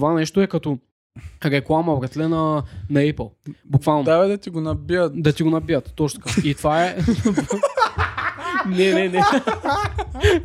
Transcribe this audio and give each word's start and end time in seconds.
Това 0.00 0.12
нещо 0.12 0.42
е 0.42 0.46
като 0.46 0.78
реклама, 1.44 1.96
братле, 1.96 2.28
на, 2.28 2.62
на 2.90 3.00
Apple. 3.00 3.30
Буквално. 3.64 4.04
Да. 4.04 4.28
Да 4.28 4.38
ти 4.38 4.50
го 4.50 4.60
набият. 4.60 5.22
да 5.22 5.32
ти 5.32 5.42
го 5.42 5.50
набият, 5.50 5.92
точно 5.96 6.20
така. 6.20 6.40
И 6.44 6.54
това 6.54 6.84
е... 6.84 6.96
не, 8.68 8.92
не, 8.94 9.08
не. 9.08 9.22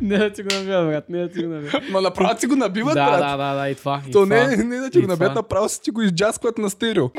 не 0.00 0.18
да 0.18 0.32
ти 0.32 0.42
го 0.42 0.48
набият, 0.54 0.86
брат, 0.86 1.08
не 1.08 1.18
да 1.18 1.28
ти 1.28 1.42
го 1.42 1.48
набият. 1.48 1.90
Ма 1.90 2.00
направо 2.00 2.34
ти 2.40 2.46
го 2.46 2.56
набиват, 2.56 2.94
Да, 2.94 3.10
брат. 3.10 3.20
да, 3.20 3.36
да, 3.36 3.54
да, 3.54 3.68
и 3.68 3.74
това. 3.74 4.02
И 4.08 4.10
То 4.10 4.24
това. 4.24 4.46
не, 4.46 4.56
не 4.56 4.76
да 4.76 4.90
ти 4.90 5.00
го 5.00 5.06
набият, 5.06 5.34
направо 5.34 5.68
си 5.68 5.82
ти 5.82 5.90
го 5.90 6.02
изджаскват 6.02 6.58
на 6.58 6.70
стерео. 6.70 7.10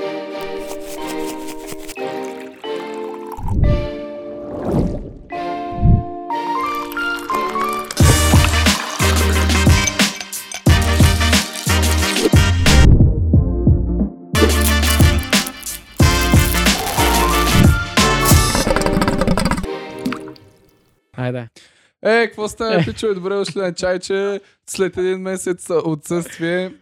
Е, 22.04 22.28
какво 22.28 22.48
става, 22.48 22.75
Е. 22.75 22.86
пичове? 22.86 23.14
Добре 23.14 23.36
дошли 23.36 23.60
на 23.60 23.74
чайче. 23.74 24.42
След 24.70 24.98
един 24.98 25.20
месец 25.20 25.70
отсъствие. 25.70 26.74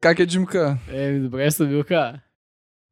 Как 0.00 0.18
е 0.18 0.26
Джимка? 0.26 0.78
Еми, 0.92 1.20
добре, 1.20 1.50
Сабилка. 1.50 2.20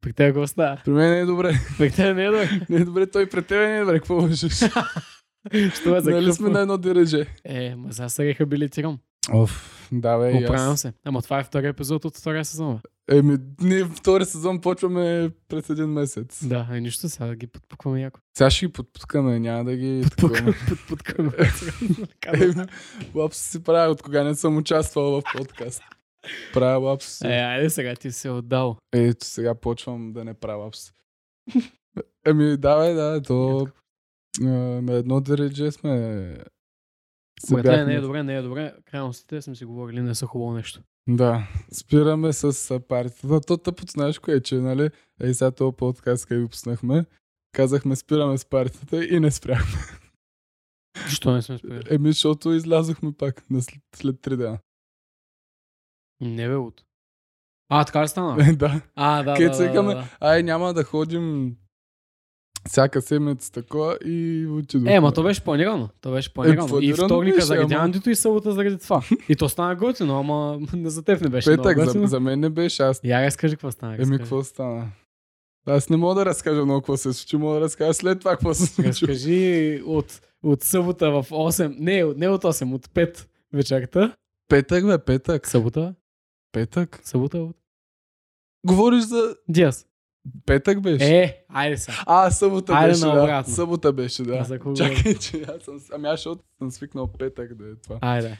При 0.01 0.13
теб 0.13 0.27
какво 0.27 0.47
става? 0.47 0.81
При 0.85 0.91
мен 0.91 1.11
не 1.11 1.19
е 1.19 1.25
добре. 1.25 1.53
При 1.77 1.91
теб 1.91 2.15
не 2.15 2.23
е 2.23 2.27
добре. 2.27 2.49
Не 2.69 2.77
е 2.77 2.85
добре, 2.85 3.07
той 3.07 3.29
пред 3.29 3.47
тебе 3.47 3.67
не 3.67 3.77
е 3.77 3.79
добре. 3.79 3.99
Какво 3.99 4.15
лъжеш? 4.15 4.53
Що 5.73 5.95
е 5.95 6.01
за 6.01 6.11
Нали 6.11 6.33
сме 6.33 6.49
на 6.49 6.61
едно 6.61 6.77
дереже? 6.77 7.25
Е, 7.45 7.75
ма 7.75 7.93
сега 7.93 8.09
се 8.09 8.25
рехабилитирам. 8.25 8.99
Оф, 9.31 9.82
да 10.01 10.17
бе, 10.17 10.43
Оправям 10.43 10.73
аз. 10.73 10.81
се. 10.81 10.93
Ама 11.05 11.21
това 11.21 11.39
е 11.39 11.43
втори 11.43 11.67
епизод 11.67 12.05
от 12.05 12.17
втория 12.17 12.45
сезон. 12.45 12.75
бе. 12.75 13.17
Еми, 13.17 13.37
ние 13.61 13.85
втори 13.85 14.25
сезон 14.25 14.61
почваме 14.61 15.31
през 15.47 15.69
един 15.69 15.85
месец. 15.85 16.45
Да, 16.47 16.67
е 16.71 16.81
нищо, 16.81 17.09
сега 17.09 17.25
да 17.27 17.35
ги 17.35 17.47
подпукваме 17.47 18.01
яко. 18.01 18.19
Сега 18.37 18.49
ще 18.49 18.65
ги 18.65 18.73
подпускаме, 18.73 19.39
няма 19.39 19.63
да 19.63 19.75
ги... 19.75 20.03
Подпукваме, 20.03 20.53
подпукваме. 20.87 21.31
Еми, 22.33 22.65
Лапс 23.15 23.37
си 23.37 23.63
правя, 23.63 23.91
от 23.91 24.01
кога 24.01 24.23
не 24.23 24.35
съм 24.35 24.57
участвал 24.57 25.21
в 25.21 25.23
подкаст. 25.37 25.81
Правя 26.53 26.77
лапс. 26.77 27.21
Е, 27.21 27.27
айде 27.27 27.69
сега 27.69 27.95
ти 27.95 28.11
се 28.11 28.29
отдал. 28.29 28.77
Ето 28.93 29.25
сега 29.25 29.55
почвам 29.55 30.13
да 30.13 30.25
не 30.25 30.33
правя 30.33 30.63
лапс. 30.63 30.79
Еми, 32.25 32.57
да, 32.57 32.79
бе, 32.79 32.93
да, 32.93 33.21
то 33.21 33.67
а, 34.41 34.45
на 34.81 34.93
едно 34.93 35.21
дередже 35.21 35.71
сме... 35.71 36.35
бяхме- 37.41 37.85
не 37.85 37.93
е 37.93 38.01
добре, 38.01 38.23
не 38.23 38.35
е 38.35 38.41
добре. 38.41 38.73
Крайностите 38.85 39.41
сме 39.41 39.55
си 39.55 39.65
говорили, 39.65 40.01
не 40.01 40.15
са 40.15 40.25
хубаво 40.25 40.53
нещо. 40.53 40.81
Да, 41.09 41.47
спираме 41.71 42.33
с 42.33 42.43
партията. 42.79 43.41
То 43.41 43.57
тъпото, 43.57 43.91
знаеш 43.91 44.19
кое 44.19 44.33
е, 44.33 44.41
че, 44.41 44.55
нали, 44.55 44.89
ей 45.21 45.33
сега 45.33 45.51
този 45.51 45.75
подкаст, 45.75 46.25
къде 46.25 46.41
го 46.41 46.49
пуснахме, 46.49 47.05
казахме 47.51 47.95
спираме 47.95 48.37
с 48.37 48.45
партията 48.45 49.05
и 49.05 49.19
не 49.19 49.31
спряхме. 49.31 49.79
Що 51.07 51.31
не 51.31 51.41
сме 51.41 51.57
спрели? 51.57 51.83
Еми, 51.89 52.11
защото 52.11 52.51
излязохме 52.51 53.13
пак 53.13 53.49
на 53.49 53.61
след, 53.61 53.81
след 53.95 54.15
3 54.15 54.35
дена. 54.35 54.59
Не 56.21 56.47
бе, 56.47 56.55
от. 56.55 56.83
А, 57.69 57.85
така 57.85 58.03
ли 58.03 58.07
стана? 58.07 58.53
Да. 58.55 58.81
А, 58.95 59.23
да, 59.23 59.33
Където 59.33 59.57
да, 59.57 59.63
да, 59.63 59.73
да, 59.73 59.83
да. 59.85 60.07
ай, 60.19 60.43
няма 60.43 60.73
да 60.73 60.83
ходим 60.83 61.55
всяка 62.67 63.01
седмица 63.01 63.51
такова 63.51 63.97
и 64.05 64.47
отидохме. 64.47 64.95
Е, 64.95 64.99
ма 64.99 65.11
то 65.13 65.23
беше 65.23 65.43
планирано. 65.43 65.89
То 66.01 66.11
беше 66.11 66.33
планирано. 66.33 66.65
и 66.65 66.69
планирано 66.69 67.07
вторника 67.07 67.35
беше, 67.35 67.45
заради 67.47 67.73
ама- 67.73 67.83
Андито 67.83 68.09
и 68.09 68.15
събота 68.15 68.51
заради 68.51 68.77
това. 68.77 69.03
И 69.29 69.35
то 69.35 69.49
стана 69.49 69.75
готино, 69.75 70.19
ама 70.19 70.59
не 70.73 70.89
за 70.89 71.03
теб 71.03 71.21
не 71.21 71.29
беше 71.29 71.49
Петък, 71.49 71.79
за, 71.79 72.07
за 72.07 72.19
мен 72.19 72.39
не 72.39 72.49
беше. 72.49 72.83
Аз 72.83 73.01
Я 73.03 73.25
разкажи 73.25 73.55
какво 73.55 73.71
стана. 73.71 73.95
Еми, 73.99 74.17
какво 74.17 74.43
стана? 74.43 74.91
Аз 75.65 75.89
не 75.89 75.97
мога 75.97 76.15
да 76.15 76.25
разкажа 76.25 76.65
много 76.65 76.81
какво 76.81 76.97
се 76.97 77.13
случи, 77.13 77.37
мога 77.37 77.55
да 77.55 77.61
разкажа 77.61 77.93
след 77.93 78.19
това 78.19 78.31
какво 78.31 78.53
се 78.53 78.65
случи. 78.65 78.89
Разкажи 78.89 79.81
от, 79.85 80.21
от 80.43 80.63
събота 80.63 81.11
в 81.11 81.29
8, 81.29 81.75
не, 81.79 82.03
не 82.17 82.29
от 82.29 82.43
8, 82.43 82.73
от 82.73 82.87
5 82.87 83.25
вечерта. 83.53 84.15
Петък, 84.47 84.87
бе, 84.87 84.97
петък. 84.97 85.47
Събота? 85.47 85.95
Петък. 86.51 86.99
Събота 87.03 87.37
от... 87.37 87.55
Говориш 88.65 89.03
за... 89.03 89.35
Диас. 89.49 89.85
Петък 90.45 90.81
беше. 90.81 91.21
Е, 91.21 91.45
айде 91.49 91.77
сега. 91.77 91.97
А, 92.05 92.31
събота 92.31 92.73
Айде 92.73 92.91
беше, 92.91 93.01
да. 93.01 93.43
Събота 93.47 93.93
беше, 93.93 94.23
да. 94.23 94.43
За 94.43 94.53
какво 94.53 94.73
Чакай, 94.73 95.15
че 95.15 95.45
аз 95.55 95.63
съм... 95.63 95.79
Ами 95.93 96.07
аз 96.07 96.19
защото 96.19 96.43
съм 96.57 96.71
свикнал 96.71 97.07
петък 97.07 97.53
да 97.53 97.69
е 97.69 97.75
това. 97.75 97.97
Айде. 98.01 98.39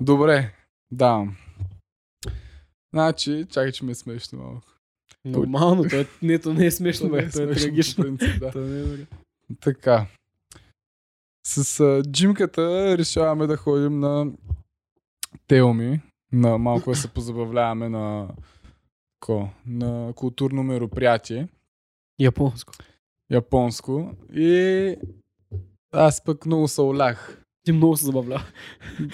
Добре, 0.00 0.52
да. 0.90 1.26
Значи, 2.94 3.46
чакай, 3.50 3.72
че 3.72 3.84
ме 3.84 3.92
е 3.92 3.94
смешно 3.94 4.38
малко. 4.38 4.68
Нормално, 5.24 5.84
то, 5.90 5.96
е, 5.96 6.06
не, 6.22 6.38
то 6.38 6.54
не 6.54 6.66
е 6.66 6.70
смешно, 6.70 7.08
бе, 7.08 7.30
то 7.30 7.42
е 7.42 7.54
трагично. 7.54 8.04
принцип, 8.04 8.40
да. 8.40 8.60
Не 8.60 8.80
е 8.80 8.82
добре. 8.82 9.06
Така. 9.60 10.06
С 11.46 11.80
а, 11.80 12.02
джимката 12.10 12.98
решаваме 12.98 13.46
да 13.46 13.56
ходим 13.56 14.00
на 14.00 14.26
Телми, 15.46 16.00
на 16.32 16.58
малко 16.58 16.90
да 16.90 16.96
се 16.96 17.08
позабавляваме 17.08 17.88
на, 17.88 18.28
ко, 19.20 19.48
на 19.66 20.12
културно 20.16 20.62
мероприятие, 20.62 21.48
Японско. 22.20 22.72
японско. 23.30 24.12
И 24.32 24.96
аз 25.92 26.24
пък 26.24 26.46
много 26.46 26.68
се 26.68 26.80
олях. 26.80 27.42
Ти 27.64 27.72
много 27.72 27.96
се 27.96 28.04
забавлява. 28.04 28.44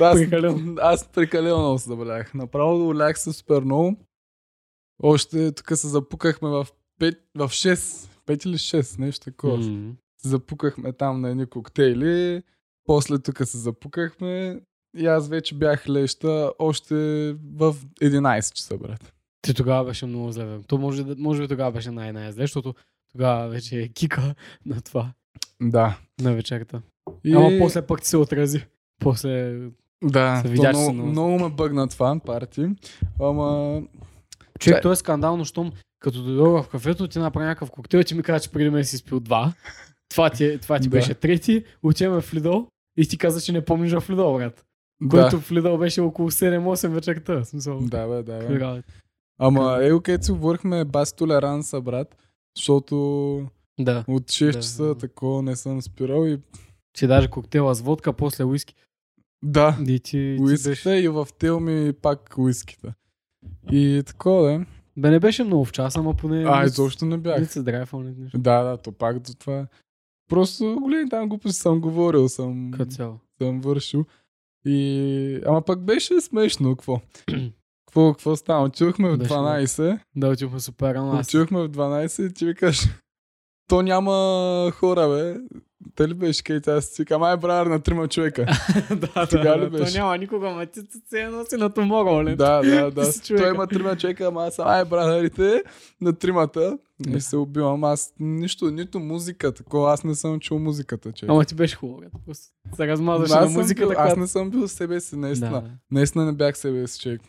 Аз, 0.00 0.18
Прекалено. 0.18 0.74
аз 0.80 1.08
прекалено 1.08 1.58
много 1.58 1.78
се 1.78 1.88
забавлях. 1.88 2.34
Направо 2.34 2.88
олях 2.88 3.18
се 3.18 3.32
супер 3.32 3.60
много. 3.60 3.96
Още 5.02 5.52
тук 5.52 5.68
се 5.74 5.88
запукахме 5.88 6.48
в 6.48 6.66
5, 7.00 7.18
в 7.34 7.48
6, 7.48 7.74
5 8.26 8.46
или 8.46 8.54
6, 8.54 8.98
нещо 8.98 9.24
такова. 9.24 9.62
Се 10.18 10.28
запукахме 10.28 10.92
там 10.92 11.20
на 11.20 11.30
едни 11.30 11.46
коктейли, 11.46 12.42
после 12.84 13.18
тук 13.18 13.38
се 13.44 13.58
запукахме 13.58 14.60
и 14.96 15.06
аз 15.06 15.28
вече 15.28 15.54
бях 15.54 15.88
леща 15.88 16.52
още 16.58 16.94
в 17.54 17.74
11 18.02 18.52
часа, 18.54 18.78
брат. 18.78 19.13
Ти 19.44 19.54
тогава 19.54 19.84
беше 19.84 20.06
много 20.06 20.32
зле. 20.32 20.58
То 20.60 20.78
може, 20.78 21.04
може 21.18 21.42
би 21.42 21.48
тогава 21.48 21.72
беше 21.72 21.90
най-най-зле, 21.90 22.42
защото 22.42 22.74
тогава 23.12 23.48
вече 23.48 23.78
е 23.78 23.88
кика 23.88 24.34
на 24.66 24.80
това, 24.80 25.12
Да. 25.62 25.98
на 26.20 26.34
вечерта. 26.34 26.80
И... 27.24 27.34
Ама 27.34 27.50
после 27.58 27.82
пък 27.82 28.02
ти 28.02 28.08
се 28.08 28.16
отрази. 28.16 28.64
После... 29.00 29.60
Да, 30.04 30.40
се 30.42 30.48
видя, 30.48 30.68
много, 30.70 30.92
много- 30.92 31.08
много 31.08 31.38
ме 31.38 31.50
бъгна 31.50 31.88
това 31.88 32.20
парти. 32.20 32.66
Ама... 33.20 33.82
Човек, 34.58 34.82
то 34.82 34.92
е 34.92 34.96
скандално, 34.96 35.44
щом 35.44 35.72
като 36.00 36.22
дойдох 36.22 36.64
в 36.64 36.68
кафето, 36.68 37.08
ти 37.08 37.18
направи 37.18 37.46
някакъв 37.46 37.70
коктейл 37.70 38.02
ти 38.02 38.14
ми 38.14 38.22
каза, 38.22 38.40
че 38.40 38.50
преди 38.50 38.70
мен 38.70 38.84
си 38.84 38.96
спил 38.96 39.20
два. 39.20 39.52
Това 40.08 40.30
ти, 40.30 40.44
е- 40.44 40.58
това 40.58 40.78
ти 40.78 40.88
Да. 40.88 40.90
беше 40.90 41.14
трети. 41.14 41.64
Отиваме 41.82 42.20
в 42.20 42.34
Лидол 42.34 42.66
и 42.96 43.08
ти 43.08 43.18
каза, 43.18 43.40
че 43.40 43.52
не 43.52 43.64
помниш 43.64 43.92
в 43.92 44.10
Лидол, 44.10 44.34
брат. 44.34 44.64
Да, 45.02 45.08
Който 45.10 45.40
в 45.40 45.52
Лидол 45.52 45.78
беше 45.78 46.00
около 46.00 46.30
7-8 46.30 46.88
вечерта. 46.88 47.44
Смисъл. 47.44 47.78
да, 47.80 48.06
бе, 48.06 48.22
да, 48.22 48.38
бе. 48.38 48.60
работи? 48.60 48.82
Ама, 49.38 49.78
е, 49.82 49.90
където 50.02 50.24
си 50.24 50.32
говорихме 50.32 50.84
толеранса, 51.16 51.80
брат, 51.80 52.16
защото 52.56 52.96
Да. 53.80 54.04
от 54.08 54.22
6 54.24 54.46
Да, 54.46 54.52
часа 54.52 54.84
да. 54.84 54.98
такова 54.98 55.42
не 55.42 55.56
съм 55.56 55.82
спирал 55.82 56.26
и 56.26 56.38
Че 56.92 57.06
даже 57.06 57.28
коктейла 57.28 57.74
с 57.74 57.80
водка, 57.80 58.12
после 58.12 58.44
уиски. 58.44 58.74
да, 59.42 59.76
И 59.80 59.86
ти, 59.86 60.00
ти 60.00 60.36
уиските 60.40 60.68
беше... 60.70 60.90
и 60.90 61.08
в 61.08 61.28
телми 61.38 61.92
пак 61.92 62.34
уиските. 62.38 62.94
И 63.72 64.02
такова, 64.06 64.42
да. 64.42 64.66
Бе, 64.96 65.10
не 65.10 65.20
беше 65.20 65.44
много 65.44 65.64
в 65.64 65.72
час, 65.72 65.96
ама 65.96 66.14
поне... 66.14 66.44
А, 66.46 66.64
изобщо 66.64 67.04
не 67.06 67.16
бях. 67.18 67.40
Не 67.40 67.46
се 67.46 67.62
драйфал, 67.62 68.02
не 68.02 68.10
нещо. 68.12 68.38
Да, 68.38 68.62
да, 68.62 68.76
то 68.76 68.92
пак 68.92 69.18
до 69.18 69.34
това. 69.34 69.66
Просто 70.28 70.76
големи 70.80 71.10
там 71.10 71.28
глупости 71.28 71.58
съм 71.58 71.80
говорил, 71.80 72.28
съм, 72.28 72.70
Като 72.70 72.90
цяло. 72.90 73.18
съм 73.38 73.60
вършил. 73.60 74.04
И... 74.66 75.40
Ама 75.46 75.62
пък 75.62 75.80
беше 75.80 76.20
смешно, 76.20 76.76
какво? 76.76 77.00
Какво, 77.94 78.12
какво 78.12 78.36
стана? 78.36 78.64
Отидохме 78.64 79.10
в 79.10 79.18
Беше 79.18 79.30
12. 79.30 79.98
Да, 80.16 80.28
отивахме 80.28 80.60
супер 80.60 80.94
рано. 80.94 81.18
Отидохме 81.18 81.62
в 81.62 81.68
12 81.68 82.30
и 82.30 82.34
ти 82.34 82.46
викаш, 82.46 82.80
то 83.68 83.82
няма 83.82 84.72
хора, 84.74 85.08
бе. 85.08 85.40
Те 85.94 86.08
ли 86.08 86.14
беше 86.14 86.44
кейт? 86.44 86.68
Аз 86.68 86.84
си 86.84 87.02
викам, 87.02 87.22
ай, 87.22 87.36
брар, 87.36 87.66
на 87.66 87.80
трима 87.80 88.08
човека. 88.08 88.46
да, 88.90 89.26
Тогава 89.26 89.58
да, 89.58 89.66
ли 89.66 89.70
да, 89.70 89.78
беше? 89.78 89.92
то 89.92 89.98
няма 89.98 90.18
никога, 90.18 90.50
ма 90.50 90.66
ти 90.66 90.80
се 91.08 91.24
носи 91.28 91.56
на 91.56 91.70
Tomorrowland. 91.70 92.36
да, 92.36 92.62
да, 92.62 92.90
да. 92.94 93.12
Човека. 93.12 93.44
Той 93.44 93.54
има 93.54 93.66
трима 93.66 93.96
човека, 93.96 94.26
ама 94.26 94.44
аз 94.44 94.54
съм, 94.54 94.68
ай, 94.68 94.84
брадарите, 94.84 95.62
на 96.00 96.12
тримата. 96.12 96.78
И 97.08 97.20
се 97.20 97.36
убивам. 97.36 97.84
Аз 97.84 98.14
нищо, 98.20 98.70
нито 98.70 99.00
музика, 99.00 99.52
такова. 99.52 99.92
Аз 99.92 100.04
не 100.04 100.14
съм 100.14 100.40
чул 100.40 100.58
музиката, 100.58 101.12
че. 101.12 101.26
Ама 101.28 101.44
ти 101.44 101.54
беше 101.54 101.76
хубаво. 101.76 102.00
се 102.76 102.86
размазваше 102.86 103.34
аз 103.34 103.52
на 103.52 103.58
музиката, 103.58 103.88
бил, 103.88 103.98
аз 103.98 104.16
не 104.16 104.26
съм 104.26 104.50
бил 104.50 104.68
себе 104.68 105.00
си, 105.00 105.16
наистина. 105.16 105.62
Да. 105.62 105.70
Наистина 105.90 106.24
не 106.24 106.32
бях 106.32 106.58
себе 106.58 106.86
си, 106.86 107.00
човек. 107.00 107.20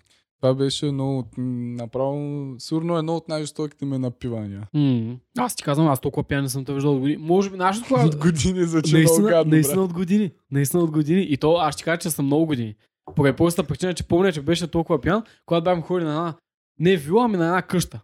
Това 0.45 0.55
беше 0.55 0.91
много, 0.91 1.19
от- 1.19 1.37
направо, 1.77 2.55
сигурно 2.57 2.97
едно 2.97 3.15
от 3.15 3.27
най-жестоките 3.27 3.85
ми 3.85 3.97
напивания. 3.97 4.67
М. 4.73 5.15
Аз 5.37 5.55
ти 5.55 5.63
казвам, 5.63 5.87
аз 5.87 5.99
толкова 5.99 6.23
пиян 6.23 6.43
не 6.43 6.49
съм 6.49 6.65
те 6.65 6.73
виждал 6.73 6.93
от 6.93 6.99
години. 6.99 7.17
Може 7.17 7.49
би, 7.49 7.57
нашето 7.57 7.87
това... 7.87 8.05
От 8.05 8.15
години 8.15 8.63
звучи 8.63 8.95
много 8.95 8.97
Наистина, 8.97 9.29
гадно, 9.29 9.51
наистина 9.51 9.81
от 9.83 9.93
години. 9.93 10.31
Наистина 10.51 10.83
от 10.83 10.91
години. 10.91 11.21
И 11.21 11.37
то 11.37 11.55
аз 11.55 11.73
ще 11.73 11.83
кажа, 11.83 11.97
че 11.97 12.09
съм 12.09 12.25
много 12.25 12.45
години. 12.45 12.75
Поради 13.15 13.35
простата 13.35 13.67
причина, 13.67 13.93
че 13.93 14.07
помня, 14.07 14.31
че 14.31 14.41
беше 14.41 14.67
толкова 14.67 15.01
пиян, 15.01 15.23
когато 15.45 15.63
бяхме 15.63 15.81
ходили 15.81 16.07
на 16.07 16.11
една, 16.13 16.35
не 16.79 16.97
вила, 16.97 17.25
ами 17.25 17.37
на 17.37 17.45
една 17.45 17.61
къща. 17.61 18.01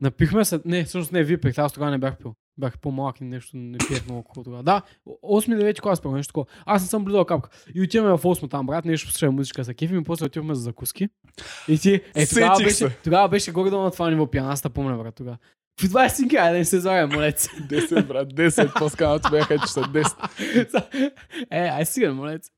Напихме 0.00 0.44
се, 0.44 0.60
не, 0.64 0.84
всъщност 0.84 1.12
не, 1.12 1.24
вие 1.24 1.40
пихте, 1.40 1.60
аз 1.60 1.72
тогава 1.72 1.90
не 1.90 1.98
бях 1.98 2.18
пил. 2.18 2.34
Бях 2.58 2.78
по-малък 2.78 3.20
и 3.20 3.24
нещо 3.24 3.56
не 3.56 3.78
пиех 3.78 4.04
много 4.04 4.18
алкохол 4.18 4.44
тогава. 4.44 4.62
Да, 4.62 4.82
8-9 5.06 5.80
клас, 5.80 6.00
първо 6.00 6.16
нещо 6.16 6.32
такова. 6.32 6.46
Аз 6.66 6.82
не 6.82 6.88
съм 6.88 7.04
близал 7.04 7.24
капка. 7.24 7.50
И 7.74 7.82
отиваме 7.82 8.16
в 8.16 8.22
8 8.22 8.50
там, 8.50 8.66
брат, 8.66 8.84
нещо 8.84 9.10
слушаме 9.10 9.32
музичка 9.32 9.64
за 9.64 9.74
кефи, 9.74 9.96
и 9.96 10.04
после 10.04 10.26
отиваме 10.26 10.54
за 10.54 10.62
закуски. 10.62 11.08
И 11.68 11.78
ти, 11.78 12.00
е, 12.14 12.26
тогава 12.26 12.64
беше, 12.64 12.96
тогава 13.04 13.28
беше 13.28 13.52
горе-долу 13.52 13.82
на 13.82 13.90
това 13.90 14.10
ниво 14.10 14.26
пиян, 14.26 14.50
аз 14.50 14.62
помня, 14.62 14.98
брат, 14.98 15.14
тогава. 15.14 15.38
Какви 15.76 15.94
20 15.94 16.34
айде 16.34 16.52
да 16.52 16.58
не 16.58 16.64
се 16.64 16.80
заравя, 16.80 17.14
молец. 17.14 17.48
10, 17.68 18.06
брат, 18.06 18.34
10. 18.34 18.78
По-сканото 18.78 19.30
бяха, 19.30 19.58
че 19.58 19.66
са 19.66 19.80
10. 19.80 21.12
е, 21.50 21.58
ай 21.58 21.86
сега, 21.86 22.12
молец. 22.12 22.50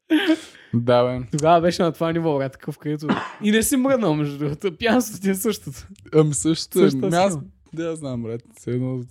Да, 0.74 1.04
бе. 1.04 1.26
Тогава 1.32 1.60
беше 1.60 1.82
на 1.82 1.92
това 1.92 2.12
ниво, 2.12 2.36
брат, 2.36 2.52
такъв, 2.52 2.78
където... 2.78 3.06
И 3.42 3.50
не 3.50 3.62
си 3.62 3.76
мръднал, 3.76 4.14
между 4.14 4.38
другото. 4.38 4.76
Пянството 4.78 5.22
ти 5.22 5.30
е 5.30 5.34
същото. 5.34 5.86
Ами 6.14 6.34
също 6.34 6.84
е. 6.84 6.88
Ами 7.02 7.16
Аз, 7.16 7.38
да, 7.72 7.96
знам, 7.96 8.22
брат. 8.22 8.42
Едно, 8.66 9.02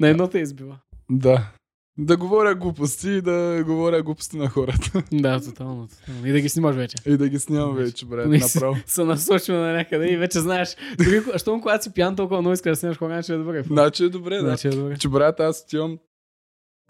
На 0.00 0.08
едно 0.08 0.28
те 0.28 0.38
избива. 0.38 0.78
да. 1.10 1.52
Да 1.98 2.16
говоря 2.16 2.54
глупости 2.54 3.10
и 3.10 3.20
да 3.22 3.62
говоря 3.66 4.02
глупости 4.02 4.36
на 4.36 4.48
хората. 4.48 5.02
Да, 5.12 5.40
тотално, 5.40 5.88
тотално. 5.88 6.26
И 6.26 6.32
да 6.32 6.40
ги 6.40 6.48
снимаш 6.48 6.76
вече. 6.76 6.96
И 7.06 7.16
да 7.16 7.28
ги 7.28 7.38
снимам 7.38 7.74
вече, 7.74 8.06
брат, 8.06 8.28
направо. 8.28 8.76
Се 8.86 9.04
насочва 9.04 9.54
на 9.54 9.72
някъде 9.72 10.12
и 10.12 10.16
вече 10.16 10.40
знаеш. 10.40 10.76
Дори, 10.98 11.38
щом 11.38 11.60
когато 11.60 11.84
си 11.84 11.92
пиян, 11.92 12.16
толкова 12.16 12.40
много 12.40 12.54
искаш 12.54 12.70
да 12.72 12.76
снимаш 12.76 12.98
кога 12.98 13.22
ще 13.22 13.34
е 13.34 13.36
добре. 13.36 13.62
Значи 13.62 14.04
е 14.04 14.08
добре, 14.08 14.34
да. 14.34 14.40
Значи 14.40 14.68
е 14.68 14.70
добре. 14.70 14.98
Че, 14.98 15.08
брат, 15.08 15.40
аз 15.40 15.62
отивам 15.62 15.98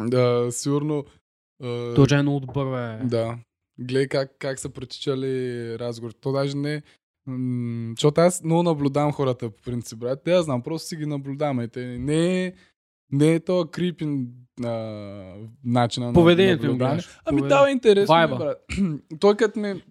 да, 0.01 0.49
сигурно... 0.51 1.05
а, 1.63 1.95
Точно 1.95 2.19
е 2.19 2.23
много 2.23 2.41
добър, 2.41 2.99
бе. 2.99 3.05
Да. 3.09 3.39
Гледай 3.79 4.09
как, 4.09 4.31
как 4.39 4.59
са 4.59 4.69
протичали 4.69 5.79
разговори. 5.79 6.15
То 6.21 6.33
даже 6.33 6.57
не... 6.57 6.83
м, 7.27 7.93
Защото 7.97 8.21
аз 8.21 8.43
много 8.45 8.63
наблюдавам 8.63 9.13
хората 9.13 9.51
по 9.51 9.63
принцип, 9.63 9.99
брат. 9.99 10.21
Те 10.25 10.33
аз 10.33 10.45
знам, 10.45 10.63
просто 10.63 10.89
си 10.89 10.97
ги 10.97 11.07
наблюдавам. 11.07 11.69
Те 11.73 11.85
не 11.87 12.45
е, 12.45 12.53
не 13.13 13.35
е 13.35 13.41
то 13.41 13.69
крипин 13.73 14.29
а, 14.65 14.69
начина 15.65 16.07
на 16.07 16.13
Поведението 16.13 16.67
наблюдаване. 16.67 16.95
гледаш. 16.95 17.21
Ами 17.25 17.39
Поведение. 17.39 17.59
да, 17.61 17.65
бе, 17.65 17.73
интересно 17.73 18.15
Вайба. 18.15 18.37
брат. 18.37 18.59
Той 19.21 19.37
като 19.37 19.61
ми... 19.61 19.83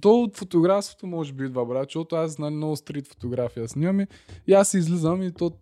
То 0.00 0.20
от 0.20 0.36
фотографството 0.36 1.06
може 1.06 1.32
би 1.32 1.44
идва, 1.44 1.66
брат, 1.66 1.88
защото 1.88 2.16
аз 2.16 2.38
нали, 2.38 2.54
много 2.54 2.76
стрит 2.76 3.08
фотография 3.08 3.68
снимам 3.68 4.00
и, 4.00 4.06
и 4.46 4.52
аз 4.52 4.74
излизам 4.74 5.22
и 5.22 5.32
то 5.32 5.52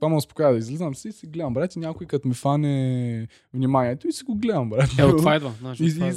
това 0.00 0.08
ме 0.08 0.16
успокоява 0.16 0.52
да 0.52 0.58
излизам 0.58 0.94
си 0.94 1.08
и 1.08 1.12
си 1.12 1.26
гледам, 1.26 1.54
брат, 1.54 1.76
и 1.76 1.78
някой 1.78 2.06
като 2.06 2.28
ми 2.28 2.34
фане 2.34 3.28
вниманието 3.54 4.08
и 4.08 4.12
си 4.12 4.24
го 4.24 4.34
гледам, 4.34 4.70
брат. 4.70 4.98
Е, 4.98 5.04
от 5.04 5.16
това 5.16 5.36
идва. 5.36 5.48
И, 5.48 5.52
от 5.52 5.58
това 5.58 5.74
и, 5.80 5.88
идва. 5.88 6.12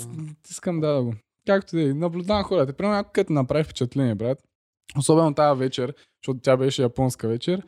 искам 0.50 0.80
да, 0.80 0.88
да 0.88 1.04
го. 1.04 1.14
Както 1.48 1.76
да 1.76 1.90
е, 1.90 1.94
наблюдавам 1.94 2.44
хората. 2.44 2.74
Примерно 2.74 2.96
някой 2.96 3.12
като 3.12 3.34
направи 3.34 3.64
впечатление, 3.64 4.16
брат. 4.16 4.44
Особено 4.98 5.36
тази 5.36 5.60
вечер, 5.60 5.94
защото 6.24 6.40
тя 6.40 6.58
беше 6.58 6.82
японска 6.82 7.28
вечер. 7.28 7.64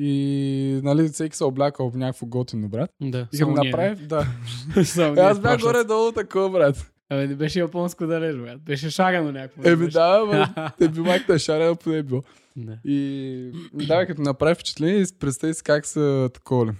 И 0.00 0.80
нали, 0.84 1.08
всеки 1.08 1.36
се 1.36 1.44
облякал 1.44 1.90
в 1.90 1.96
някакво 1.96 2.26
готино, 2.26 2.68
брат. 2.68 2.90
Да, 3.02 3.28
И 3.32 3.36
само 3.36 3.54
го 3.54 3.64
направи, 3.64 4.06
да. 4.06 4.26
Само 4.84 5.20
Е, 5.20 5.20
аз 5.20 5.40
бях 5.40 5.60
горе-долу 5.60 6.12
такова, 6.12 6.50
брат. 6.50 6.92
Абе, 7.10 7.26
не 7.26 7.34
беше 7.34 7.60
японско 7.60 8.06
далеч, 8.06 8.36
брат. 8.36 8.60
Беше 8.60 8.90
шагано 8.90 9.32
някакво. 9.32 9.68
Еми 9.68 9.84
беше. 9.84 9.98
да, 9.98 10.26
бе, 10.56 10.62
те 10.78 10.88
би 10.88 11.00
майката 11.00 11.38
шаря, 11.38 11.74
поне 11.74 11.96
е 11.96 12.02
било. 12.02 12.22
Да. 12.56 12.78
И 12.84 13.50
да, 13.72 14.06
като 14.06 14.22
направи 14.22 14.54
впечатление, 14.54 15.04
представи 15.20 15.54
си 15.54 15.62
как 15.62 15.86
са 15.86 16.30
такова. 16.34 16.74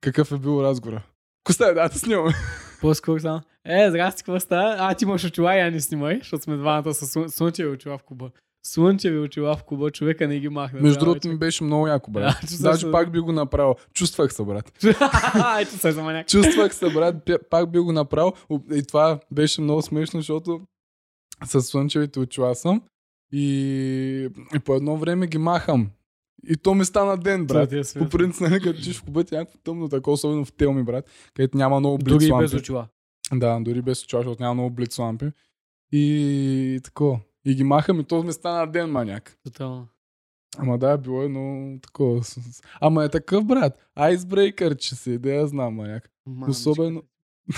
Какъв 0.00 0.32
е 0.32 0.38
бил 0.38 0.62
разговора. 0.62 1.02
Коста, 1.44 1.74
да, 1.74 1.88
те 1.88 1.98
снимаме. 1.98 2.32
По-скоро 2.80 3.20
само. 3.20 3.40
Е, 3.64 3.90
здрасти, 3.90 4.22
какво 4.22 4.40
става? 4.40 4.76
А, 4.78 4.94
ти 4.94 5.04
имаш 5.04 5.24
очила 5.24 5.54
я 5.54 5.70
не 5.70 5.80
снимай, 5.80 6.18
защото 6.18 6.42
сме 6.42 6.56
двамата 6.56 6.94
с 6.94 7.06
слън... 7.06 7.30
слънчеви 7.30 7.68
очила 7.68 7.98
в 7.98 8.02
куба. 8.02 8.30
Слънчеви 8.64 9.18
очила 9.18 9.56
в 9.56 9.64
куба, 9.64 9.90
човека 9.90 10.28
не 10.28 10.40
ги 10.40 10.48
махна. 10.48 10.80
Между 10.80 10.98
Да, 10.98 11.04
другото 11.04 11.28
ми 11.28 11.36
беше 11.38 11.64
много 11.64 11.86
яко, 11.86 12.10
брат. 12.10 12.36
Да, 12.50 12.56
Даже 12.62 12.80
се- 12.80 12.92
пак 12.92 13.12
би 13.12 13.20
го 13.20 13.32
направил. 13.32 13.74
Чувствах 13.94 14.32
се, 14.32 14.44
брат. 14.44 14.72
Ето 15.60 15.78
се 15.78 15.92
за 15.92 16.02
маняк. 16.02 16.28
Чувствах 16.28 16.74
се, 16.74 16.90
брат, 16.92 17.30
пак 17.50 17.70
би 17.70 17.78
го 17.78 17.92
направил. 17.92 18.32
И 18.74 18.82
това 18.82 19.20
беше 19.30 19.60
много 19.60 19.82
смешно, 19.82 20.20
защото 20.20 20.60
с 21.44 21.62
слънчевите 21.62 22.20
очила 22.20 22.54
съм 22.54 22.82
и, 23.32 24.28
и 24.54 24.58
по 24.58 24.74
едно 24.74 24.96
време 24.96 25.26
ги 25.26 25.38
махам. 25.38 25.90
И 26.48 26.56
то 26.56 26.74
ми 26.74 26.84
стана 26.84 27.16
ден, 27.16 27.46
брат. 27.46 27.72
е 27.72 27.82
По 27.98 28.08
принцип, 28.08 28.40
нали, 28.40 28.60
като 28.60 28.82
чуш 28.82 28.96
в 28.98 29.02
кубът, 29.04 29.32
някакво 29.32 29.58
тъмно 29.58 29.88
такова, 29.88 30.14
особено 30.14 30.44
в 30.44 30.52
телми, 30.52 30.82
брат, 30.82 31.10
където 31.34 31.58
няма 31.58 31.80
много 31.80 31.98
блиц 31.98 32.28
Дори 32.28 32.32
без 32.40 32.54
очила. 32.54 32.88
Да, 33.32 33.60
дори 33.60 33.82
без 33.82 34.04
очила, 34.04 34.22
защото 34.22 34.42
няма 34.42 34.54
много 34.54 34.70
блиц 34.70 34.98
лампи. 34.98 35.26
И 35.92 36.80
тако. 36.84 37.20
И 37.44 37.54
ги 37.54 37.64
махам 37.64 38.00
и 38.00 38.04
то 38.04 38.22
ми 38.22 38.32
стана 38.32 38.66
ден, 38.66 38.90
маняк. 38.90 39.36
Тотално. 39.44 39.88
Ама 40.58 40.78
да, 40.78 40.98
било 40.98 41.22
е 41.22 41.28
много 41.28 41.78
такова. 41.82 42.20
Ама 42.80 43.04
е 43.04 43.08
такъв, 43.08 43.44
брат. 43.44 43.78
Айсбрейкър, 43.94 44.76
че 44.76 44.94
си, 44.94 45.18
да 45.18 45.30
я 45.30 45.46
знам, 45.46 45.74
маняк. 45.74 46.10
Мамичка. 46.26 46.50
Особено- 46.50 47.02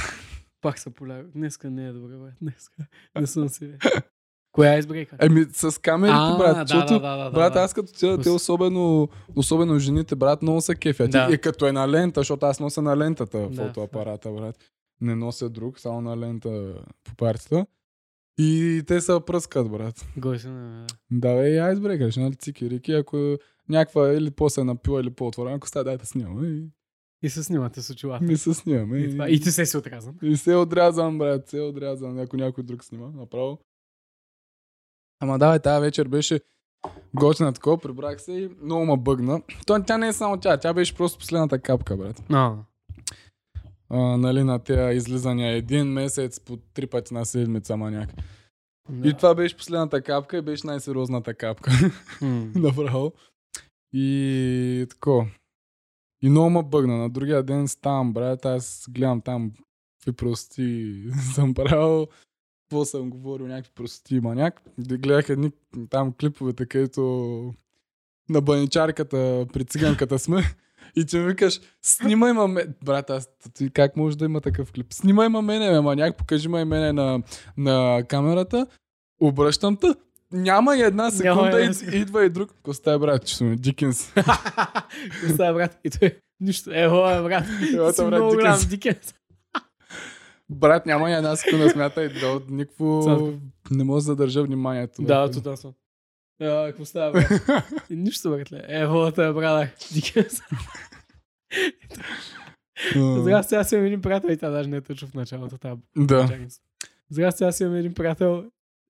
Пак 0.60 0.78
се 0.78 0.90
поляга. 0.90 1.28
Днеска 1.28 1.70
не 1.70 1.86
е 1.86 1.92
добре, 1.92 2.16
бе. 2.16 2.30
Днеска 2.42 2.86
не 3.20 3.26
съм 3.26 3.48
си. 3.48 3.72
Коя 4.52 4.74
е 4.74 4.78
избрейка? 4.78 5.16
Еми, 5.20 5.44
с 5.44 5.80
камерите, 5.80 6.16
А, 6.16 6.38
брат. 6.38 6.56
да, 6.56 6.64
защото, 6.68 7.00
да, 7.00 7.16
да, 7.16 7.24
да, 7.24 7.30
брат, 7.30 7.56
аз 7.56 7.74
като 7.74 7.92
тя, 7.92 8.18
те 8.18 8.30
особено, 8.30 9.08
особено 9.36 9.78
жените, 9.78 10.16
брат, 10.16 10.42
много 10.42 10.60
са 10.60 10.74
кефят. 10.74 11.10
Да. 11.10 11.28
И 11.32 11.38
като 11.38 11.66
е 11.66 11.72
на 11.72 11.88
лента, 11.88 12.20
защото 12.20 12.46
аз 12.46 12.60
нося 12.60 12.82
на 12.82 12.96
лентата 12.96 13.48
Да. 13.48 13.66
фотоапарата, 13.66 14.30
брат. 14.32 14.56
Не 15.00 15.14
нося 15.14 15.50
друг, 15.50 15.80
само 15.80 16.00
на 16.00 16.16
лента 16.16 16.74
по 17.04 17.14
партията. 17.14 17.66
И 18.38 18.82
те 18.86 19.00
се 19.00 19.20
пръскат, 19.26 19.70
брат. 19.70 20.06
Гой 20.16 20.38
се 20.38 20.48
на... 20.48 20.86
Да, 21.10 21.34
бе, 21.34 21.50
и 21.50 21.58
айсбрейкър, 21.58 22.10
ще 22.10 22.20
нали 22.20 22.34
цики, 22.34 22.70
рики, 22.70 22.92
ако 22.92 23.36
някаква 23.68 24.12
или 24.12 24.30
по-се 24.30 24.60
е 24.60 24.64
напила, 24.64 25.00
или 25.00 25.10
по-отворена, 25.10 25.56
ако 25.56 25.68
става, 25.68 25.84
дай 25.84 25.96
да 25.96 26.06
снимаме. 26.06 26.48
И 26.48 26.68
И 27.22 27.30
се 27.30 27.42
снимате 27.44 27.82
с 27.82 27.90
очилата. 27.90 28.24
ми 28.24 28.36
се 28.36 28.54
снимаме. 28.54 28.98
И, 28.98 29.10
това. 29.10 29.28
и 29.28 29.40
ти 29.40 29.50
се 29.50 29.66
си 29.66 29.76
отрязан. 29.76 30.14
И 30.22 30.36
се 30.36 30.54
отрязан, 30.54 31.18
брат, 31.18 31.48
се 31.48 31.60
отрязан. 31.60 32.18
Ако 32.18 32.36
някой 32.36 32.64
друг 32.64 32.84
снима, 32.84 33.06
направо. 33.14 33.58
Ама 35.20 35.38
да, 35.38 35.52
бе, 35.52 35.58
тази 35.58 35.80
вечер 35.80 36.08
беше 36.08 36.40
готина 37.14 37.52
такова, 37.52 37.78
прибрах 37.78 38.20
се 38.22 38.32
и 38.32 38.50
много 38.62 38.84
ма 38.84 38.96
бъгна. 38.96 39.42
То, 39.66 39.82
тя 39.82 39.98
не 39.98 40.08
е 40.08 40.12
само 40.12 40.40
тя, 40.40 40.56
тя 40.56 40.74
беше 40.74 40.94
просто 40.96 41.18
последната 41.18 41.58
капка, 41.58 41.96
брат. 41.96 42.22
А, 42.32 42.56
А, 43.90 43.98
нали, 43.98 44.42
на 44.44 44.58
тези 44.58 44.96
излизания 44.96 45.52
един 45.52 45.86
месец 45.86 46.40
по 46.40 46.56
три 46.56 46.86
пъти 46.86 47.14
на 47.14 47.26
седмица, 47.26 47.76
маняк. 47.76 48.10
да. 48.88 49.08
И 49.08 49.14
това 49.14 49.34
беше 49.34 49.56
последната 49.56 50.02
капка 50.02 50.36
и 50.36 50.42
беше 50.42 50.66
най-сериозната 50.66 51.34
капка. 51.34 51.70
Направо. 52.54 53.12
И 53.92 54.86
тако. 54.90 55.26
И 56.22 56.28
много 56.28 56.50
ме 56.50 56.62
бъгна. 56.62 56.96
На 56.96 57.10
другия 57.10 57.42
ден 57.42 57.68
ставам, 57.68 58.12
брат, 58.12 58.44
аз 58.44 58.86
гледам 58.90 59.20
там 59.20 59.52
какви 59.98 60.16
прости 60.16 60.94
съм 61.34 61.54
правил. 61.54 62.06
Какво 62.64 62.84
съм 62.84 63.10
говорил, 63.10 63.46
някакви 63.46 63.72
прости 63.74 64.20
маняк. 64.20 64.62
Да 64.78 64.98
гледах 64.98 65.28
едни 65.28 65.52
там 65.90 66.12
клиповете, 66.20 66.66
където 66.66 67.02
на 68.28 68.40
баничарката 68.40 69.46
при 69.52 69.64
циганката 69.64 70.18
сме. 70.18 70.42
И 70.96 71.06
ти 71.06 71.18
викаш, 71.18 71.60
снимай 71.82 72.32
ма 72.32 72.48
ме... 72.48 72.66
Брат, 72.84 73.10
аз 73.10 73.28
ти 73.54 73.70
как 73.70 73.96
може 73.96 74.18
да 74.18 74.24
има 74.24 74.40
такъв 74.40 74.72
клип? 74.72 74.92
Снимай 74.92 75.28
ма 75.28 75.42
мене, 75.42 75.70
ме, 75.70 75.80
маняк, 75.80 76.16
покажи 76.16 76.48
ма 76.48 76.60
и 76.60 76.64
мене 76.64 76.92
на, 76.92 77.22
на 77.56 78.04
камерата. 78.08 78.66
Обръщам 79.20 79.76
те. 79.76 79.94
Няма 80.32 80.76
и 80.76 80.82
една 80.82 81.10
секунда, 81.10 81.62
една 81.62 81.74
и, 81.92 81.96
идва 81.96 82.24
и 82.24 82.30
друг. 82.30 82.50
Коста 82.62 82.92
е, 82.92 82.98
брат, 82.98 83.26
че 83.26 83.36
сме 83.36 83.56
Дикенс. 83.56 84.12
Какво 84.14 85.34
става, 85.34 85.54
брат? 85.54 85.78
И 85.84 85.90
той, 85.90 86.18
нищо. 86.40 86.70
Е, 86.74 86.86
о, 86.86 87.22
брат. 87.22 87.44
Ева, 87.74 87.92
Си 87.92 88.04
брат, 88.04 88.30
Дикенс. 88.30 88.66
Дикенс. 88.66 89.14
Брат, 90.50 90.86
няма 90.86 91.10
и 91.10 91.12
една 91.12 91.36
секунда, 91.36 91.70
смятай, 91.70 92.08
да, 92.08 92.40
никакво... 92.50 93.02
Цацко. 93.04 93.32
Не 93.70 93.84
може 93.84 94.04
да 94.04 94.06
задържа 94.06 94.42
вниманието. 94.42 95.02
Да, 95.02 95.30
тотално. 95.30 95.74
А, 96.40 96.66
какво 96.66 96.84
става, 96.84 97.12
брат? 97.12 97.64
И 97.90 97.96
Нищо, 97.96 98.30
брат. 98.30 98.48
Е, 98.68 98.86
о, 98.86 99.12
той, 99.12 99.34
брат. 99.34 99.68
Дикенс. 99.92 100.40
Здрасти, 102.96 103.54
аз 103.54 103.72
имам 103.72 103.84
един 103.84 104.02
приятел 104.02 104.28
и 104.28 104.36
тя 104.36 104.50
даже 104.50 104.68
не 104.68 104.76
е 104.76 104.80
точно 104.80 105.08
в 105.08 105.14
началото. 105.14 105.58
Тази 105.58 105.80
Да. 105.96 106.38
Здрасти, 107.10 107.44
аз 107.44 107.60
имам 107.60 107.74
един 107.74 107.94
приятел. 107.94 108.44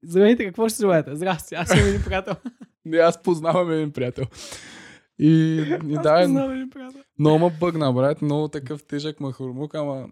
Здравейте, 0.05 0.45
какво 0.45 0.69
ще 0.69 0.77
желаете? 0.77 1.17
Здрасти, 1.17 1.55
аз 1.55 1.75
имам 1.75 1.89
един 1.89 2.03
приятел. 2.03 2.35
Не, 2.85 2.97
аз 2.97 3.23
познавам 3.23 3.73
един 3.73 3.93
приятел. 3.93 4.25
И, 5.19 5.29
и 5.89 5.99
да, 6.03 6.21
е, 6.21 6.25
познавам 6.25 6.71
много 7.19 7.39
ме 7.39 7.57
бъгна, 7.61 7.93
брат. 7.93 8.23
Много 8.23 8.49
такъв 8.49 8.85
тежък 8.85 9.21
махурмук, 9.21 9.75
ама 9.75 10.09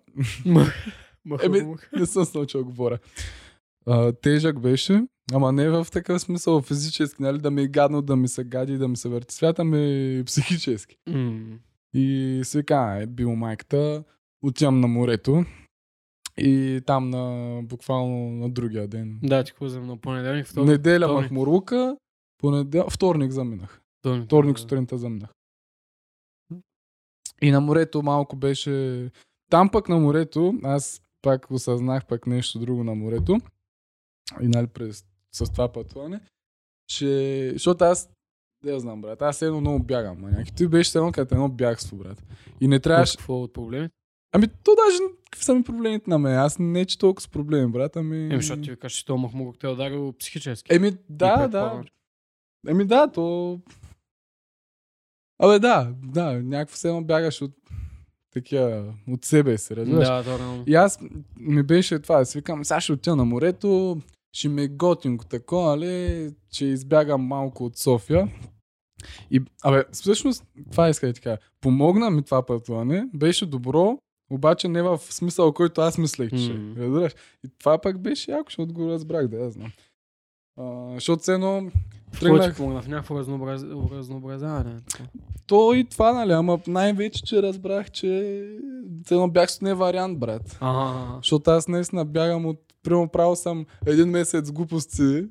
Еми, 1.43 1.75
не 1.97 2.07
съм 2.07 2.25
се 2.25 2.39
научил 2.39 2.65
говоря. 2.65 2.99
А, 3.87 4.13
тежък 4.13 4.61
беше, 4.61 5.03
ама 5.33 5.53
не 5.53 5.69
в 5.71 5.87
такъв 5.93 6.23
смисъл 6.23 6.61
физически, 6.61 7.23
нали, 7.23 7.39
да 7.39 7.51
ми 7.51 7.63
е 7.63 7.69
гадно, 7.69 8.03
да 8.03 8.17
ми 8.17 8.29
се 8.29 8.45
гади, 8.45 8.79
да 8.79 8.89
ми 8.89 8.97
се 8.97 9.09
върти 9.09 9.35
свята, 9.35 9.65
ми 9.65 10.23
психически. 10.27 10.97
М. 11.11 11.59
И 11.95 12.43
вика, 12.55 12.99
е 13.01 13.07
бил 13.07 13.35
майката, 13.35 14.05
отивам 14.43 14.81
на 14.81 14.89
морето. 14.89 15.45
И 16.39 16.81
там 16.87 17.11
на, 17.11 17.61
буквално 17.63 18.31
на 18.31 18.51
другия 18.51 18.89
ден. 18.89 19.19
Да, 19.23 19.45
ти 19.45 19.51
какво 19.51 19.67
на 19.67 19.97
понеделник, 19.97 20.47
вторник. 20.47 20.71
Неделя 20.71 21.07
вторник. 21.07 21.23
Махмурука, 21.23 21.97
понедел... 22.39 22.87
вторник 22.91 23.31
заминах. 23.31 23.81
Вторник, 23.99 24.25
Вторник 24.25 24.55
да. 24.55 24.61
сутринта 24.61 24.99
заминах. 24.99 25.31
И 27.43 27.51
на 27.51 27.61
морето 27.61 28.03
малко 28.03 28.37
беше... 28.37 29.11
Там 29.51 29.69
пък 29.69 29.89
на 29.89 29.99
морето, 29.99 30.55
аз 30.63 31.03
пак 31.23 31.51
осъзнах 31.51 32.07
пък 32.07 32.27
нещо 32.27 32.59
друго 32.59 32.85
на 32.85 32.95
морето. 32.95 33.39
И 34.41 34.49
нали 34.49 34.67
през, 34.67 35.05
с 35.35 35.53
това 35.53 35.73
пътуване, 35.73 36.21
че... 36.89 37.51
Защото 37.53 37.85
аз 37.85 38.11
не 38.65 38.81
знам, 38.81 39.01
брат. 39.01 39.23
Аз 39.23 39.43
едно 39.43 39.61
много 39.61 39.85
бягам, 39.85 40.21
маняк. 40.21 40.55
Ти 40.55 40.69
беше 40.69 40.99
едно 40.99 41.13
като 41.13 41.35
едно 41.35 41.49
бягство, 41.49 41.97
брат. 41.97 42.23
И 42.61 42.69
не 42.69 42.81
трябваше... 42.81 43.17
Какво 43.17 43.43
от 43.43 43.53
проблеми? 43.53 43.89
Ами 44.33 44.49
то 44.49 44.75
даже 44.87 44.99
какви 45.25 45.45
са 45.45 45.55
ми 45.55 45.63
проблемите 45.63 46.11
на 46.11 46.19
мен? 46.19 46.39
Аз 46.39 46.59
не 46.59 46.85
че 46.85 46.99
толкова 46.99 47.21
с 47.21 47.29
проблеми, 47.29 47.73
брат, 47.73 47.97
ами... 47.97 48.25
Еми, 48.25 48.37
защото 48.37 48.63
ти 48.63 48.71
викаш, 48.71 48.93
че 48.93 49.05
то 49.05 49.17
махмурук 49.17 49.59
те 49.59 49.67
е 49.67 49.71
ударил 49.71 50.13
психически. 50.19 50.75
Еми, 50.75 50.89
И 50.89 50.97
да, 51.09 51.49
да. 51.49 51.85
Еми 52.69 52.85
да, 52.85 53.09
то... 53.09 53.61
Абе 55.39 55.59
да, 55.59 55.95
да, 56.03 56.43
някакво 56.43 56.77
се 56.77 56.89
едно 56.89 57.05
бягаш 57.05 57.43
от 57.43 57.53
такива, 58.33 58.95
от 59.09 59.25
себе 59.25 59.59
си, 59.59 59.77
разбираш? 59.77 60.09
Да, 60.09 60.25
то 60.25 60.39
реално. 60.39 60.65
И 60.67 60.75
аз 60.75 61.01
ми 61.37 61.63
беше 61.63 61.99
това, 61.99 62.19
да 62.19 62.27
си 62.27 62.39
викам, 62.39 62.65
сега 62.65 62.81
ще 62.81 62.93
отида 62.93 63.17
на 63.17 63.25
морето, 63.25 64.01
ще 64.33 64.49
ми 64.49 64.63
е 64.63 64.69
готинко 64.69 65.25
тако, 65.25 65.63
нали, 65.63 66.31
че 66.51 66.67
избягам 66.67 67.23
малко 67.23 67.65
от 67.65 67.77
София. 67.77 68.29
И, 69.31 69.43
абе, 69.63 69.85
всъщност, 69.93 70.45
това 70.71 70.89
иска 70.89 71.07
да 71.07 71.13
ти 71.13 71.21
кажа. 71.21 71.39
Помогна 71.61 72.11
ми 72.11 72.23
това 72.23 72.47
пътуване, 72.47 73.09
беше 73.15 73.47
добро, 73.47 73.99
обаче 74.31 74.69
не 74.69 74.83
в 74.83 74.99
смисъл, 74.99 75.53
който 75.53 75.81
аз 75.81 75.99
мислех, 75.99 76.31
че. 76.31 76.75
Разбираш? 76.77 77.13
И 77.45 77.49
това 77.59 77.79
пък 77.79 77.99
беше 77.99 78.31
яко, 78.31 78.45
защото 78.47 78.75
го 78.75 78.89
разбрах, 78.89 79.29
да 79.29 79.37
я 79.37 79.51
знам. 79.51 79.73
А, 80.61 80.95
защото 80.95 81.23
все 81.23 81.35
едно 81.35 81.71
тръгнах, 82.21 82.57
в 82.57 82.89
някакво 82.89 83.19
разнообраз... 83.19 83.63
разнообразяване? 83.93 84.81
така? 84.91 85.05
то 85.47 85.75
и 85.75 85.85
това, 85.85 86.13
нали, 86.13 86.33
ама 86.33 86.61
най-вече, 86.67 87.23
че 87.23 87.43
разбрах, 87.43 87.91
че 87.91 88.09
все 89.05 89.15
едно 89.15 89.29
бягството 89.29 89.65
не 89.65 89.71
е 89.71 89.75
вариант, 89.75 90.19
брат. 90.19 90.59
Ага. 90.61 91.17
Защото 91.17 91.51
аз 91.51 91.69
наистина 91.69 92.05
бягам 92.05 92.47
от... 92.47 92.61
Прямо 92.83 93.09
правил 93.09 93.37
съм 93.37 93.67
един 93.87 94.09
месец 94.09 94.53
глупости 94.53 95.25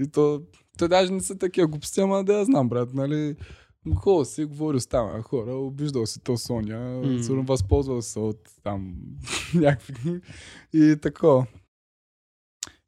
и 0.00 0.08
то... 0.12 0.42
Те 0.78 0.88
даже 0.88 1.12
не 1.12 1.20
са 1.20 1.38
такива 1.38 1.66
глупости, 1.66 2.00
ама 2.00 2.24
да 2.24 2.38
я 2.38 2.44
знам, 2.44 2.68
брат, 2.68 2.94
нали... 2.94 3.36
Хубаво 3.94 4.24
си, 4.24 4.44
говори 4.44 4.80
с 4.80 4.86
там 4.86 5.22
хора, 5.22 5.54
обиждал 5.54 6.06
си 6.06 6.20
то 6.24 6.36
Соня, 6.36 7.02
mm. 7.04 7.46
възползвал 7.46 8.02
се 8.02 8.18
от 8.18 8.50
там 8.62 8.96
някакви 9.54 10.20
и 10.72 10.96
тако. 11.02 11.46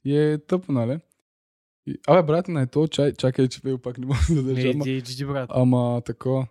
И 0.04 0.16
е 0.16 0.38
тъпо, 0.38 0.72
нали? 0.72 0.98
И, 1.87 1.98
абе, 2.06 2.22
брат, 2.22 2.48
не 2.48 2.62
е 2.62 2.66
то, 2.66 2.87
чай, 2.87 3.12
чакай, 3.12 3.48
че 3.48 3.60
пак 3.82 3.98
не 3.98 4.06
мога 4.06 4.18
да 4.30 4.42
държа. 4.42 4.68
Ама- 4.68 4.84
ти, 4.84 5.02
ти, 5.02 5.25
брат. 5.25 5.50
Ама 5.52 6.02
тако. 6.04 6.46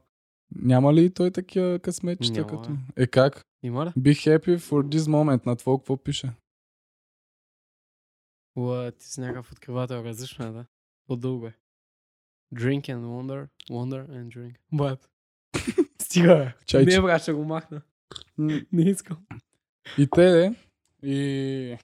Няма 0.56 0.94
ли 0.94 1.10
той 1.10 1.32
такива 1.32 1.80
късметчета 1.80 2.40
Няма, 2.40 2.48
като... 2.48 2.70
Е 2.96 3.08
как? 3.08 3.42
Има 3.64 3.86
ли? 3.86 3.90
Be 3.90 4.12
happy 4.12 4.58
for 4.58 4.96
this 4.96 4.98
moment. 4.98 5.46
На 5.46 5.56
твое 5.56 5.78
какво 5.78 5.98
пише? 5.98 6.32
Уа, 8.58 8.92
ти 8.92 9.06
си 9.06 9.22
някакъв 9.22 9.52
откривател, 9.52 9.96
различно 9.96 10.46
е, 10.46 10.52
да. 10.52 10.66
По-дълго 11.08 11.48
е. 11.48 11.54
Drink 12.56 12.82
and 12.82 13.06
wonder, 13.06 13.48
wonder 13.70 14.08
and 14.10 14.28
drink. 14.36 14.56
Брат. 14.74 15.10
Стига, 16.02 16.36
бе. 16.36 16.54
Чайче. 16.66 16.96
Не, 16.96 17.02
брат, 17.02 17.22
ще 17.22 17.34
го 17.34 17.44
махна. 17.44 17.82
Не 18.38 18.90
искам. 18.90 19.18
И 19.98 20.08
те, 20.16 20.32
де. 20.32 20.56
И... 21.10 21.78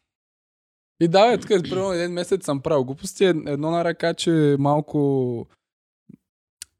И 0.99 1.07
да, 1.07 1.27
бе, 1.31 1.37
тук 1.37 1.49
е, 1.49 1.61
примерно 1.61 1.91
един 1.91 2.11
месец 2.11 2.45
съм 2.45 2.61
правил 2.61 2.83
глупости. 2.83 3.25
Ед- 3.25 3.47
Едно 3.47 3.71
на 3.71 3.83
ръка, 3.83 4.13
че 4.13 4.55
малко 4.59 5.47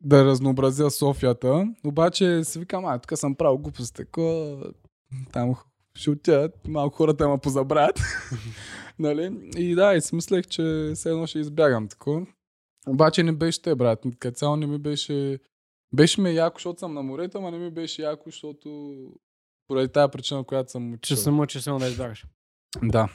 да 0.01 0.25
разнообразя 0.25 0.91
Софията. 0.91 1.73
Обаче 1.85 2.43
си 2.43 2.59
викам, 2.59 2.85
а, 2.85 2.99
тук 2.99 3.17
съм 3.17 3.35
правил 3.35 3.57
глупости. 3.57 3.95
Тако, 3.95 4.57
там 5.31 5.55
ще 5.95 6.09
отидат, 6.09 6.67
малко 6.67 6.97
хората 6.97 7.29
ме 7.29 7.37
позабравят. 7.37 7.99
нали? 8.99 9.49
И 9.57 9.75
да, 9.75 9.95
и 9.95 10.01
си 10.01 10.15
мислех, 10.15 10.47
че 10.47 10.91
все 10.95 11.09
едно 11.09 11.27
ще 11.27 11.39
избягам 11.39 11.87
тако. 11.87 12.27
Обаче 12.87 13.23
не 13.23 13.31
беше 13.31 13.61
те, 13.61 13.75
брат. 13.75 14.05
Като 14.19 14.35
цяло 14.35 14.55
не 14.55 14.67
ми 14.67 14.77
беше... 14.77 15.39
Беше 15.95 16.21
ми 16.21 16.35
яко, 16.35 16.55
защото 16.57 16.79
съм 16.79 16.93
на 16.93 17.03
морето, 17.03 17.37
ама 17.37 17.51
не 17.51 17.57
ми 17.57 17.71
беше 17.71 18.01
яко, 18.01 18.23
защото 18.25 18.97
поради 19.67 19.87
тази 19.87 20.11
причина, 20.11 20.43
която 20.43 20.71
съм 20.71 20.91
Че 21.01 21.13
учил. 21.13 21.17
се 21.17 21.31
мъчи 21.31 21.61
само 21.61 21.79
да 21.79 21.87
избягаш. 21.87 22.25
Да. 22.83 23.09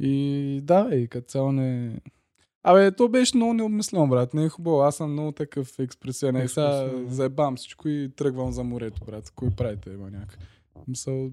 И 0.00 0.60
да, 0.62 0.88
и 0.92 1.08
като 1.08 1.26
цяло 1.26 1.52
не... 1.52 2.00
Абе, 2.62 2.92
то 2.92 3.08
беше 3.08 3.36
много 3.36 3.52
необмислено, 3.54 4.08
брат. 4.08 4.34
Не 4.34 4.44
е 4.44 4.48
хубаво. 4.48 4.80
Аз 4.80 4.96
съм 4.96 5.12
много 5.12 5.32
такъв 5.32 5.78
експресивен. 5.78 6.36
Е, 6.36 6.48
сега 6.48 6.90
заебам 7.06 7.56
всичко 7.56 7.88
и 7.88 8.10
тръгвам 8.16 8.52
за 8.52 8.64
морето, 8.64 9.04
брат. 9.06 9.32
Кой 9.34 9.50
правите, 9.50 9.90
има 9.90 10.10
някак? 10.10 10.38
Мисъл... 10.88 11.30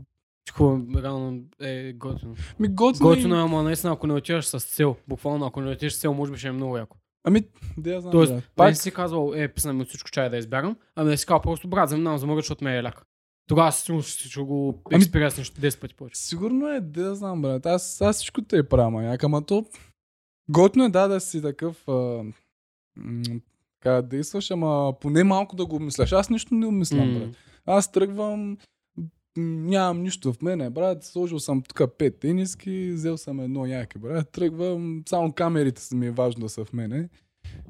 Какво 0.48 0.78
реално 0.96 1.42
е 1.60 1.94
готино. 1.94 2.36
Ми 2.60 2.68
готино, 2.68 3.10
Готино 3.10 3.36
е, 3.36 3.42
ама 3.42 3.64
наистина, 3.64 3.94
ако 3.94 4.08
не 4.08 4.14
отиваш 4.14 4.46
с 4.46 4.60
цел, 4.60 4.96
буквално, 5.08 5.46
ако 5.46 5.62
не 5.62 5.72
отидеш 5.72 5.94
с 5.94 6.00
цел, 6.00 6.14
може 6.14 6.32
би 6.32 6.38
ще 6.38 6.48
е 6.48 6.52
много 6.52 6.78
яко. 6.78 6.98
Ами, 7.24 7.42
да 7.78 7.92
я 7.92 8.02
знам, 8.02 8.12
Тоест, 8.12 8.34
брат. 8.34 8.44
пак... 8.56 8.70
не 8.70 8.76
си 8.76 8.92
казвал, 8.92 9.32
е, 9.36 9.48
писна 9.48 9.74
ми 9.74 9.82
от 9.82 9.88
всичко 9.90 10.12
чай 10.12 10.30
да 10.30 10.38
избягам, 10.38 10.76
ами 10.96 11.10
да 11.10 11.18
си 11.18 11.26
казал 11.26 11.42
просто, 11.42 11.68
брат, 11.68 11.90
заминавам 11.90 12.20
за 12.20 12.26
морето, 12.28 12.42
защото 12.42 12.64
ме 12.64 12.78
е 12.78 12.84
ляк. 12.84 13.04
Тогава 13.48 13.72
си 13.72 13.82
сигурно 13.82 14.04
ще, 14.04 14.42
го 14.42 14.82
Ами- 14.92 15.02
експириенснеш 15.04 15.50
10 15.52 15.80
пъти 15.82 15.96
повече. 15.96 16.22
сигурно 16.22 16.68
е, 16.70 16.80
да 16.82 17.02
я 17.02 17.16
знам, 17.16 17.42
брат. 17.42 17.66
Аз, 17.66 18.02
аз 18.02 18.16
всичко 18.16 18.42
те 18.42 18.58
е 18.58 18.64
правя, 18.64 18.90
маняк, 18.90 19.24
ама 19.24 19.46
то... 19.46 19.66
Готино 20.50 20.86
е, 20.86 20.90
да, 20.90 21.08
да 21.08 21.20
си 21.20 21.42
такъв... 21.42 21.88
А... 21.88 22.24
м, 22.96 23.24
Така, 23.80 23.92
да 23.92 24.02
действаш, 24.02 24.52
ама 24.52 24.94
поне 25.02 25.24
малко 25.24 25.56
да 25.56 25.66
го 25.66 25.76
обмисляш. 25.76 26.12
Аз 26.12 26.30
нищо 26.30 26.56
не 26.56 26.66
обмислям, 26.66 27.20
брат. 27.20 27.36
Аз 27.66 27.92
тръгвам, 27.92 28.58
нямам 29.38 30.04
нищо 30.04 30.34
в 30.34 30.42
мене, 30.42 30.70
брат. 30.70 31.04
Сложил 31.04 31.40
съм 31.40 31.62
тук 31.62 31.98
пет 31.98 32.20
тениски, 32.20 32.92
взел 32.94 33.18
съм 33.18 33.40
едно 33.40 33.66
яке, 33.66 34.00
брат. 34.00 34.30
Тръгвам, 34.32 35.04
само 35.10 35.34
камерите 35.34 35.82
са 35.82 35.96
ми 35.96 36.08
е 36.08 36.12
важно 36.12 36.42
да 36.42 36.50
са 36.50 36.66
в 36.66 36.74
мене. 36.74 37.10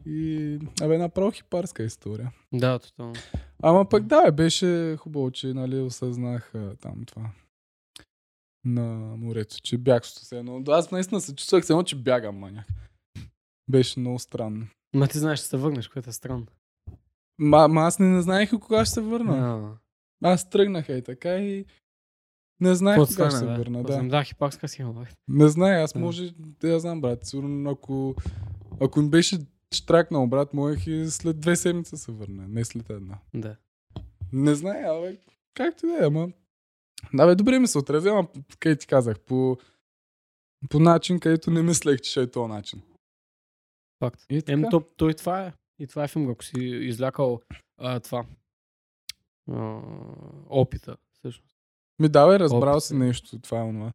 И, 0.05 0.59
абе, 0.81 0.97
направо 0.97 1.31
хипарска 1.31 1.83
история. 1.83 2.31
Да, 2.53 2.79
тотално. 2.79 3.13
Ама 3.63 3.89
пък 3.89 4.03
да, 4.03 4.21
бе, 4.23 4.31
беше 4.31 4.97
хубаво, 4.97 5.31
че 5.31 5.53
нали, 5.53 5.79
осъзнах 5.79 6.55
а, 6.55 6.75
там 6.75 7.05
това 7.05 7.29
на 8.65 9.15
морето, 9.17 9.61
че 9.63 9.77
бягството 9.77 10.25
се 10.25 10.39
едно. 10.39 10.63
Аз 10.67 10.91
наистина 10.91 11.21
се 11.21 11.35
чувствах 11.35 11.65
се 11.65 11.73
едно, 11.73 11.83
че 11.83 11.95
бягам, 11.95 12.37
маняк. 12.37 12.67
Беше 13.69 13.99
много 13.99 14.19
странно. 14.19 14.67
Ма 14.95 15.07
ти 15.07 15.17
знаеш, 15.17 15.39
че 15.39 15.45
се 15.45 15.57
върнеш, 15.57 15.87
което 15.87 16.09
е 16.09 16.13
странно. 16.13 16.45
Ма, 17.39 17.67
ма 17.67 17.81
аз 17.81 17.99
не, 17.99 18.07
не 18.07 18.21
знаех 18.21 18.49
кога 18.49 18.85
ще 18.85 18.93
се 18.93 19.01
върна. 19.01 19.37
А, 19.37 19.77
Аз 20.23 20.49
тръгнах 20.49 20.89
и 20.89 21.01
така 21.01 21.37
и 21.37 21.65
не 22.59 22.75
знаех 22.75 22.97
кога 22.97 23.29
ще 23.29 23.39
се 23.39 23.45
върна. 23.45 23.83
Да. 23.83 24.03
Да, 24.03 24.23
хипарска 24.23 24.67
схема, 24.67 24.93
бе. 24.93 25.05
Не 25.27 25.47
знае, 25.47 25.81
аз 25.81 25.95
може 25.95 26.33
да 26.37 26.69
я 26.69 26.79
знам, 26.79 27.01
брат. 27.01 27.25
Сигурно 27.25 27.69
ако, 27.69 28.15
ако 28.81 28.99
им 28.99 29.09
беше 29.09 29.37
штракнал, 29.75 30.27
брат, 30.27 30.53
можех 30.53 30.87
и 30.87 31.05
след 31.09 31.39
две 31.39 31.55
седмици 31.55 31.97
се 31.97 32.11
върна, 32.11 32.47
не 32.47 32.65
след 32.65 32.89
една. 32.89 33.17
Да. 33.33 33.55
Не 34.33 34.55
знае, 34.55 34.83
абе, 34.83 35.17
както 35.53 35.87
да 35.87 35.93
е, 35.93 36.05
ама... 36.05 36.29
Да, 37.13 37.27
бе, 37.27 37.35
добре 37.35 37.59
ми 37.59 37.67
се 37.67 37.77
отрази, 37.77 38.07
ама, 38.07 38.27
къде 38.59 38.75
ти 38.75 38.87
казах, 38.87 39.19
по, 39.19 39.57
по 40.69 40.79
начин, 40.79 41.19
където 41.19 41.51
не 41.51 41.61
мислех, 41.61 42.01
че 42.01 42.11
ще 42.11 42.21
е 42.21 42.31
този 42.31 42.49
начин. 42.49 42.81
Факт. 43.99 44.25
И 44.29 44.41
така. 44.41 44.51
Ем, 44.51 44.65
то, 44.71 44.81
то 44.97 45.09
и 45.09 45.13
това 45.13 45.45
е. 45.45 45.53
И 45.79 45.87
това 45.87 46.03
е 46.03 46.07
филм, 46.07 46.29
ако 46.29 46.43
си 46.43 46.59
излякал 46.59 47.41
а, 47.77 47.99
това. 47.99 48.25
А, 49.51 49.81
опита, 50.49 50.97
всъщност. 51.11 51.55
Ми 51.99 52.09
давай, 52.09 52.39
разбрал 52.39 52.73
Опит. 52.73 52.83
си 52.83 52.95
нещо, 52.95 53.39
това 53.39 53.59
е 53.59 53.63
онова. 53.63 53.93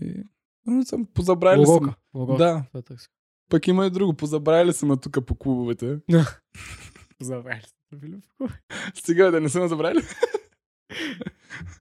И... 0.00 0.24
Но 0.66 0.84
съм 0.84 1.06
позабравили 1.06 1.66
са 1.66 1.72
ме. 1.72 1.78
Урока. 1.78 1.94
Урока. 2.14 2.64
Да, 2.72 2.82
търся. 2.82 3.08
пък 3.50 3.68
има 3.68 3.86
и 3.86 3.90
друго, 3.90 4.14
позабравили 4.14 4.72
са 4.72 4.86
ме 4.86 4.96
тук 4.96 5.26
по 5.26 5.34
клубовете. 5.34 6.00
Забравяли 7.20 7.62
сте. 7.62 7.96
Били 7.96 8.16
в 8.16 8.34
кой? 8.38 8.48
Стига 8.94 9.30
да 9.30 9.40
не 9.40 9.48
са 9.48 9.60
ме 9.60 9.68
забравили. 9.68 10.02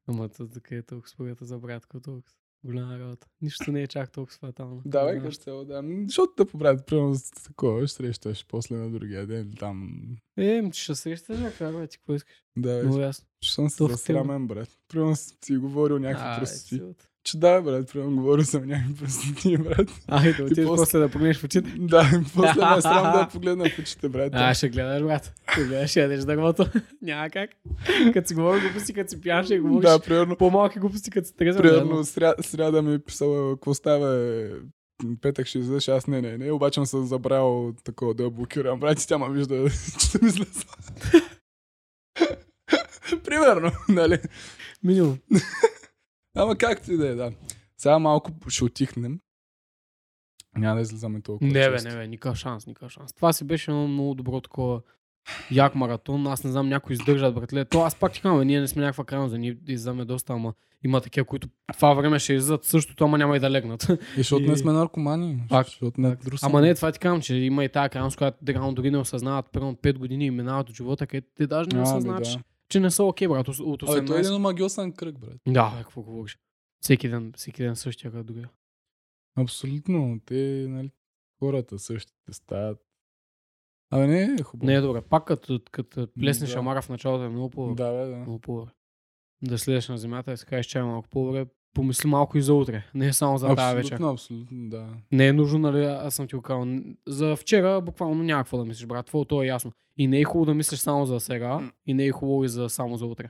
Ама 0.08 0.30
тук 0.30 0.72
е 0.72 0.82
толкова 0.82 1.10
според 1.10 1.38
за 1.42 1.60
братко, 1.60 2.00
толкова 2.00 2.34
голяма 2.68 3.00
работа. 3.00 3.28
Нищо 3.42 3.72
не 3.72 3.82
е 3.82 3.88
чак 3.88 4.12
толкова 4.12 4.38
фатално. 4.38 4.82
Давай, 4.86 5.14
знам. 5.14 5.26
като 5.26 5.38
цяло, 5.38 5.66
да. 5.66 5.84
Защото 6.08 6.34
да 6.38 6.46
побрат, 6.46 6.86
примерно 6.88 7.16
с 7.16 7.32
такова, 7.32 7.88
ще 7.88 7.96
срещаш 7.98 8.46
после 8.48 8.76
на 8.76 8.92
другия 8.92 9.28
ден 9.28 9.54
там. 9.60 10.00
Е, 10.38 10.70
ще 10.74 10.96
срещаш, 10.96 11.38
как 11.58 11.76
бе, 11.76 11.88
ти 11.88 11.98
какво 11.98 12.14
искаш? 12.14 12.36
Да, 12.58 12.80
Много 12.84 12.94
ще 12.94 13.02
ясно. 13.02 13.26
съм 13.44 13.70
се 13.70 13.84
засрамен, 13.84 14.48
брат. 14.48 14.70
Примерно 14.88 15.16
си 15.16 15.58
говорил 15.58 16.00
някакви 16.00 16.48
силата. 16.48 17.07
Че 17.28 17.38
да, 17.38 17.62
брат, 17.62 17.92
примерно 17.94 18.16
говорил 18.16 18.46
съм 18.46 18.68
някакви 18.68 18.96
пръстотии, 18.96 19.58
брат. 19.58 19.90
Ай, 20.08 20.34
да 20.34 20.44
отидеш 20.44 20.66
после- 20.66 20.82
после 20.82 21.00
да 21.00 21.10
погледнеш 21.10 21.40
в 21.40 21.44
очите. 21.44 21.74
Да, 21.78 22.22
после 22.36 22.66
ме 22.66 22.78
е 22.78 22.82
срам 22.82 23.04
да 23.04 23.28
погледна 23.32 23.70
в 23.70 23.80
очите, 23.80 24.10
брат. 24.10 24.30
А, 24.36 24.54
ще 24.54 24.70
гледаш, 24.70 25.04
брат. 25.04 25.34
Ще 25.52 25.64
гледаш, 25.64 25.90
ще 25.90 26.02
ядеш 26.02 26.24
дървото. 26.24 26.66
Няма 27.02 27.30
как. 27.30 27.50
Като 28.14 28.28
си 28.28 28.34
говори 28.36 28.60
глупости, 28.60 28.94
като 28.94 29.10
си 29.10 29.22
пиян, 29.22 29.44
ще 29.44 29.60
говориш 29.60 29.90
да, 29.90 30.00
примерно, 30.00 30.36
по-малки 30.36 30.80
глупости, 30.80 31.12
като 31.12 31.28
си 31.28 31.36
трезва. 31.36 31.62
примерно 31.62 32.04
сря, 32.04 32.34
сряда 32.42 32.82
ми 32.82 32.94
е 32.94 33.00
писала, 33.00 33.56
какво 33.56 33.74
става, 33.74 34.16
е, 34.16 34.50
петък 35.22 35.48
ще 35.48 35.60
излезеш, 35.60 35.88
аз 35.88 36.08
не, 36.08 36.22
не, 36.22 36.38
не, 36.38 36.52
обаче 36.52 36.86
съм 36.86 37.06
забрал 37.06 37.74
такова 37.84 38.14
да 38.14 38.24
я 38.24 38.30
блокирам, 38.30 38.80
брат, 38.80 39.02
и 39.04 39.08
тя 39.08 39.18
ме 39.18 39.30
вижда, 39.34 39.70
че 40.00 40.06
съм 40.06 40.28
излезла. 40.28 40.74
Примерно, 43.24 43.72
нали? 43.90 44.20
Минимум. 44.84 45.18
Ама 46.38 46.58
както 46.58 46.92
и 46.92 46.98
да 46.98 47.08
е, 47.08 47.16
да. 47.16 47.32
Сега 47.78 48.00
малко 48.00 48.32
ще 48.48 48.64
отихнем. 48.64 49.20
Няма 50.58 50.76
да 50.76 50.82
излизаме 50.82 51.22
толкова 51.22 51.52
Не, 51.52 51.70
бе, 51.70 51.82
не, 51.82 51.96
бе, 51.96 52.08
никакъв 52.08 52.38
шанс, 52.38 52.68
никакъв 52.68 52.92
шанс. 52.92 53.14
Това 53.14 53.34
си 53.34 53.44
беше 53.44 53.72
едно 53.72 53.88
много 53.88 54.14
добро 54.14 54.42
такова 54.42 54.82
як 55.52 55.76
маратон. 55.76 56.28
Аз 56.28 56.44
не 56.44 56.52
знам, 56.52 56.70
някой 56.70 56.94
издържат, 56.94 57.36
братле. 57.36 57.66
То 57.66 57.82
аз 57.82 57.96
пак 57.96 58.14
ти 58.14 58.22
казвам, 58.22 58.48
ние 58.48 58.60
не 58.60 58.68
сме 58.68 58.82
някаква 58.82 59.04
крайност, 59.04 59.36
ние 59.38 59.58
излизаме 59.68 60.06
доста, 60.06 60.34
ама 60.34 60.54
има 60.86 61.02
такива, 61.02 61.26
които 61.26 61.48
това 61.74 61.94
време 61.94 62.20
ще 62.20 62.34
излизат 62.34 62.64
същото, 62.64 63.04
ама 63.04 63.18
няма 63.18 63.38
и 63.38 63.40
да 63.40 63.52
легнат. 63.52 63.88
И 63.90 64.18
защото 64.18 64.44
И- 64.44 64.48
не 64.48 64.58
сме 64.58 64.72
наркомани. 64.72 65.44
Пак, 65.50 65.68
защото 65.68 66.02
не 66.02 66.16
друг 66.16 66.40
ама 66.42 66.62
не, 66.62 66.76
това 66.76 66.92
ти 66.92 67.00
казвам, 67.00 67.22
че 67.22 67.36
има 67.36 67.64
и 67.64 67.70
тази 67.70 67.90
крайност, 67.90 68.18
която 68.18 68.38
реално 68.48 68.74
дори 68.74 68.92
не 68.92 68.98
осъзнават, 68.98 69.46
примерно 69.52 69.76
5 69.76 69.98
години 69.98 70.26
и 70.26 70.32
минават 70.32 70.70
от 70.70 70.76
живота, 70.76 71.08
където 71.08 71.28
те 71.36 71.48
даже 71.48 71.70
не 71.74 71.82
осъзнават, 71.82 72.24
да. 72.24 72.40
Че 72.70 72.80
не 72.80 72.92
са 72.92 73.04
окей, 73.04 73.28
брат. 73.28 73.48
От 73.48 73.60
от 73.60 73.84
Абе, 73.84 74.06
той 74.06 74.20
е 74.20 74.22
18. 74.22 74.28
един 74.28 74.42
магиосен 74.42 74.92
кръг, 74.92 75.20
брат. 75.20 75.38
Да, 75.48 75.76
бе, 75.78 75.84
какво 75.84 76.02
говориш? 76.02 76.38
Всеки 76.84 77.10
ден, 77.10 77.34
всеки 77.36 77.64
ден 77.64 77.76
същия 77.76 78.12
като 78.12 78.24
другия. 78.24 78.50
Абсолютно. 79.36 80.20
Те, 80.26 80.66
нали, 80.70 80.92
хората 81.40 81.80
същите 81.80 82.34
стават. 82.34 82.80
Абе, 83.92 84.08
не 84.08 84.24
е 84.24 84.44
хубаво. 84.44 84.66
Не 84.68 84.76
е 84.76 84.82
добре. 84.82 85.02
Пак 85.02 85.26
като, 85.26 85.60
като 85.72 86.08
плесне 86.20 86.48
Да. 86.48 86.54
шамара 86.54 86.82
в 86.82 86.90
началото 86.90 87.24
е 87.24 87.30
много 87.30 87.50
по 87.50 87.76
Да, 87.76 87.92
бе, 87.92 88.06
да. 88.06 88.16
Много 88.16 88.40
по-добре. 88.40 88.72
Да 89.42 89.58
слезеш 89.58 89.90
на 89.90 89.98
земята 89.98 90.34
и 90.34 90.38
си 90.38 90.46
кажеш, 90.46 90.66
че 90.66 90.80
е 90.80 90.84
малко 90.84 91.10
по-добре. 91.10 91.46
Помисли 91.78 92.10
малко 92.10 92.38
и 92.38 92.42
за 92.42 92.54
утре. 92.54 92.84
Не 92.94 93.08
е 93.08 93.14
само 93.14 93.38
за 93.38 93.56
тази 93.56 93.76
вечер. 93.76 94.00
Абсолютно, 94.04 94.70
да. 94.70 94.88
Не 95.12 95.28
е 95.28 95.34
нужно, 95.34 95.60
нали, 95.60 95.86
аз 95.86 96.16
съм 96.16 96.28
ти 96.28 96.36
го 96.36 96.42
казал. 96.42 96.66
За 97.08 97.36
вчера 97.36 97.82
буквално 97.82 98.24
няма 98.24 98.44
какво 98.44 98.58
да 98.58 98.66
мислиш, 98.66 98.86
брат. 98.88 99.06
Това 99.06 99.26
то 99.26 99.44
е 99.44 99.48
ясно. 99.48 99.72
И 99.98 100.08
не 100.08 100.20
е 100.20 100.24
хубаво 100.24 100.46
да 100.46 100.54
мислиш 100.54 100.80
само 100.80 101.06
за 101.06 101.20
сега, 101.20 101.60
и 101.86 101.94
не 101.94 102.06
е 102.06 102.12
хубаво 102.12 102.44
и 102.44 102.50
за 102.50 102.70
само 102.70 102.98
за 102.98 103.06
утре. 103.06 103.30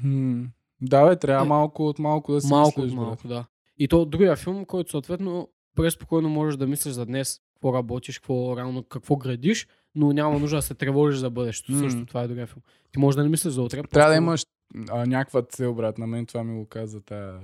Хм. 0.00 0.42
Да, 0.80 1.08
бе, 1.08 1.16
трябва 1.16 1.44
Е, 1.44 1.48
малко 1.48 1.86
от 1.86 1.98
малко 1.98 2.32
да 2.32 2.40
си 2.40 2.46
малко 2.48 2.80
мислиш, 2.80 2.92
от 2.92 2.98
брат. 2.98 3.06
малко, 3.06 3.28
да. 3.28 3.44
И 3.78 3.88
то 3.88 4.04
другия 4.04 4.36
филм, 4.36 4.64
който 4.64 4.90
съответно 4.90 5.48
преспокойно 5.76 6.28
можеш 6.28 6.56
да 6.56 6.66
мислиш 6.66 6.94
за 6.94 7.06
днес, 7.06 7.40
какво 7.54 7.74
работиш, 7.74 8.18
какво, 8.18 8.56
реално, 8.56 8.82
какво 8.82 9.16
градиш, 9.16 9.66
но 9.94 10.12
няма 10.12 10.38
нужда 10.38 10.56
да 10.56 10.62
се 10.62 10.74
тревожиш 10.74 11.20
за 11.20 11.30
бъдещето. 11.30 11.72
М. 11.72 11.78
Също 11.78 12.06
това 12.06 12.22
е 12.22 12.28
другия 12.28 12.46
филм. 12.46 12.62
Ти 12.92 12.98
можеш 12.98 13.16
да 13.16 13.22
не 13.22 13.28
мислиш 13.28 13.52
за 13.52 13.62
утре. 13.62 13.82
Трябва 13.82 14.10
да 14.10 14.16
просто- 14.16 14.22
имаш 14.24 14.44
а, 14.90 15.06
някаква 15.06 15.42
цел, 15.42 15.74
брат. 15.74 15.98
На 15.98 16.06
мен 16.06 16.26
това 16.26 16.44
ми 16.44 16.58
го 16.58 16.66
каза 16.66 17.00
тая 17.00 17.40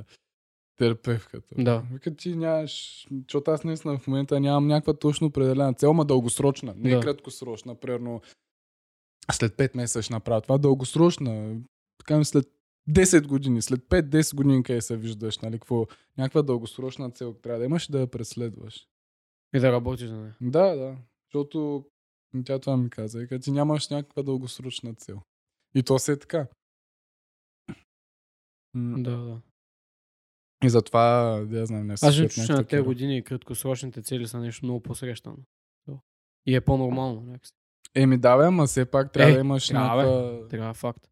терапевката. 0.76 1.54
Да. 1.58 1.82
Вика, 1.92 2.16
ти 2.16 2.36
нямаш, 2.36 3.06
защото 3.22 3.50
аз 3.50 3.64
наистина 3.64 3.98
в 3.98 4.06
момента 4.06 4.40
нямам 4.40 4.66
някаква 4.66 4.94
точно 4.94 5.26
определена 5.26 5.74
цел, 5.74 5.92
ма 5.92 6.04
дългосрочна, 6.04 6.74
не 6.76 6.90
Да. 6.90 7.00
краткосрочна. 7.00 7.74
Примерно 7.74 8.20
след 9.32 9.56
5 9.56 9.76
месеца 9.76 10.02
ще 10.02 10.12
направя 10.14 10.40
това. 10.40 10.58
Дългосрочна, 10.58 11.60
така 11.98 12.24
след 12.24 12.46
10 12.90 13.26
години, 13.26 13.62
след 13.62 13.80
5-10 13.80 14.34
години 14.34 14.62
къде 14.62 14.80
се 14.80 14.96
виждаш, 14.96 15.38
нали, 15.38 15.58
какво, 15.58 15.86
някаква 16.18 16.42
дългосрочна 16.42 17.10
цел 17.10 17.34
трябва 17.34 17.58
да 17.58 17.64
имаш 17.64 17.88
и 17.88 17.92
да 17.92 18.00
я 18.00 18.06
преследваш. 18.06 18.88
И 19.54 19.60
да 19.60 19.72
работиш 19.72 20.08
за 20.08 20.16
нея. 20.16 20.36
Да, 20.40 20.76
да, 20.76 20.96
защото 21.28 21.84
тя 22.44 22.58
това 22.58 22.76
ми 22.76 22.90
каза, 22.90 23.18
вика, 23.18 23.38
ти 23.38 23.50
нямаш 23.50 23.88
някаква 23.88 24.22
дългосрочна 24.22 24.94
цел. 24.94 25.20
И 25.74 25.82
то 25.82 25.98
се 25.98 26.12
е 26.12 26.18
така. 26.18 26.46
Да, 28.74 29.16
да. 29.16 29.40
И 30.64 30.68
затова, 30.68 31.40
да 31.46 31.66
знам, 31.66 31.86
не 31.86 31.96
се 31.96 32.06
Аз 32.06 32.16
чуш 32.16 32.48
на 32.48 32.64
тези 32.64 32.82
години 32.82 33.22
краткосрочните 33.22 34.02
цели 34.02 34.26
са 34.26 34.38
нещо 34.40 34.64
много 34.66 34.80
посрещано. 34.80 35.36
И 36.46 36.54
е 36.54 36.60
по-нормално. 36.60 37.20
някакси. 37.20 37.52
Еми 37.94 38.18
да, 38.18 38.36
бе, 38.36 38.44
ама 38.44 38.66
все 38.66 38.84
пак 38.84 39.12
трябва 39.12 39.30
Е, 39.30 39.34
да 39.34 39.40
имаш 39.40 39.68
трябва, 39.68 40.02
някаква... 40.02 40.48
Трябва 40.48 40.74
факт. 40.74 41.08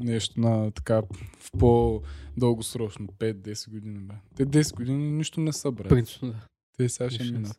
нещо 0.00 0.40
на 0.40 0.70
така 0.70 1.02
в 1.38 1.50
по-дългосрочно, 1.58 3.06
5-10 3.06 3.70
години, 3.70 3.98
бе. 3.98 4.14
Те 4.36 4.46
10 4.46 4.76
години 4.76 5.12
нищо 5.12 5.40
не 5.40 5.52
са, 5.52 5.72
брат. 5.72 5.88
Принципно, 5.88 6.28
да. 6.28 6.46
Те 6.76 6.88
сега 6.88 7.10
ще 7.10 7.24
минат. 7.24 7.58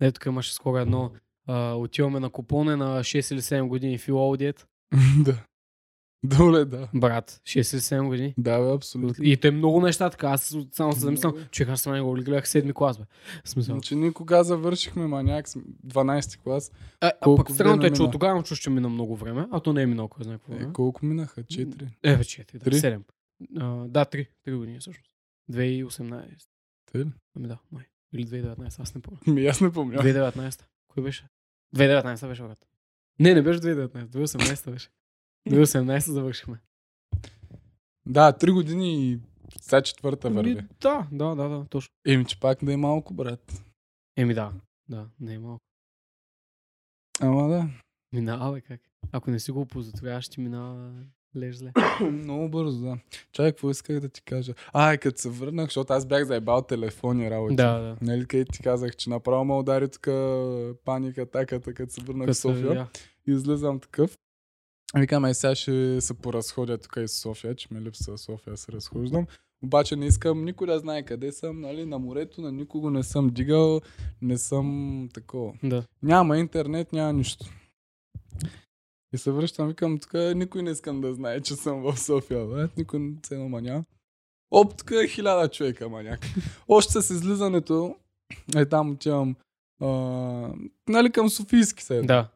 Ето 0.00 0.14
тук 0.14 0.26
имаше 0.26 0.54
скоро 0.54 0.78
едно. 0.78 1.12
А, 1.46 1.74
отиваме 1.74 2.20
на 2.20 2.30
купоне 2.30 2.76
на 2.76 3.00
6 3.00 3.34
или 3.34 3.40
7 3.40 3.68
години 3.68 3.98
фил 3.98 4.18
аудиет. 4.18 4.66
да. 5.24 5.44
Доле, 6.24 6.64
да. 6.64 6.88
Брат, 6.94 7.40
6 7.44 7.56
или 7.56 7.80
7 7.80 8.06
години. 8.06 8.34
Да, 8.38 8.60
бе, 8.60 8.72
абсолютно. 8.72 9.24
И 9.24 9.36
те 9.36 9.50
много 9.50 9.80
неща 9.80 10.10
така. 10.10 10.28
Аз 10.28 10.56
само 10.72 10.92
се 10.92 11.00
замислям, 11.00 11.34
че 11.50 11.62
аз 11.62 11.80
съм 11.80 12.02
го 12.02 12.12
гледах 12.12 12.46
7 12.46 12.74
клас, 12.74 12.98
бе. 12.98 13.04
Смисъл. 13.44 13.80
Че 13.80 13.94
ние 13.94 14.12
кога 14.12 14.42
завършихме 14.42 15.06
маняк, 15.06 15.46
12 15.46 16.38
клас, 16.38 16.72
А, 17.00 17.12
а 17.20 17.36
пък 17.36 17.50
странното 17.50 17.86
е, 17.86 17.90
че 17.90 18.02
от 18.02 18.12
тогава 18.12 18.42
чуш, 18.42 18.58
че 18.58 18.70
мина 18.70 18.88
много 18.88 19.16
време, 19.16 19.46
а 19.52 19.60
то 19.60 19.72
не 19.72 19.82
е 19.82 19.86
минало 19.86 20.08
кой 20.08 20.24
знае 20.24 20.36
какво 20.36 20.52
е, 20.52 20.56
време. 20.56 20.72
колко 20.72 21.06
минаха? 21.06 21.42
4? 21.42 21.88
Е, 22.02 22.16
вече 22.16 22.42
4, 22.42 22.52
да, 22.52 22.58
Три? 22.58 22.74
7. 22.74 23.00
А, 23.60 23.88
да, 23.88 24.04
3. 24.04 24.26
3 24.46 24.56
години 24.56 24.78
всъщност. 24.78 25.10
2018. 25.52 26.24
Те 26.92 26.98
ли? 26.98 27.06
Ами 27.36 27.48
да, 27.48 27.58
май. 27.72 27.84
Или 28.14 28.26
2019, 28.26 28.80
аз 28.80 28.94
не 28.94 29.00
помня. 29.00 29.20
Ми 29.26 29.46
аз 29.46 29.60
не 29.60 29.72
помня. 29.72 29.98
2019. 29.98 30.62
Кой 30.88 31.02
беше? 31.02 31.26
2019 31.76 32.28
беше, 32.28 32.42
брат. 32.42 32.66
Не, 33.18 33.34
не 33.34 33.42
беше 33.42 33.60
2019, 33.60 34.06
2018 34.06 34.70
беше. 34.70 34.88
2018 35.48 35.98
завършихме. 35.98 36.58
Да, 38.06 38.32
3 38.32 38.52
години 38.52 39.10
и 39.10 39.18
сега 39.60 39.82
четвърта 39.82 40.28
Ами, 40.28 40.36
върви. 40.36 40.54
да, 40.80 41.06
да, 41.12 41.34
да, 41.34 41.48
да, 41.48 41.66
точно. 41.70 41.94
Еми, 42.06 42.24
че 42.24 42.40
пак 42.40 42.64
да 42.64 42.72
е 42.72 42.76
малко, 42.76 43.14
брат. 43.14 43.64
Еми 44.16 44.34
да, 44.34 44.52
да, 44.88 45.06
не 45.20 45.34
е 45.34 45.38
малко. 45.38 45.64
Ама 47.20 47.48
да. 47.48 47.68
Минава, 48.12 48.52
бе, 48.52 48.60
как? 48.60 48.80
Ако 49.12 49.30
не 49.30 49.40
си 49.40 49.50
го 49.50 49.60
оползотворяваш, 49.60 50.28
ти 50.28 50.40
минава 50.40 50.92
леж 51.36 51.56
зле. 51.56 51.72
Много 52.00 52.48
бързо, 52.48 52.80
да. 52.80 52.98
Чай, 53.32 53.52
какво 53.52 53.70
исках 53.70 54.00
да 54.00 54.08
ти 54.08 54.22
кажа? 54.22 54.54
А, 54.72 54.94
и 54.94 54.98
като 54.98 55.20
се 55.20 55.30
върнах, 55.30 55.66
защото 55.66 55.92
аз 55.92 56.06
бях 56.06 56.24
заебал 56.24 56.62
телефони 56.62 57.30
работи. 57.30 57.56
да, 57.56 57.78
да. 57.78 57.96
Нали, 58.02 58.26
където 58.26 58.52
ти 58.52 58.62
казах, 58.62 58.96
че 58.96 59.10
направо 59.10 59.44
ме 59.44 59.54
удари 59.54 59.88
тук 59.88 60.08
паника, 60.84 61.22
атаката, 61.22 61.74
като 61.74 61.92
се 61.92 62.00
върнах 62.00 62.28
в 62.28 62.34
София. 62.34 62.68
видя. 62.68 62.88
Излизам 63.26 63.80
такъв. 63.80 64.18
Викам, 64.96 65.24
ай 65.24 65.34
сега 65.34 65.54
ще 65.54 66.00
се 66.00 66.14
поразходя 66.14 66.78
тук 66.78 66.96
из 66.96 67.12
София, 67.12 67.54
че 67.54 67.68
ми 67.70 67.80
липсва 67.80 68.18
София, 68.18 68.56
се 68.56 68.72
разхождам. 68.72 69.26
Обаче 69.64 69.96
не 69.96 70.06
искам 70.06 70.44
никой 70.44 70.66
да 70.66 70.78
знае 70.78 71.02
къде 71.02 71.32
съм, 71.32 71.60
нали, 71.60 71.86
на 71.86 71.98
морето, 71.98 72.40
на 72.40 72.52
никого 72.52 72.90
не 72.90 73.02
съм 73.02 73.30
дигал, 73.30 73.80
не 74.22 74.38
съм 74.38 75.08
такова. 75.14 75.52
Да. 75.62 75.84
Няма 76.02 76.38
интернет, 76.38 76.92
няма 76.92 77.12
нищо. 77.12 77.46
И 79.14 79.18
се 79.18 79.30
връщам, 79.30 79.68
викам, 79.68 79.98
тук 79.98 80.14
никой 80.14 80.62
не 80.62 80.70
искам 80.70 81.00
да 81.00 81.14
знае, 81.14 81.40
че 81.40 81.54
съм 81.54 81.82
в 81.82 82.00
София, 82.00 82.46
бе. 82.46 82.68
Никой 82.76 82.98
не 82.98 83.16
се 83.22 83.38
маня. 83.38 83.84
Оп, 84.50 84.76
тук 84.76 84.90
е 84.90 85.08
хиляда 85.08 85.48
човека, 85.48 85.88
маняк. 85.88 86.20
Още 86.68 87.02
с 87.02 87.10
излизането, 87.10 87.96
е 88.56 88.66
там 88.66 88.90
отивам, 88.90 89.36
а, 89.80 89.88
нали 90.88 91.12
към 91.12 91.30
Софийски 91.30 91.82
се. 91.82 92.02
Да. 92.02 92.28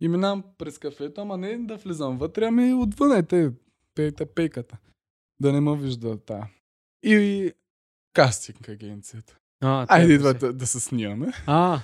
И 0.00 0.08
минавам 0.08 0.44
през 0.58 0.78
кафето, 0.78 1.20
ама 1.20 1.36
не 1.36 1.58
да 1.58 1.76
влизам 1.76 2.18
вътре, 2.18 2.44
ами 2.44 2.74
отвън 2.74 3.12
е 3.12 3.22
те, 3.22 3.52
те 3.94 4.26
пейката. 4.26 4.78
Да 5.40 5.52
не 5.52 5.60
ме 5.60 5.76
вижда 5.76 6.18
та. 6.18 6.48
И 7.02 7.52
кастинг 8.12 8.68
агенцията. 8.68 9.36
А, 9.62 9.86
Айде 9.88 10.12
идва 10.12 10.34
да, 10.34 10.52
да 10.52 10.66
се 10.66 10.80
снимаме. 10.80 11.32
А, 11.46 11.80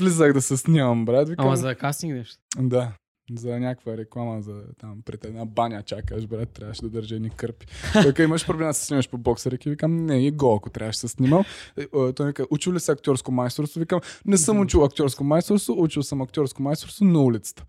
Влизах 0.00 0.32
да 0.32 0.42
се 0.42 0.56
снимам, 0.56 1.04
брат. 1.04 1.28
Викам, 1.28 1.46
ама 1.46 1.56
за 1.56 1.74
кастинг 1.74 2.14
нещо. 2.14 2.38
Да. 2.58 2.92
За 3.36 3.60
някаква 3.60 3.96
реклама 3.96 4.42
за 4.42 4.62
там 4.78 5.02
пред 5.04 5.24
една 5.24 5.44
баня 5.44 5.82
чакаш, 5.82 6.26
брат, 6.26 6.48
трябваше 6.48 6.82
да 6.82 6.88
държа 6.88 7.14
едни 7.14 7.30
кърпи. 7.30 7.66
Той 7.92 8.24
имаш 8.24 8.46
проблем 8.46 8.68
да 8.68 8.74
се 8.74 8.86
снимаш 8.86 9.08
по 9.08 9.18
боксерки, 9.18 9.70
викам, 9.70 10.06
не, 10.06 10.26
и 10.26 10.30
гол, 10.30 10.56
ако 10.56 10.70
трябваше 10.70 10.96
да 10.96 11.00
се 11.00 11.08
снимал. 11.08 11.44
Е, 11.76 12.12
Той 12.12 12.26
ми 12.26 12.32
каза, 12.32 12.48
учил 12.50 12.72
ли 12.72 12.80
се 12.80 12.92
актьорско 12.92 13.32
майсторство? 13.32 13.80
Викам, 13.80 14.00
не 14.26 14.36
съм 14.36 14.60
учил 14.60 14.84
актьорско 14.84 15.24
майсторство, 15.24 15.82
учил 15.82 16.02
съм 16.02 16.22
актьорско 16.22 16.62
майсторство 16.62 17.04
на 17.04 17.22
улицата. 17.22 17.64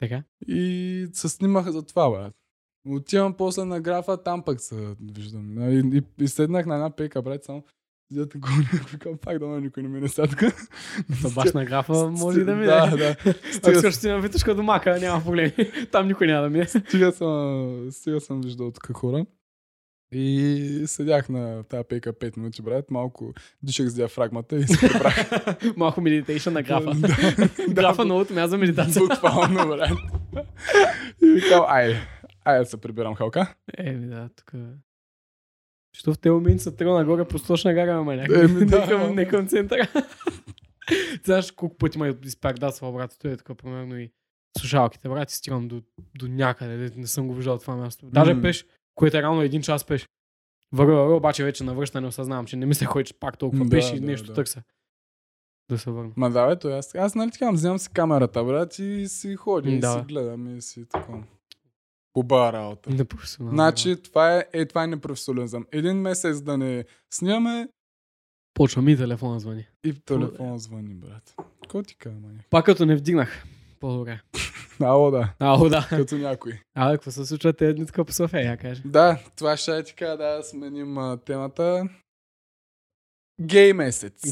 Така? 0.00 0.22
И 0.46 1.08
се 1.12 1.28
снимаха 1.28 1.72
за 1.72 1.82
това, 1.82 2.10
брат. 2.10 2.32
Отивам 2.88 3.34
после 3.34 3.64
на 3.64 3.80
графа, 3.80 4.22
там 4.22 4.42
пък 4.42 4.60
се 4.60 4.94
виждам. 5.14 5.72
И, 5.72 5.98
и, 5.98 6.24
и 6.24 6.28
седнах 6.28 6.66
на 6.66 6.74
една 6.74 6.90
пейка, 6.90 7.22
брат, 7.22 7.44
само 7.44 7.64
Дията 8.10 8.38
го 8.38 8.48
викам, 8.92 9.18
пак 9.18 9.38
да 9.38 9.46
никой 9.46 9.82
не 9.82 9.88
мине 9.88 10.08
сега 10.08 10.26
тук. 10.26 10.38
Та 11.22 11.28
баш 11.34 11.52
на 11.52 11.64
графа 11.64 12.10
може 12.10 12.40
и 12.40 12.44
да 12.44 12.54
мине. 12.54 12.66
Да, 12.66 12.96
да. 12.96 13.16
Ако 13.56 13.70
искаш 13.70 13.94
си 13.94 14.08
на 14.08 14.20
витушка 14.20 14.54
домака, 14.54 14.98
няма 15.00 15.24
проблем. 15.24 15.52
Там 15.92 16.06
никой 16.06 16.26
няма 16.26 16.42
да 16.42 16.50
мине. 16.50 16.66
стига, 16.88 17.12
съм, 17.12 17.88
стига 17.90 18.20
съм 18.20 18.40
виждал 18.40 18.70
тук 18.70 18.96
хора. 18.96 19.26
И 20.12 20.82
седях 20.86 21.28
на 21.28 21.62
тази 21.62 21.84
пейка 21.88 22.12
5 22.12 22.36
минути, 22.36 22.62
брат, 22.62 22.90
малко 22.90 23.32
дишах 23.62 23.88
с 23.88 23.94
диафрагмата 23.94 24.56
и 24.56 24.66
се 24.66 24.88
прибрах. 24.88 25.30
Малко 25.76 26.00
медитейшн 26.00 26.52
на 26.52 26.62
графа. 26.62 26.92
Графа 27.70 28.04
много 28.04 28.20
място 28.20 28.50
за 28.50 28.58
медитация. 28.58 29.02
Буквално, 29.02 29.68
брат. 29.68 29.90
И 31.22 31.26
викам, 31.26 31.64
ай, 31.68 31.96
ай 32.44 32.58
да 32.58 32.66
се 32.66 32.76
прибирам 32.76 33.14
халка. 33.14 33.54
Еми 33.78 34.06
да, 34.06 34.28
тук... 34.36 34.52
Що 35.96 36.14
в 36.14 36.18
тези 36.18 36.30
моменти 36.30 36.62
са 36.62 36.76
тръгна 36.76 36.94
нагоре 36.94 37.24
по 37.28 37.38
сточна 37.38 37.74
гара, 37.74 37.94
ама 37.94 38.16
някакъв, 38.16 38.50
Еми, 38.50 38.66
да. 38.66 38.80
не, 38.80 38.86
към, 38.86 39.14
не 39.14 39.28
към 39.28 39.46
центъра. 39.48 39.88
Знаеш 41.24 41.50
колко 41.50 41.76
пъти 41.76 41.98
ме 41.98 42.14
изпардасва, 42.24 42.92
брат, 42.92 43.16
той 43.22 43.32
е 43.32 43.36
така, 43.36 43.54
примерно 43.54 43.98
и 43.98 44.10
слушалките, 44.58 45.08
брат, 45.08 45.30
и 45.30 45.34
стигам 45.34 45.68
до, 45.68 45.82
до 46.18 46.28
някъде, 46.28 46.76
де 46.76 47.00
не 47.00 47.06
съм 47.06 47.28
го 47.28 47.34
виждал 47.34 47.58
това 47.58 47.76
място. 47.76 48.06
Даже 48.06 48.40
пеш, 48.42 48.66
което 48.94 49.16
е 49.16 49.22
равно 49.22 49.42
един 49.42 49.62
час 49.62 49.84
пеш. 49.84 50.08
Върва, 50.72 50.94
върва, 50.94 51.16
обаче 51.16 51.44
вече 51.44 51.64
на 51.64 51.74
връщане 51.74 52.06
осъзнавам, 52.06 52.46
че 52.46 52.56
не 52.56 52.66
мисля, 52.66 52.86
ходиш 52.86 53.14
пак 53.20 53.38
толкова 53.38 53.64
Да, 53.64 53.70
пеш 53.70 53.92
и 53.92 54.00
да, 54.00 54.06
нещо 54.06 54.26
да. 54.26 54.32
търся. 54.32 54.62
Да 55.70 55.78
се 55.78 55.90
върна. 55.90 56.12
Ма 56.16 56.30
да, 56.30 56.46
бе, 56.48 56.58
той 56.58 56.78
аз, 56.78 56.94
аз 56.94 57.14
нали 57.14 57.30
така, 57.30 57.50
вземам 57.50 57.78
си 57.78 57.88
камерата, 57.92 58.44
брат, 58.44 58.78
и 58.78 59.08
си 59.08 59.36
ходя, 59.36 59.70
и 59.70 59.80
Да. 59.80 59.92
си 59.92 59.98
гледам, 60.08 60.56
и 60.56 60.62
си 60.62 60.84
така. 60.88 61.12
Хубава 62.16 62.52
работа. 62.52 62.90
Непрофесионално. 62.90 63.56
Значи, 63.56 64.02
това 64.02 64.36
е, 64.36 64.44
е, 64.52 64.66
това 64.66 64.84
е 64.84 64.86
непрофесионализъм. 64.86 65.66
Един 65.72 65.96
месец 65.96 66.40
да 66.40 66.58
не 66.58 66.84
снимаме 67.14 67.68
Почва 68.54 68.82
ми 68.82 68.96
телефона 68.96 69.40
звъни. 69.40 69.66
и 69.84 70.00
телефон 70.00 70.58
звъни, 70.58 70.94
брат. 70.94 71.34
Кой 71.68 71.82
ти 71.82 71.96
казва? 71.96 72.28
Пак 72.50 72.64
като 72.64 72.86
не 72.86 72.96
вдигнах. 72.96 73.44
По-добре. 73.80 74.20
Ало, 74.80 75.10
да. 75.10 75.34
Ало, 75.38 75.68
да. 75.68 75.86
Като 75.88 76.16
някой. 76.16 76.60
Абе, 76.74 76.94
какво 76.94 77.10
се 77.10 77.26
случва 77.26 77.52
тези 77.52 77.74
дни 77.74 77.86
тук 77.86 78.06
по 78.06 78.12
София, 78.12 78.42
я 78.42 78.56
кажа. 78.56 78.82
Да, 78.84 79.18
това 79.36 79.56
ще 79.56 79.78
е 79.78 79.84
така, 79.84 80.06
да 80.06 80.42
сменим 80.42 80.98
а, 80.98 81.16
темата. 81.16 81.88
Гей 83.40 83.72
месец. 83.72 84.22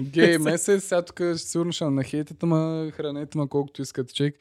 Гей 0.00 0.38
месец, 0.38 0.84
сега 0.84 1.02
тук 1.02 1.20
сигурно 1.36 1.72
ще 1.72 1.84
на 1.84 2.04
хейтите, 2.04 2.46
ма 2.46 2.90
хранете 2.94 3.38
ма 3.38 3.48
колкото 3.48 3.82
искате, 3.82 4.14
човек. 4.14 4.36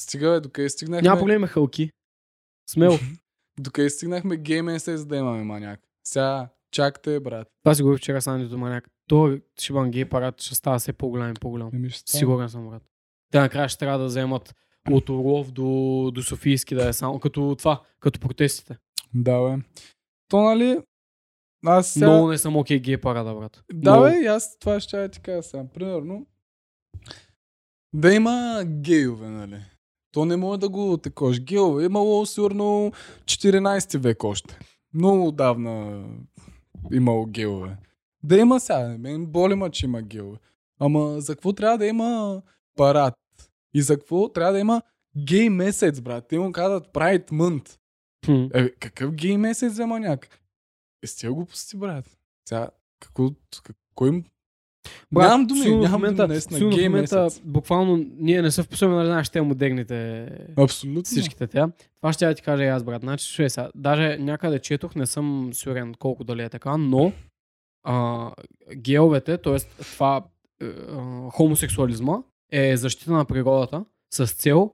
Стига, 0.00 0.30
бе, 0.30 0.40
докъде 0.40 0.68
стигнахме? 0.68 1.08
Няма 1.08 1.18
проблеми, 1.20 1.46
халки. 1.46 1.90
Смело. 2.70 2.98
Докъде 3.60 3.90
стигнахме 3.90 4.36
гей 4.36 4.62
месец 4.62 5.04
да 5.04 5.16
имаме 5.16 5.44
маняк. 5.44 5.80
Сега, 6.04 6.48
чакате, 6.72 7.20
брат. 7.20 7.48
Това 7.64 7.74
си 7.74 7.82
говорих 7.82 8.00
вчера 8.00 8.22
с 8.22 8.26
Андито 8.26 8.58
Маняк. 8.58 8.88
То 9.08 9.38
шибан 9.60 9.90
гей 9.90 10.04
парад 10.04 10.42
ще 10.42 10.54
става 10.54 10.78
все 10.78 10.92
по-голям 10.92 11.30
и 11.30 11.34
по-голям. 11.34 11.70
Сигурен 12.06 12.48
съм, 12.48 12.68
брат. 12.68 12.82
Те 13.32 13.40
накрая 13.40 13.68
ще 13.68 13.78
трябва 13.78 13.98
да 13.98 14.04
вземат 14.04 14.54
от 14.90 15.08
Орлов 15.08 15.52
до, 15.52 16.10
до 16.14 16.22
Софийски 16.22 16.74
да 16.74 16.88
е 16.88 16.92
само 16.92 17.20
като 17.20 17.56
това, 17.58 17.82
като 18.00 18.20
протестите. 18.20 18.76
Да, 19.14 19.42
бе. 19.42 19.62
То, 20.28 20.42
нали, 20.42 20.78
аз 21.66 21.88
сега... 21.88 22.06
Много 22.06 22.28
не 22.28 22.38
съм 22.38 22.56
окей 22.56 22.80
гей 22.80 23.00
парада, 23.00 23.34
брат. 23.34 23.64
Да, 23.72 23.90
Много. 23.90 24.04
бе, 24.04 24.26
аз 24.26 24.58
това 24.58 24.80
ще 24.80 25.02
я 25.02 25.08
ти 25.08 25.20
кажа 25.20 25.42
сега. 25.42 25.64
Примерно, 25.74 26.26
да 27.92 28.14
има 28.14 28.64
гейове, 28.66 29.28
нали? 29.28 29.69
То 30.12 30.24
не 30.24 30.36
може 30.36 30.60
да 30.60 30.68
го 30.68 30.96
також. 30.96 31.40
Гейове 31.40 31.84
имало 31.84 32.26
сигурно 32.26 32.92
14 33.24 33.98
век 33.98 34.24
още. 34.24 34.58
Много 34.94 35.26
отдавна 35.28 36.04
имало 36.92 37.26
гейове. 37.26 37.76
Да 38.22 38.36
има 38.36 38.60
сега, 38.60 38.96
мен 38.98 39.26
боли 39.26 39.54
ма, 39.54 39.70
че 39.70 39.86
има 39.86 40.02
гейове. 40.02 40.38
Ама 40.80 41.20
за 41.20 41.34
какво 41.34 41.52
трябва 41.52 41.78
да 41.78 41.86
има 41.86 42.42
парад? 42.76 43.14
И 43.74 43.82
за 43.82 43.98
какво 43.98 44.28
трябва 44.28 44.52
да 44.52 44.58
има 44.58 44.82
гей 45.16 45.48
месец, 45.50 46.00
брат? 46.00 46.24
Те 46.28 46.38
му 46.38 46.52
казват 46.52 46.92
Pride 46.92 47.30
Month. 47.30 47.76
Хм. 48.26 48.46
Е, 48.54 48.70
какъв 48.70 49.14
гей 49.14 49.36
месец 49.36 49.72
за 49.72 49.86
маняк? 49.86 50.40
Е, 51.02 51.06
с 51.06 51.16
тия 51.16 51.32
глупости, 51.32 51.76
брат. 51.76 52.18
Сега, 52.48 52.68
какво, 53.00 53.30
как- 53.64 53.76
кой 53.94 54.08
им... 54.08 54.24
Брат, 55.12 55.28
нямам 55.28 55.46
думи, 55.46 55.60
сигурно 55.60 55.80
в 55.80 55.84
нямам 55.84 56.00
момента, 56.00 56.22
думи, 56.22 56.32
наистина, 56.32 56.58
сигурно 56.58 56.76
в 56.76 56.78
гей 56.78 56.88
момента, 56.88 57.22
месец. 57.22 57.42
буквално, 57.44 58.06
ние 58.18 58.42
не 58.42 58.50
са 58.50 58.62
вписваме, 58.62 58.94
нали 58.94 59.06
знаеш, 59.06 59.28
те 59.28 59.40
модерните 59.40 60.28
Абсолютно. 60.56 61.02
всичките 61.02 61.46
тя. 61.46 61.70
Това 62.00 62.12
ще 62.12 62.24
я 62.24 62.34
ти 62.34 62.42
кажа 62.42 62.64
и 62.64 62.68
аз, 62.68 62.84
брат. 62.84 63.02
Значи, 63.02 63.24
слушай 63.24 63.50
сега, 63.50 63.70
даже 63.74 64.18
някъде 64.20 64.58
четох, 64.58 64.94
не 64.94 65.06
съм 65.06 65.50
сигурен 65.52 65.94
колко 65.94 66.24
дали 66.24 66.42
е 66.42 66.48
така, 66.48 66.76
но 66.76 67.12
а, 67.84 68.30
геовете, 68.76 69.38
т.е. 69.38 69.58
това 69.78 70.24
е, 70.62 70.66
а, 70.66 71.30
хомосексуализма 71.30 72.18
е 72.52 72.76
защита 72.76 73.12
на 73.12 73.24
природата 73.24 73.84
с 74.12 74.26
цел 74.26 74.70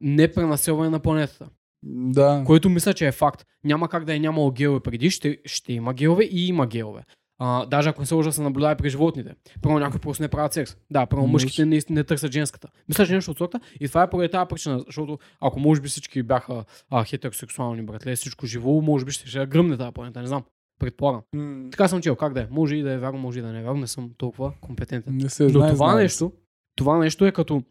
непренаселване 0.00 0.90
на 0.90 1.00
планетата. 1.00 1.48
Да. 1.82 2.42
Което 2.46 2.70
мисля, 2.70 2.94
че 2.94 3.06
е 3.06 3.12
факт. 3.12 3.46
Няма 3.64 3.88
как 3.88 4.04
да 4.04 4.14
е 4.14 4.18
нямало 4.18 4.50
геове 4.50 4.80
преди, 4.80 5.10
ще, 5.10 5.38
ще 5.44 5.72
има 5.72 5.94
геове 5.94 6.24
и 6.24 6.46
има 6.46 6.66
геове. 6.66 7.04
А, 7.42 7.66
даже 7.66 7.88
ако 7.88 8.00
не 8.00 8.06
се 8.06 8.14
лъжа, 8.14 8.32
се 8.32 8.42
наблюдава 8.42 8.76
при 8.76 8.90
животните. 8.90 9.34
Първо 9.62 9.78
някои 9.78 10.00
просто 10.00 10.22
не 10.22 10.28
правят 10.28 10.52
секс. 10.52 10.76
Да, 10.90 11.06
първо 11.06 11.26
мъжките 11.26 11.64
не, 11.66 11.80
не 11.90 12.04
търсят 12.04 12.32
женската. 12.32 12.68
Мисля, 12.88 13.06
че 13.06 13.12
нещо 13.14 13.30
от 13.30 13.38
сорта. 13.38 13.60
И 13.80 13.88
това 13.88 14.02
е 14.02 14.10
поради 14.10 14.30
тази 14.30 14.48
причина, 14.48 14.80
защото 14.86 15.18
ако 15.40 15.60
може 15.60 15.80
би 15.80 15.88
всички 15.88 16.22
бяха 16.22 16.64
а, 16.90 17.04
хетеросексуални 17.04 17.82
братле, 17.82 18.16
всичко 18.16 18.46
живо, 18.46 18.80
може 18.80 19.04
би 19.04 19.12
ще, 19.12 19.28
ще 19.28 19.46
гръмне 19.46 19.76
тази 19.76 19.92
планета, 19.92 20.20
не 20.20 20.26
знам. 20.26 20.42
Предполагам. 20.78 21.20
М, 21.34 21.70
Така 21.70 21.88
съм 21.88 22.00
чел, 22.00 22.16
как 22.16 22.32
да 22.32 22.40
е. 22.40 22.46
Може 22.50 22.76
и 22.76 22.82
да 22.82 22.92
е 22.92 22.98
вярно, 22.98 23.18
може 23.18 23.38
и 23.38 23.42
да 23.42 23.52
не 23.52 23.60
е 23.60 23.62
вярно, 23.62 23.80
не 23.80 23.86
съм 23.86 24.10
толкова 24.18 24.52
компетентен. 24.60 25.16
Не 25.16 25.28
се 25.28 25.42
Но 25.42 25.48
знае, 25.48 25.72
това 25.72 25.88
знае. 25.90 26.02
нещо, 26.02 26.32
това 26.76 26.98
нещо 26.98 27.26
е 27.26 27.32
като 27.32 27.62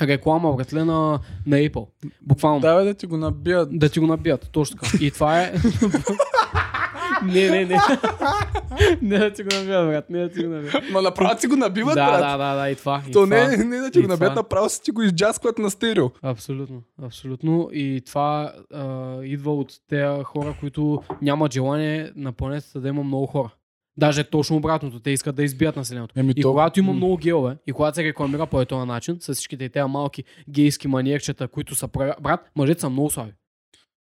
реклама, 0.00 0.56
братле, 0.56 0.84
на, 0.84 1.20
на 1.46 1.56
Apple. 1.56 1.86
Буквално. 2.22 2.60
Да, 2.60 2.76
бе, 2.76 2.84
да 2.84 2.94
ти 2.94 3.06
го 3.06 3.16
набият. 3.16 3.78
Да 3.78 3.88
ти 3.88 4.00
го 4.00 4.06
набият, 4.06 4.48
точно 4.52 4.76
така. 4.80 4.96
И 5.00 5.10
това 5.10 5.42
е... 5.42 5.52
не, 7.24 7.50
не, 7.50 7.64
не. 7.64 7.76
не 9.02 9.18
да 9.18 9.32
ти 9.32 9.42
го 9.42 9.48
набият, 9.54 9.86
брат. 9.88 10.10
Не 10.10 10.18
да 10.18 10.28
ти 10.28 10.44
го 10.44 10.50
набият. 10.50 10.90
Ма 10.92 11.02
направо 11.02 11.36
ти 11.36 11.46
го 11.46 11.56
набиват, 11.56 11.94
да, 11.94 12.06
брат. 12.06 12.20
да, 12.20 12.36
да, 12.38 12.54
да, 12.54 12.70
и 12.70 12.76
това. 12.76 13.02
И 13.08 13.12
То 13.12 13.24
това. 13.24 13.26
не, 13.26 13.56
не 13.56 13.76
да 13.76 13.90
ти 13.90 14.00
го 14.00 14.08
набият, 14.08 14.32
това. 14.32 14.42
направо 14.42 14.68
си 14.68 14.82
ти 14.82 14.90
го 14.90 15.02
изджаскват 15.02 15.58
на 15.58 15.70
стерео. 15.70 16.10
Абсолютно, 16.22 16.82
абсолютно. 17.02 17.68
И 17.72 18.02
това 18.06 18.52
а, 18.74 18.84
идва 19.22 19.54
от 19.54 19.72
тези 19.88 20.22
хора, 20.24 20.54
които 20.60 21.02
нямат 21.22 21.52
желание 21.52 22.12
на 22.16 22.32
планетата 22.32 22.80
да 22.80 22.88
има 22.88 23.02
много 23.02 23.26
хора. 23.26 23.50
Даже 23.96 24.24
точно 24.24 24.56
обратното, 24.56 25.00
те 25.00 25.10
искат 25.10 25.36
да 25.36 25.42
избият 25.42 25.76
населението. 25.76 26.14
Еми, 26.16 26.32
И 26.36 26.42
то- 26.42 26.48
когато 26.50 26.80
има 26.80 26.92
много 26.92 27.16
геове, 27.16 27.56
и 27.66 27.72
когато 27.72 27.94
се 27.94 28.04
рекламира 28.04 28.46
по 28.46 28.64
този 28.64 28.86
начин, 28.86 29.16
с 29.20 29.34
всичките 29.34 29.68
тези 29.68 29.84
малки 29.88 30.24
гейски 30.50 30.88
маниерчета, 30.88 31.48
които 31.48 31.74
са 31.74 31.88
прави... 31.88 32.12
Брат, 32.20 32.40
мъжете 32.56 32.80
са 32.80 32.90
много 32.90 33.10
слаби. 33.10 33.32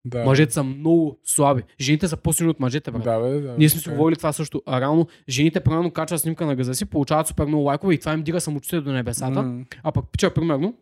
Да. 0.05 0.23
Мъжете 0.25 0.53
са 0.53 0.63
много 0.63 1.19
слаби. 1.23 1.63
Жените 1.81 2.07
са 2.07 2.17
по-силни 2.17 2.51
от 2.51 2.59
мъжете, 2.59 2.91
брат. 2.91 3.03
Да, 3.03 3.19
бе, 3.19 3.29
да. 3.31 3.55
Ние 3.57 3.69
сме 3.69 3.81
си 3.81 3.89
е. 3.89 3.93
говорили 3.93 4.15
това 4.17 4.33
също. 4.33 4.61
А 4.65 4.81
реално, 4.81 5.07
жените 5.29 5.59
примерно 5.59 5.91
качват 5.91 6.21
снимка 6.21 6.45
на 6.45 6.55
газа 6.55 6.75
си, 6.75 6.85
получават 6.85 7.27
супер 7.27 7.45
много 7.45 7.63
лайкове 7.63 7.93
и 7.93 7.99
това 7.99 8.13
им 8.13 8.23
дига 8.23 8.41
самочувствието 8.41 8.85
до 8.85 8.91
небесата. 8.91 9.41
М, 9.41 9.65
А 9.83 9.91
пък 9.91 10.05
пича, 10.11 10.33
примерно, 10.33 10.73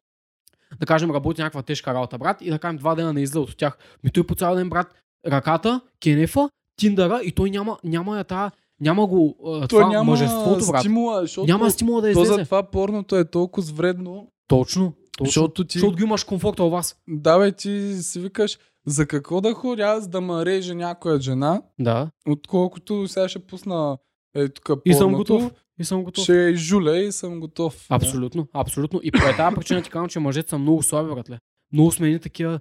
да 0.79 0.85
кажем, 0.85 1.11
работи 1.11 1.41
някаква 1.41 1.61
тежка 1.61 1.93
работа, 1.93 2.17
брат, 2.17 2.37
и 2.41 2.49
да 2.49 2.59
кажем 2.59 2.77
два 2.77 2.95
дена 2.95 3.13
не 3.13 3.21
излиза 3.21 3.39
от 3.41 3.57
тях. 3.57 3.77
Ми 4.03 4.09
той 4.09 4.23
по 4.23 4.35
цял 4.35 4.55
ден, 4.55 4.69
брат, 4.69 4.87
ръката, 5.27 5.81
кенефа, 6.01 6.49
тиндъра 6.75 7.21
и 7.23 7.31
той 7.31 7.49
няма, 7.49 7.77
няма 7.83 8.17
я 8.17 8.23
тая, 8.23 8.51
няма 8.79 9.07
го 9.07 9.35
Той 9.43 9.67
това 9.67 9.87
няма 9.87 10.03
мъжеството, 10.03 10.65
брат. 10.67 10.79
стимула, 10.81 11.25
Няма 11.37 11.71
стимула 11.71 12.01
да 12.01 12.07
то 12.07 12.21
излезе. 12.21 12.33
затова 12.33 12.63
порното 12.63 13.17
е 13.17 13.25
толкова 13.25 13.73
вредно, 13.73 14.27
Точно. 14.47 14.93
Точно. 15.17 15.25
защото 15.25 15.63
ти... 15.63 15.79
Защото 15.79 15.97
го 15.97 16.03
имаш 16.03 16.23
комфорта 16.23 16.63
у 16.63 16.69
вас. 16.69 16.95
Да, 17.07 17.39
бе, 17.39 17.51
ти 17.51 17.93
си 17.93 18.19
викаш, 18.19 18.57
за 18.85 19.07
какво 19.07 19.41
да 19.41 19.53
ходя 19.53 19.83
аз 19.83 20.07
да 20.07 20.21
ме 20.21 20.45
реже 20.45 20.75
някоя 20.75 21.21
жена, 21.21 21.61
Да. 21.79 22.09
отколкото 22.27 23.07
сега 23.07 23.29
ще 23.29 23.39
пусна 23.39 23.97
е 24.35 24.49
тук 24.49 24.69
И 24.85 24.93
съм 24.93 25.11
готов. 25.13 25.51
И 25.79 25.83
съм 25.85 26.03
готов. 26.03 26.23
Ще 26.23 26.33
я 26.35 26.49
изжуля 26.49 26.97
и 26.97 27.11
съм 27.11 27.39
готов. 27.39 27.85
Абсолютно, 27.89 28.47
абсолютно. 28.53 28.99
И 29.03 29.11
по 29.11 29.19
тази 29.37 29.55
причина 29.55 29.81
ти 29.81 29.89
казвам, 29.89 30.09
че 30.09 30.19
мъжете 30.19 30.49
са 30.49 30.57
много 30.57 30.83
слаби, 30.83 31.09
братле. 31.11 31.39
Много 31.73 31.91
сме 31.91 32.07
едни 32.07 32.19
такива, 32.19 32.59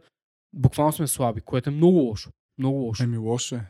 буквално 0.52 0.92
сме 0.92 1.06
слаби, 1.06 1.40
което 1.40 1.70
е 1.70 1.72
много 1.72 1.96
лошо. 1.98 2.30
Много 2.58 2.78
лошо. 2.78 3.02
Еми 3.02 3.18
лошо 3.18 3.54
е. 3.54 3.66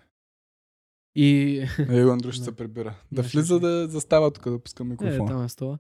И 1.15 1.59
Его 1.79 2.11
Андрю 2.11 2.33
ще 2.33 2.39
Да. 2.39 2.45
се 2.45 2.53
прибира. 2.53 2.95
Да 3.13 3.23
влиза 3.23 3.61
да 3.61 3.89
застава 3.89 4.31
тук 4.31 4.51
да 4.51 4.59
пуска 4.59 4.83
Е, 4.83 4.87
микрофон. 4.87 5.27
там 5.29 5.45
е 5.45 5.49
стола. 5.49 5.79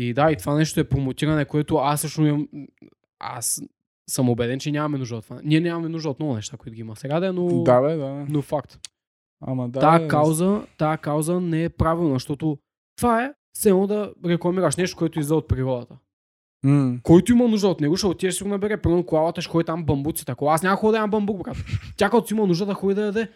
И 0.00 0.14
да, 0.14 0.32
и 0.32 0.36
това 0.36 0.54
нещо 0.54 0.80
е 0.80 0.88
промотиране, 0.88 1.44
което 1.44 1.76
аз 1.76 2.00
също 2.00 2.26
имам... 2.26 2.48
Аз 3.20 3.62
съм 4.10 4.28
убеден, 4.28 4.58
че 4.58 4.72
нямаме 4.72 4.98
нужда 4.98 5.16
от 5.16 5.24
това. 5.24 5.40
Ние 5.44 5.60
нямаме 5.60 5.88
нужда 5.88 6.10
от 6.10 6.18
много 6.20 6.34
неща, 6.34 6.56
които 6.56 6.74
ги 6.74 6.80
има 6.80 6.96
сега, 6.96 7.20
да, 7.20 7.26
е, 7.26 7.32
но, 7.32 7.62
Да, 7.62 7.80
бе, 7.80 7.96
да. 7.96 8.26
но 8.28 8.42
факт. 8.42 8.78
Ама 9.46 9.68
да. 9.68 9.80
тая, 9.80 10.00
бе, 10.00 10.08
кауза, 10.08 10.66
тая 10.78 10.98
кауза 10.98 11.40
не 11.40 11.64
е 11.64 11.68
правилна, 11.68 12.14
защото 12.14 12.58
това 12.96 13.24
е 13.24 13.32
едно 13.66 13.86
да 13.86 14.12
рекламираш 14.24 14.76
нещо, 14.76 14.96
което 14.96 15.18
излиза 15.18 15.36
от 15.36 15.48
природата. 15.48 15.96
М, 16.64 16.98
Който 17.02 17.32
има 17.32 17.48
нужда 17.48 17.68
от 17.68 17.80
него, 17.80 17.96
ще 17.96 18.06
отидеш 18.06 18.34
си 18.34 18.42
го 18.42 18.48
набере. 18.48 18.76
Примерно 18.76 19.06
колата 19.06 19.40
ще 19.42 19.50
ходи 19.50 19.64
там 19.64 19.84
бамбуци. 19.84 20.26
Такова. 20.26 20.54
Аз 20.54 20.62
няма 20.62 20.78
да 20.82 20.90
да 20.90 20.98
ям 20.98 21.10
бамбук, 21.10 21.44
брат. 21.44 21.56
Тя 21.96 22.10
като 22.10 22.26
си 22.26 22.34
има 22.34 22.46
нужда 22.46 22.66
да 22.66 22.74
ходи 22.74 22.94
да 22.94 23.04
яде. 23.04 23.28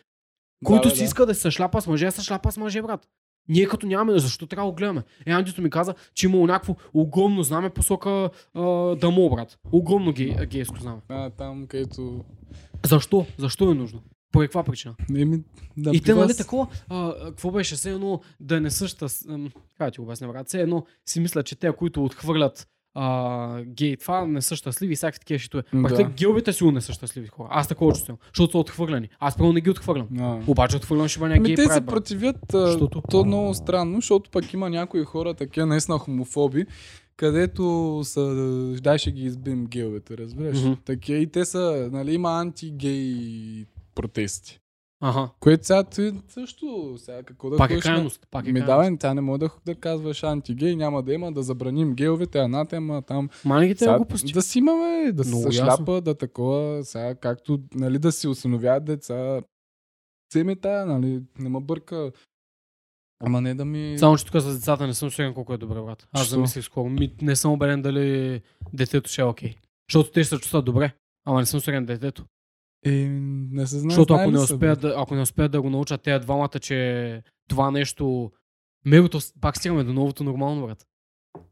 Който 0.65 0.89
бе, 0.89 0.95
си 0.95 1.01
да. 1.01 1.05
иска 1.05 1.27
да 1.27 1.35
се 1.35 1.51
шляпа 1.51 1.81
с 1.81 1.87
мъже, 1.87 2.11
се 2.11 2.23
шляпа 2.23 2.53
с 2.53 2.57
мъже, 2.57 2.83
брат. 2.83 3.09
Ние 3.49 3.67
като 3.67 3.87
нямаме, 3.87 4.19
защо 4.19 4.47
трябва 4.47 4.67
да 4.67 4.73
го 4.73 4.77
гледаме? 4.77 5.03
Е, 5.27 5.33
Андито 5.33 5.63
ми 5.63 5.71
каза, 5.71 5.95
че 6.15 6.27
имало 6.27 6.47
някакво 6.47 6.77
огромно 6.95 7.43
знаме 7.43 7.71
посока 7.71 8.31
а, 8.55 8.63
дъмо, 8.97 9.31
брат. 9.31 9.59
Огромно 9.73 10.13
гей, 10.13 10.47
гейско 10.47 10.77
знаме. 10.81 11.01
А, 11.09 11.31
там, 11.31 11.67
където... 11.67 12.25
Защо? 12.87 13.27
Защо 13.39 13.71
е 13.71 13.75
нужно? 13.75 14.03
По 14.33 14.39
каква 14.39 14.63
причина? 14.65 14.95
Еми, 15.17 15.43
да, 15.77 15.91
и 15.91 16.01
те, 16.01 16.15
нали, 16.15 16.21
вас- 16.23 16.37
такова, 16.37 16.67
а, 16.89 17.15
какво 17.25 17.51
беше, 17.51 17.75
все 17.75 17.91
едно 17.91 18.21
да 18.41 18.61
не 18.61 18.71
същата, 18.71 19.09
с- 19.09 19.27
ам, 19.29 19.51
как 19.79 19.93
ти 19.95 20.01
обясня, 20.01 20.29
брат, 20.29 20.49
все 20.49 20.61
едно 20.61 20.85
си 21.07 21.21
мисля, 21.21 21.43
че 21.43 21.57
те, 21.57 21.73
които 21.73 22.05
отхвърлят 22.05 22.69
а, 22.95 23.63
гей, 23.63 23.97
това 23.97 24.27
не 24.27 24.43
са 24.43 24.57
щастливи 24.57 24.93
и 24.93 24.97
всякакви 24.97 25.19
такива 25.19 25.39
шитове. 25.39 25.63
Да. 25.75 25.81
Брат, 25.81 25.97
те 25.97 26.05
геовете 26.05 26.53
сигурно 26.53 26.75
не 26.75 26.81
са 26.81 26.93
щастливи 26.93 27.27
хора. 27.27 27.49
Аз 27.51 27.69
такова 27.69 27.93
чувствам, 27.93 28.17
защото 28.35 28.51
са 28.51 28.59
отхвърлени. 28.59 29.09
Аз 29.21 29.37
първо 29.37 29.53
не 29.53 29.61
ги 29.61 29.71
отхвърлям. 29.71 30.09
А. 30.21 30.39
Обаче 30.47 30.77
отхвърлям 30.77 31.09
ще 31.09 31.21
бъде 31.21 31.35
Ами 31.35 31.47
гей 31.47 31.55
те 31.55 31.73
се 31.73 31.87
противят, 31.87 32.37
Защото- 32.53 33.03
то 33.11 33.25
много 33.25 33.55
странно, 33.55 33.95
защото 33.97 34.31
пък 34.31 34.53
има 34.53 34.71
някои 34.71 35.05
хора, 35.05 35.35
такива 35.35 35.67
наистина 35.67 35.99
хомофоби, 35.99 36.67
където 37.17 38.01
са, 38.05 38.21
дай 38.83 38.99
ще 38.99 39.11
ги 39.13 39.23
избим 39.25 39.67
геовете, 39.67 40.17
разбираш? 40.19 40.61
Мгм. 40.63 40.73
Такива 40.85 41.19
и 41.19 41.27
те 41.27 41.45
са, 41.45 41.89
нали, 41.93 42.15
има 42.15 42.41
антигей 42.41 43.65
протести. 43.95 44.59
Ага. 45.05 45.31
Което 45.41 45.67
сега 45.67 45.85
ти 45.85 46.13
също, 46.29 46.95
сега 46.99 47.23
какво 47.23 47.51
да 47.51 47.57
Пак 47.57 47.71
е 47.71 47.81
крайност. 47.81 48.27
Пак 48.31 48.47
е 48.47 48.53
Ми 48.53 48.61
давай, 48.61 48.99
тя 48.99 49.15
не 49.15 49.21
може 49.21 49.39
да, 49.39 49.51
да 49.67 49.75
казваш 49.75 50.23
антигей, 50.23 50.77
няма 50.77 51.03
да 51.03 51.15
има, 51.15 51.33
да 51.33 51.43
забраним 51.43 51.95
геовете, 51.95 52.39
анатема, 52.39 53.03
там. 53.03 53.29
Мани 53.45 53.69
ги 53.69 53.75
те 53.75 53.79
Сега, 53.79 53.97
глупости. 53.97 54.33
да 54.33 54.43
си 54.43 54.59
имаме, 54.59 55.13
да 55.13 55.25
се 55.25 55.53
шляпа, 55.53 56.01
да 56.01 56.15
такова, 56.15 56.85
сега 56.85 57.15
както, 57.15 57.61
нали, 57.75 57.99
да 57.99 58.13
си 58.13 58.29
осиновяват 58.29 58.85
деца. 58.85 59.41
Вземи 60.33 60.57
тая, 60.57 60.87
нали, 60.87 61.23
не 61.39 61.49
ме 61.49 61.61
бърка. 61.61 62.13
Ама 63.25 63.41
не 63.41 63.55
да 63.55 63.65
ми... 63.65 63.99
Само, 63.99 64.17
че 64.17 64.27
тук 64.27 64.37
за 64.37 64.55
децата 64.55 64.87
не 64.87 64.95
съм 64.95 65.11
сигурен 65.11 65.35
колко 65.35 65.55
е 65.55 65.59
добре, 65.59 65.83
брат. 65.83 66.09
Аз 66.13 66.21
Защо? 66.21 66.35
замислих 66.35 66.65
скоро. 66.65 66.89
Ми, 66.89 67.15
не 67.23 67.37
съм 67.37 67.53
убеден 67.53 67.83
дали 67.83 68.41
детето 68.73 69.11
ще 69.11 69.21
е 69.21 69.25
окей. 69.25 69.55
Защото 69.91 70.11
те 70.11 70.25
ще 70.25 70.37
се 70.37 70.41
чувстват 70.41 70.65
добре. 70.65 70.93
Ама 71.25 71.41
не 71.41 71.47
съм 71.47 71.61
сигурен 71.61 71.87
детето. 71.87 72.25
Е, 72.87 72.91
не 73.51 73.67
се 73.67 73.79
знае. 73.79 73.91
Защото 73.91 74.15
ако 74.15 74.31
не, 74.31 74.39
успеят 74.39 74.81
да, 74.81 74.95
ако 74.99 75.15
не 75.15 75.21
успеят 75.21 75.53
да 75.53 75.63
го 75.63 75.71
научат 75.71 76.03
тези 76.03 76.21
двамата, 76.21 76.59
че 76.61 77.23
това 77.49 77.71
нещо... 77.71 78.31
Мегото, 78.87 79.19
пак 79.41 79.57
стигаме 79.57 79.85
до 79.85 79.93
новото 79.93 80.25
нормално, 80.25 80.67
брат. 80.67 80.87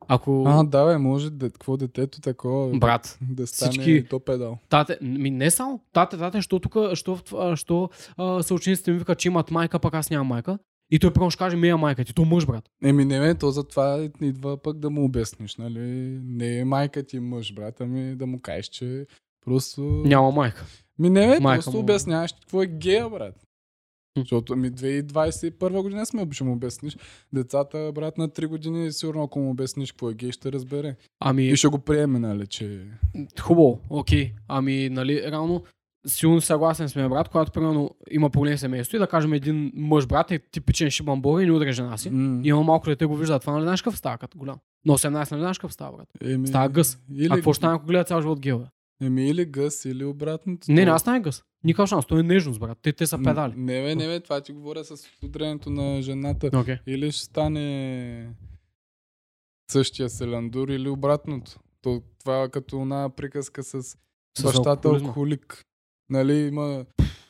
Ако... 0.08 0.44
А, 0.46 0.64
да, 0.64 0.86
бе, 0.86 0.98
може 0.98 1.30
да, 1.30 1.50
какво 1.50 1.76
детето 1.76 2.20
такова 2.20 2.78
брат, 2.78 3.18
да 3.22 3.46
стане 3.46 3.70
всички- 3.70 4.06
то 4.10 4.20
педал. 4.20 4.58
тате, 4.68 4.98
ми 5.02 5.30
не 5.30 5.50
само, 5.50 5.80
тате, 5.92 6.18
тате, 6.18 6.42
що 6.42 6.58
тук, 6.58 6.76
що, 6.94 7.18
що 7.54 7.90
а, 8.16 8.42
съучениците 8.42 8.92
ми 8.92 8.98
викат, 8.98 9.18
че 9.18 9.28
имат 9.28 9.50
майка, 9.50 9.78
пък 9.78 9.94
аз 9.94 10.10
нямам 10.10 10.26
майка. 10.26 10.58
И 10.90 10.98
той 10.98 11.12
прямо 11.12 11.30
ще 11.30 11.38
каже, 11.38 11.56
ми 11.56 11.68
е 11.68 11.74
майка 11.76 12.04
ти, 12.04 12.14
то 12.14 12.24
мъж, 12.24 12.46
брат. 12.46 12.64
Еми 12.84 13.04
не, 13.04 13.20
бе, 13.20 13.34
то 13.34 13.50
затова 13.50 14.08
идва 14.20 14.62
пък 14.62 14.78
да 14.78 14.90
му 14.90 15.04
обясниш, 15.04 15.56
нали? 15.56 15.80
Не 16.24 16.58
е 16.58 16.64
майка 16.64 17.02
ти 17.02 17.20
мъж, 17.20 17.54
брат, 17.54 17.80
ами 17.80 18.16
да 18.16 18.26
му 18.26 18.40
кажеш, 18.40 18.66
че 18.68 19.06
просто... 19.44 19.82
Няма 19.82 20.30
майка. 20.30 20.66
Ми 20.98 21.10
не, 21.10 21.26
бе, 21.26 21.40
Майка 21.40 21.56
просто 21.56 21.76
му. 21.76 21.82
обясняваш 21.82 22.32
какво 22.32 22.62
е 22.62 22.66
гея, 22.66 23.10
брат. 23.10 23.34
Защото 24.18 24.56
ми 24.56 24.70
2021 24.72 25.82
година 25.82 26.06
сме, 26.06 26.26
ще 26.30 26.44
му 26.44 26.52
обясниш. 26.52 26.96
Децата, 27.32 27.92
брат, 27.94 28.18
на 28.18 28.28
3 28.28 28.46
години, 28.46 28.92
сигурно 28.92 29.22
ако 29.22 29.38
му 29.38 29.50
обясниш 29.50 29.92
какво 29.92 30.10
е 30.10 30.14
гей, 30.14 30.32
ще 30.32 30.52
разбере. 30.52 30.96
Ами, 31.20 31.44
И 31.44 31.56
ще 31.56 31.68
го 31.68 31.78
приеме, 31.78 32.18
нали, 32.18 32.46
че... 32.46 32.80
Хубаво, 33.40 33.80
окей. 33.90 34.32
Ами, 34.48 34.88
нали, 34.88 35.22
реално, 35.22 35.62
силно 36.06 36.40
съгласен 36.40 36.88
сме, 36.88 37.08
брат, 37.08 37.28
когато 37.28 37.52
примерно 37.52 37.90
има 38.10 38.30
проблем 38.30 38.56
в 38.56 38.60
семейството 38.60 38.96
и 38.96 38.98
да 38.98 39.06
кажем 39.06 39.32
един 39.32 39.72
мъж, 39.74 40.06
брат, 40.06 40.30
е 40.30 40.38
типичен 40.38 40.90
шибамбор 40.90 41.40
и 41.40 41.46
не 41.46 41.52
удря 41.52 41.72
жена 41.72 41.98
си. 41.98 42.10
М. 42.10 42.40
Има 42.44 42.62
малко 42.62 42.86
дете 42.86 43.06
го 43.06 43.16
вижда, 43.16 43.38
това 43.38 43.52
нали 43.52 43.62
знаеш 43.62 43.82
какъв 43.82 43.98
става 43.98 44.18
като 44.18 44.38
голям. 44.38 44.56
На 44.86 44.92
18 44.92 45.30
нали 45.30 45.40
знаеш 45.40 45.58
какъв 45.58 45.72
става, 45.72 45.96
брат. 45.96 46.08
Еми, 46.24 46.46
Става 46.46 46.68
гъс. 46.68 46.98
Или, 47.14 47.28
А 47.30 47.34
какво 47.34 47.52
ще 47.52 47.66
ако 47.66 47.86
гледа 47.86 48.04
цял 48.04 48.20
живот 48.20 48.40
геове? 48.40 48.66
Еми 49.00 49.28
или 49.28 49.44
гъс, 49.44 49.84
или 49.84 50.04
обратното. 50.04 50.72
Не, 50.72 50.84
не, 50.84 50.90
аз 50.90 51.06
не 51.06 51.20
гъс. 51.20 51.42
Никакъв 51.64 51.88
шанс, 51.88 52.06
той 52.06 52.20
е 52.20 52.22
нежност, 52.22 52.60
брат. 52.60 52.78
Те, 52.82 52.92
те 52.92 53.06
са 53.06 53.18
педали. 53.18 53.54
Не, 53.56 53.82
бе, 53.82 53.94
не, 53.94 54.06
бе, 54.06 54.20
това 54.20 54.40
ти 54.40 54.52
говоря 54.52 54.84
с 54.84 54.96
удрянето 55.24 55.70
на 55.70 56.02
жената. 56.02 56.50
Окей. 56.54 56.76
Или 56.86 57.12
ще 57.12 57.24
стане 57.24 58.34
същия 59.70 60.10
селандур, 60.10 60.68
или 60.68 60.88
обратното. 60.88 61.60
То, 61.82 62.02
това 62.18 62.42
е 62.42 62.48
като 62.48 62.82
една 62.82 63.10
приказка 63.10 63.62
с, 63.62 63.82
С 63.82 63.96
бащата 64.42 64.68
алкохолизма. 64.68 65.08
алкохолик. 65.08 65.64
Нали, 66.10 66.34
има, 66.34 66.84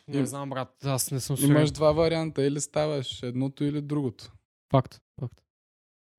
Не 0.09 0.27
знам, 0.27 0.51
брат, 0.51 0.85
аз 0.85 1.11
не 1.11 1.21
съм 1.21 1.37
сигурен. 1.37 1.57
имаш 1.57 1.71
два 1.71 1.93
варианта. 1.93 2.43
Или 2.43 2.61
ставаш 2.61 3.23
едното 3.23 3.65
или 3.65 3.81
другото. 3.81 4.33
Факт, 4.71 4.99
факт. 5.21 5.41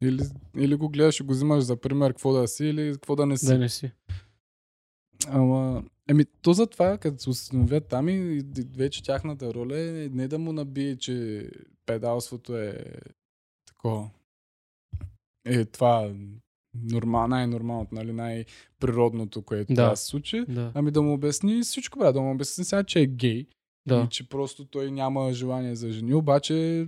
Или, 0.04 0.24
или 0.58 0.76
го 0.76 0.90
гледаш 0.90 1.20
и 1.20 1.24
го 1.24 1.34
взимаш 1.34 1.64
за 1.64 1.76
пример 1.76 2.12
какво 2.12 2.34
да 2.34 2.48
си 2.48 2.66
или 2.66 2.92
какво 2.94 3.16
да 3.16 3.26
не 3.26 3.38
си. 3.38 3.46
Да 3.46 3.58
не 3.58 3.70
си. 3.70 3.92
Ама, 5.28 5.84
еми, 6.10 6.26
то 6.42 6.54
затова, 6.54 6.98
като 6.98 7.20
се 7.20 7.30
установят 7.30 7.88
там 7.88 8.10
и 8.10 8.44
вече 8.78 9.04
тяхната 9.04 9.54
роля 9.54 9.80
е 9.80 10.10
не 10.10 10.28
да 10.28 10.40
му 10.40 10.54
набие, 10.54 10.98
че 10.98 11.50
педалството 11.86 12.58
е 12.58 12.78
такова. 13.68 14.10
Е 15.46 15.66
това 15.66 16.12
нормал, 16.84 17.28
най-нормалното, 17.28 17.96
нали, 17.96 18.14
най-природното, 18.14 19.42
което 19.42 19.74
Да. 19.74 19.90
да 19.90 19.96
се 19.96 20.06
случи. 20.06 20.46
Да. 20.50 20.72
Ами 20.76 20.92
да 20.92 21.02
му 21.02 21.14
обясни 21.14 21.62
всичко, 21.62 22.00
брат, 22.00 22.14
да 22.14 22.22
му 22.22 22.32
обясни 22.32 22.64
сега, 22.64 22.84
че 22.84 23.00
е 23.00 23.06
гей 23.08 23.46
Да. 23.88 24.04
и 24.06 24.10
че 24.10 24.30
просто 24.30 24.66
той 24.66 24.92
няма 24.92 25.34
желание 25.34 25.76
за 25.76 25.92
жени, 25.92 26.14
обаче 26.14 26.88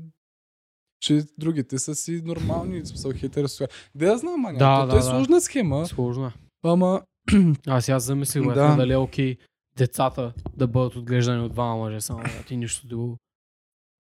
че 1.00 1.24
другите 1.38 1.80
са 1.80 1.96
си 1.96 2.22
нормални, 2.26 2.86
смисъл 2.86 3.12
хетеросексуални. 3.16 3.74
Да, 3.96 4.06
я 4.06 4.18
знам, 4.18 4.42
маня. 4.42 4.58
Да, 4.58 4.82
то, 4.82 4.88
да, 4.88 4.94
е 4.94 5.00
да. 5.00 5.04
сложна 5.04 5.42
схема, 5.42 5.86
Сложно 5.88 6.26
е. 6.28 6.32
ама 6.64 7.02
Аз 7.68 7.86
сега 7.86 8.00
замислих, 8.00 8.44
Да. 8.44 8.76
дали 8.76 8.94
е 8.94 8.98
окей 8.98 9.38
децата 9.78 10.34
да 10.58 10.68
бъдат 10.68 10.96
отглеждани 10.96 11.42
от 11.42 11.52
двама 11.54 11.78
мъже 11.78 12.02
само, 12.02 12.20
брат, 12.20 12.52
и 12.52 12.58
нищо 12.58 12.88
друго. 12.88 13.18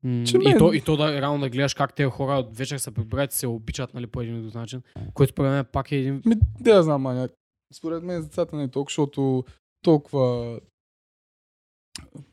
М, 0.03 0.09
и, 0.11 0.37
мен- 0.37 0.57
то, 0.57 0.73
и 0.73 0.81
то 0.81 0.97
да 0.97 1.21
реално 1.21 1.39
да 1.39 1.49
гледаш 1.49 1.73
как 1.73 1.95
тези 1.95 2.09
хора 2.09 2.33
от 2.33 2.57
вечер 2.57 2.77
са 2.77 2.91
прибрати 2.91 3.33
и 3.33 3.37
се 3.37 3.47
обичат 3.47 3.93
нали, 3.93 4.07
по 4.07 4.21
един 4.21 4.35
или 4.35 4.41
друг 4.41 4.53
начин, 4.53 4.81
което 5.13 5.31
според 5.31 5.51
мен 5.51 5.65
пак 5.65 5.91
е 5.91 5.95
един... 5.95 6.21
Ми, 6.25 6.35
да 6.59 6.83
знам, 6.83 7.01
маня. 7.01 7.29
Според 7.73 8.03
мен 8.03 8.21
децата 8.21 8.55
не 8.55 8.63
е 8.63 8.67
толкова, 8.67 8.89
защото 8.89 9.43
толкова 9.81 10.59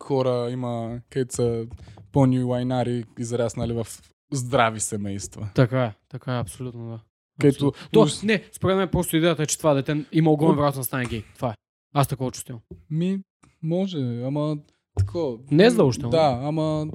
хора 0.02 0.50
има, 0.50 1.00
където 1.10 1.34
са 1.34 1.66
пони 2.12 2.42
лайнари, 2.42 3.04
израснали 3.18 3.72
в 3.72 3.86
здрави 4.32 4.80
семейства. 4.80 5.50
Така 5.54 5.84
е, 5.84 5.94
така 6.08 6.36
е, 6.36 6.40
абсолютно 6.40 6.88
да. 6.88 7.00
Където. 7.40 7.72
То, 7.92 8.06
не, 8.24 8.44
според 8.52 8.76
мен 8.76 8.88
просто 8.88 9.16
идеята 9.16 9.42
е, 9.42 9.46
че 9.46 9.58
това 9.58 9.74
дете 9.74 10.04
има 10.12 10.30
огромен 10.30 10.56
вероятност 10.56 10.80
да 10.80 10.84
стане 10.84 11.04
гей. 11.04 11.24
Това 11.34 11.50
е. 11.50 11.54
Аз 11.94 12.08
такова 12.08 12.30
чувствам. 12.30 12.60
Ми, 12.90 13.18
може, 13.62 13.98
ама 14.24 14.56
такова. 14.98 15.38
Не 15.50 15.64
е 15.64 15.70
задължително. 15.70 16.10
Да, 16.10 16.40
ама 16.42 16.86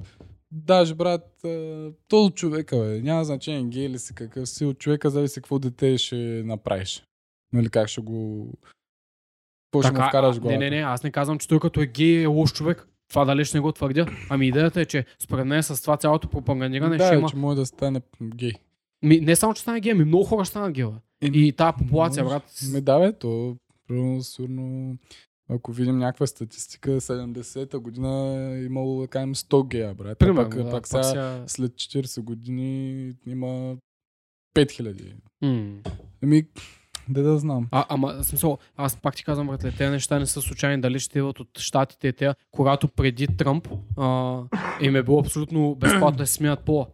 даже, 0.52 0.96
брат, 0.96 1.46
то 2.08 2.26
от 2.26 2.36
човека, 2.36 2.78
бе. 2.78 3.02
Няма 3.02 3.26
значение 3.26 3.64
гей 3.64 3.90
ли 3.90 4.00
си 4.00 4.16
какъв 4.16 4.50
си, 4.50 4.66
от 4.66 4.80
човека 4.80 5.10
зависи 5.10 5.36
какво 5.36 5.60
дете 5.60 5.98
ще 5.98 6.44
направиш. 6.46 7.04
Нали, 7.54 7.70
как 7.70 7.88
ще 7.88 8.02
го... 8.02 8.50
Какво 9.66 9.88
ще 9.88 10.02
му 10.02 10.08
вкараш 10.08 10.40
главата. 10.40 10.60
не, 10.60 10.70
не, 10.70 10.76
не, 10.76 10.82
аз 10.82 11.04
не 11.04 11.12
казвам, 11.12 11.40
че 11.40 11.48
той 11.48 11.60
като 11.60 11.82
е 11.82 11.86
гей 11.86 12.24
е 12.24 12.26
лош 12.26 12.54
човек. 12.54 12.88
Това 13.10 13.26
дали 13.26 13.46
ще 13.46 13.58
не 13.58 13.62
го 13.62 13.72
твърдя. 13.72 14.06
Ами 14.30 14.48
идеята 14.48 14.82
е, 14.82 14.86
че 14.86 15.06
според 15.20 15.46
мен 15.46 15.64
с 15.64 15.82
това 15.82 15.98
цялото 15.98 16.30
пропагандиране 16.30 16.98
да, 16.98 17.06
ще 17.06 17.16
е, 17.16 17.18
има... 17.18 17.30
че 17.30 17.36
може 17.36 17.56
да 17.56 17.66
стане 17.66 18.02
гей. 18.24 18.54
Ми, 19.04 19.20
не 19.20 19.36
само, 19.36 19.54
че 19.54 19.62
стане 19.62 19.80
гей, 19.80 19.92
ами 19.92 20.06
много 20.06 20.24
хора 20.24 20.46
ще 20.46 20.50
станат 20.50 20.74
гей. 20.74 20.86
бе. 20.86 20.92
Еми, 21.22 21.48
И 21.48 21.52
тази 21.54 21.78
популация, 21.78 22.24
може. 22.24 22.36
брат, 22.36 22.44
Ме 22.72 22.82
да, 22.82 23.00
бе, 23.00 23.14
то, 23.14 23.58
примерно, 23.88 24.24
сигурно, 24.24 24.98
ако 25.50 25.72
видим 25.72 25.98
някаква 25.98 26.28
статистика, 26.28 26.92
70-та 26.92 27.80
година 27.80 28.36
е 28.56 28.64
имало, 28.64 29.02
да 29.02 29.08
кажем, 29.08 29.36
100 29.36 29.68
гея, 29.68 29.94
брат. 29.94 30.20
примерно, 30.20 30.42
а 30.42 30.50
пък, 30.50 30.64
да, 30.64 30.72
пък 30.72 30.88
сега, 30.88 31.04
сега... 31.04 31.44
след 31.48 31.72
40 31.72 32.22
години 32.22 33.14
има 33.28 33.78
5000. 34.56 35.14
М. 35.42 35.78
Еми, 36.24 36.48
да 37.10 37.24
да 37.24 37.38
знам. 37.38 37.68
А, 37.72 37.86
ама, 37.90 38.24
смисъл, 38.24 38.58
аз 38.78 38.98
пак 38.98 39.16
ти 39.16 39.24
казвам, 39.24 39.48
братле, 39.48 39.72
тези 39.72 39.92
неща 39.92 40.20
не 40.20 40.26
са 40.26 40.42
случайни, 40.42 40.82
дали 40.82 41.00
ще 41.00 41.20
идват 41.20 41.40
от 41.40 41.60
щатите, 41.60 42.14
те, 42.14 42.34
когато 42.52 42.88
преди 42.88 43.28
Тръмп 43.28 43.68
а, 43.98 44.42
им 44.82 44.96
е 44.96 45.04
било 45.04 45.20
абсолютно 45.20 45.76
безплатно 45.76 46.18
да 46.18 46.28
се 46.28 46.34
смеят 46.34 46.60
пола. 46.60 46.88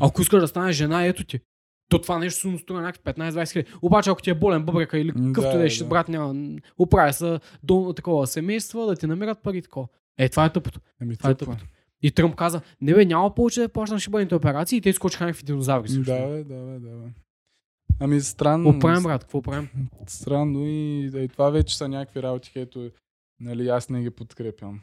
Ако 0.00 0.22
искаш 0.22 0.40
да 0.40 0.48
станеш 0.48 0.76
жена, 0.76 1.04
ето 1.04 1.24
ти. 1.24 1.40
То 1.88 2.00
това 2.00 2.18
нещо 2.18 2.40
сигурно 2.40 2.58
струва 2.58 2.80
някакви 2.80 3.02
15-20 3.12 3.52
хиляди. 3.52 3.70
Обаче 3.82 4.10
ако 4.10 4.22
ти 4.22 4.30
е 4.30 4.34
болен 4.34 4.62
бъбрека 4.62 4.98
или 4.98 5.12
какъвто 5.12 5.52
да, 5.52 5.58
да, 5.58 5.70
ще 5.70 5.84
да. 5.84 5.88
брат, 5.90 6.08
няма. 6.08 6.56
Оправя 6.78 7.12
се 7.12 7.38
до 7.62 7.92
такова 7.96 8.26
семейство, 8.26 8.86
да 8.86 8.96
ти 8.96 9.06
намерят 9.06 9.42
пари 9.42 9.62
такова. 9.62 9.86
Е, 10.18 10.28
това 10.28 10.44
е 10.44 10.52
тъпото. 10.52 10.80
Еми, 11.02 11.16
Това 11.16 11.30
е 11.30 11.34
тъпо. 11.34 11.50
тъпото. 11.50 11.66
И 12.02 12.10
Тръмп 12.10 12.34
каза, 12.34 12.60
не 12.80 12.94
бе, 12.94 13.04
няма 13.04 13.34
повече 13.34 13.60
да 13.60 13.68
плащам 13.68 13.98
шибаните 13.98 14.34
операции 14.34 14.76
и 14.76 14.80
те 14.80 14.92
скочиха 14.92 15.24
някакви 15.24 15.44
динозаври. 15.44 15.88
също. 15.88 16.04
Да, 16.04 16.26
бе, 16.26 16.44
да, 16.44 16.54
бе, 16.54 16.78
да, 16.78 16.96
бе. 16.96 17.08
Ами 18.00 18.20
странно. 18.20 18.70
Какво 18.72 18.80
правим, 18.80 19.02
брат? 19.02 19.24
Какво 19.24 19.42
правим? 19.42 19.68
Странно 20.06 20.66
и, 20.66 21.10
и 21.14 21.28
това 21.28 21.50
вече 21.50 21.76
са 21.76 21.88
някакви 21.88 22.22
работи, 22.22 22.50
където 22.52 22.90
нали, 23.40 23.68
аз 23.68 23.90
не 23.90 24.02
ги 24.02 24.10
подкрепям. 24.10 24.80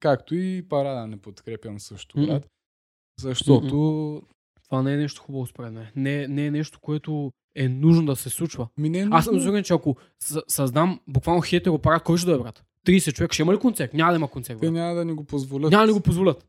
Както 0.00 0.34
и 0.34 0.62
парада 0.68 1.06
не 1.06 1.16
подкрепям 1.16 1.80
също, 1.80 2.26
брат. 2.26 2.46
Защото 3.20 4.22
Това 4.64 4.82
не 4.82 4.94
е 4.94 4.96
нещо 4.96 5.22
хубаво 5.22 5.46
според 5.46 5.72
мен. 5.72 5.86
Не, 5.96 6.28
не 6.28 6.46
е 6.46 6.50
нещо, 6.50 6.80
което 6.80 7.32
е 7.56 7.68
нужно 7.68 8.06
да 8.06 8.16
се 8.16 8.30
случва. 8.30 8.68
ми 8.78 8.88
не 8.88 8.98
е 9.00 9.08
Аз 9.10 9.24
съм 9.24 9.34
нужно. 9.34 9.46
сигурен, 9.46 9.64
че 9.64 9.74
ако 9.74 9.96
създам 10.48 11.00
буквално 11.08 11.42
хетеро 11.42 11.78
парад, 11.78 12.02
кой 12.02 12.18
ще 12.18 12.26
да 12.26 12.34
е 12.34 12.38
брат? 12.38 12.64
30 12.86 13.12
човека, 13.12 13.34
ще 13.34 13.42
има 13.42 13.54
ли 13.54 13.58
концерт? 13.58 13.94
Няма 13.94 14.12
да 14.12 14.16
има 14.16 14.28
концерт. 14.28 14.60
Те 14.60 14.70
няма 14.70 14.94
да 14.94 15.04
ни 15.04 15.12
го 15.12 15.24
позволят. 15.24 15.70
Няма 15.70 15.82
да 15.82 15.92
ни 15.92 15.98
го 15.98 16.00
позволят. 16.02 16.46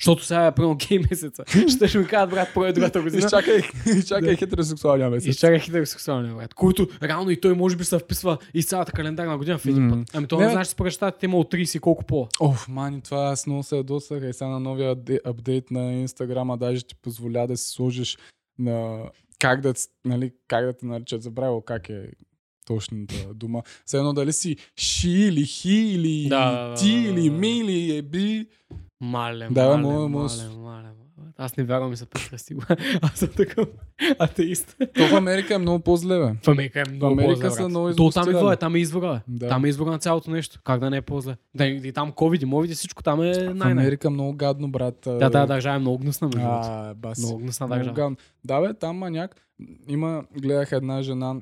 Защото 0.00 0.24
сега 0.24 0.46
е 0.46 0.54
примерно 0.54 0.76
гей 0.78 0.98
месеца. 1.00 1.44
Ще 1.68 1.88
ще 1.88 1.98
ми 1.98 2.06
кажат, 2.06 2.30
брат, 2.30 2.48
пое 2.54 2.72
другата 2.72 3.02
година. 3.02 3.18
Изчакай, 3.18 3.60
изчакай 3.88 4.30
Да. 4.30 4.36
хетеросексуалния 4.36 5.10
месец. 5.10 5.28
Изчакай 5.28 5.58
хетеросексуалния 5.58 6.34
брат, 6.34 6.54
който 6.54 6.88
реално 7.02 7.30
и 7.30 7.40
той 7.40 7.54
може 7.54 7.76
би 7.76 7.84
се 7.84 7.98
вписва 7.98 8.38
из 8.54 8.66
цялата 8.66 8.92
календарна 8.92 9.38
година 9.38 9.58
в 9.58 9.66
един 9.66 9.82
М. 9.82 9.90
път. 9.90 10.10
Ами 10.14 10.26
то 10.26 10.40
Не, 10.40 10.50
знаеш, 10.50 10.66
според 10.66 10.92
щатите 10.92 11.26
има 11.26 11.36
от 11.36 11.50
30 11.50 11.76
и 11.76 11.80
колко 11.80 12.04
по. 12.04 12.28
Оф, 12.40 12.68
мани, 12.68 13.00
това 13.00 13.24
аз 13.24 13.46
много 13.46 13.62
се 13.62 13.76
ядосах. 13.76 14.22
И 14.24 14.32
сега 14.32 14.48
на 14.48 14.60
новия 14.60 14.96
апде- 14.96 15.20
апдейт 15.24 15.70
на 15.70 15.92
Инстаграма 15.92 16.58
даже 16.58 16.82
ти 16.82 16.94
позволя 16.94 17.46
да 17.46 17.56
си 17.56 17.68
сложиш 17.68 18.18
на 18.58 19.02
как 19.38 19.60
да, 19.60 19.74
нали, 20.04 20.32
как 20.48 20.64
да 20.64 20.72
те 20.72 20.86
наричат. 20.86 21.22
Забравил 21.22 21.60
как 21.60 21.88
е 21.88 22.06
точната 22.66 23.34
дума. 23.34 23.62
Все 23.86 23.96
едно 23.96 24.12
дали 24.12 24.32
си 24.32 24.56
ши 24.76 25.10
или 25.10 25.44
хи 25.44 25.70
или 25.72 26.28
Да, 26.28 26.50
да, 26.52 26.68
да, 26.68 26.74
ти 26.74 26.96
да, 26.96 27.02
да, 27.02 27.08
или 27.10 27.30
ми 27.30 27.50
или 27.50 27.96
еби. 27.96 28.46
Мале, 29.00 29.48
Да, 29.50 29.68
мале, 29.68 29.82
мале, 29.98 30.08
мале, 30.08 30.56
мале. 30.56 30.88
Аз 31.36 31.56
не 31.56 31.64
вярвам 31.64 31.92
и 31.92 31.96
се 31.96 32.06
пристрасти. 32.06 32.54
Аз 33.02 33.12
съм 33.12 33.28
такъв 33.28 33.68
атеист. 34.18 34.76
То 34.94 35.06
в 35.06 35.14
Америка 35.14 35.54
е 35.54 35.58
много 35.58 35.78
по-зле. 35.80 36.36
В 36.42 36.48
Америка 36.48 36.80
е 36.80 36.90
много 36.90 37.12
Америка 37.12 37.34
по-зле, 37.34 37.50
са 37.52 37.68
много 37.68 37.88
То 37.88 37.96
там 37.96 38.04
изгостирани. 38.22 38.52
е, 38.52 38.56
там 38.56 38.74
е 38.74 38.78
извора, 38.78 39.12
бе. 39.12 39.20
Да. 39.28 39.48
Там 39.48 39.64
е 39.64 39.68
извора 39.68 39.90
на 39.90 39.98
цялото 39.98 40.30
нещо. 40.30 40.60
Как 40.64 40.80
да 40.80 40.90
не 40.90 40.96
е 40.96 41.02
по-зле? 41.02 41.36
Да, 41.54 41.66
и, 41.66 41.80
и 41.84 41.92
там 41.92 42.12
COVID, 42.12 42.44
мовиди, 42.44 42.74
всичко 42.74 43.02
там 43.02 43.22
е 43.22 43.32
В 43.34 43.54
най-най. 43.54 43.72
Америка 43.72 44.10
много 44.10 44.32
гадно, 44.32 44.68
брат. 44.68 44.98
Да, 45.04 45.30
да, 45.30 45.46
държава 45.46 45.76
е 45.76 45.80
много 45.80 45.98
гнусна, 45.98 46.26
между. 46.28 46.40
А. 46.42 46.94
Много 47.18 47.38
гнусна 47.38 47.68
държава. 47.68 47.94
гадно. 47.94 48.16
Да, 48.44 48.60
бе, 48.60 48.74
там 48.74 48.96
маняк. 48.96 49.36
Има, 49.88 50.24
гледах 50.32 50.72
една 50.72 51.02
жена, 51.02 51.36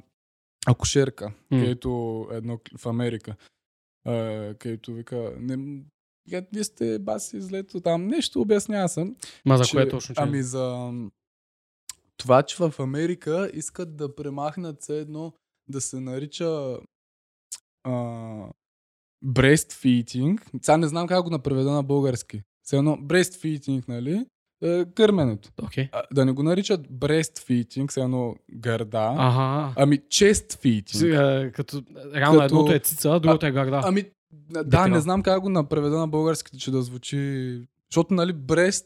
акушерка, 0.67 1.33
М. 1.51 1.59
където 1.61 1.89
едно 2.33 2.59
в 2.79 2.87
Америка, 2.87 3.35
е, 4.07 4.55
където 4.55 4.93
вика, 4.93 5.33
не, 5.41 5.81
вика, 6.27 6.47
вие 6.53 6.65
сте 6.65 6.99
баси 6.99 7.41
злето 7.41 7.81
там, 7.81 8.07
нещо 8.07 8.41
обяснява 8.41 8.89
съм. 8.89 9.17
Ма 9.45 9.57
за 9.57 9.65
че, 9.65 9.71
кое 9.73 9.89
точно? 9.89 10.15
Че... 10.15 10.21
Ами 10.23 10.43
за 10.43 10.93
това, 12.17 12.43
че 12.43 12.57
в 12.57 12.75
Америка 12.79 13.51
искат 13.55 13.97
да 13.97 14.15
премахнат 14.15 14.83
все 14.83 14.99
едно 14.99 15.33
да 15.69 15.81
се 15.81 16.01
нарича 16.01 16.77
а, 17.85 17.93
breastfeeding. 19.25 20.41
Сега 20.63 20.77
не 20.77 20.89
знам 20.89 21.07
как 21.07 21.25
го 21.25 21.31
напреведа 21.31 21.71
на 21.71 21.83
български. 21.83 22.43
Все 22.63 22.77
едно 22.77 22.97
breastfeeding, 22.97 23.89
нали? 23.89 24.27
Е, 24.63 24.85
кърменето. 24.85 25.51
Окей. 25.63 25.89
А, 25.93 26.03
да 26.13 26.25
не 26.25 26.33
го 26.33 26.43
наричат 26.43 26.89
breastfeeding, 26.89 27.91
все 27.91 28.01
едно 28.01 28.35
гърда, 28.55 29.15
Ага. 29.19 29.73
ами 29.77 29.99
chest 29.99 30.53
feeding. 30.55 30.97
Сега, 30.97 31.51
Като, 31.53 31.83
реално 32.15 32.41
Като- 32.41 32.45
едното 32.45 32.73
е 32.73 32.79
цица, 32.79 33.21
другото 33.21 33.47
е 33.47 33.53
гърда. 33.53 33.81
Ами, 33.85 34.05
да, 34.33 34.65
Литерално. 34.65 34.95
не 34.95 35.01
знам 35.01 35.23
как 35.23 35.41
го 35.41 35.49
напреведа 35.49 35.99
на 35.99 36.09
български, 36.09 36.59
че 36.59 36.71
да 36.71 36.83
звучи... 36.83 37.61
Защото, 37.91 38.15
нали, 38.15 38.35
breast 38.35 38.85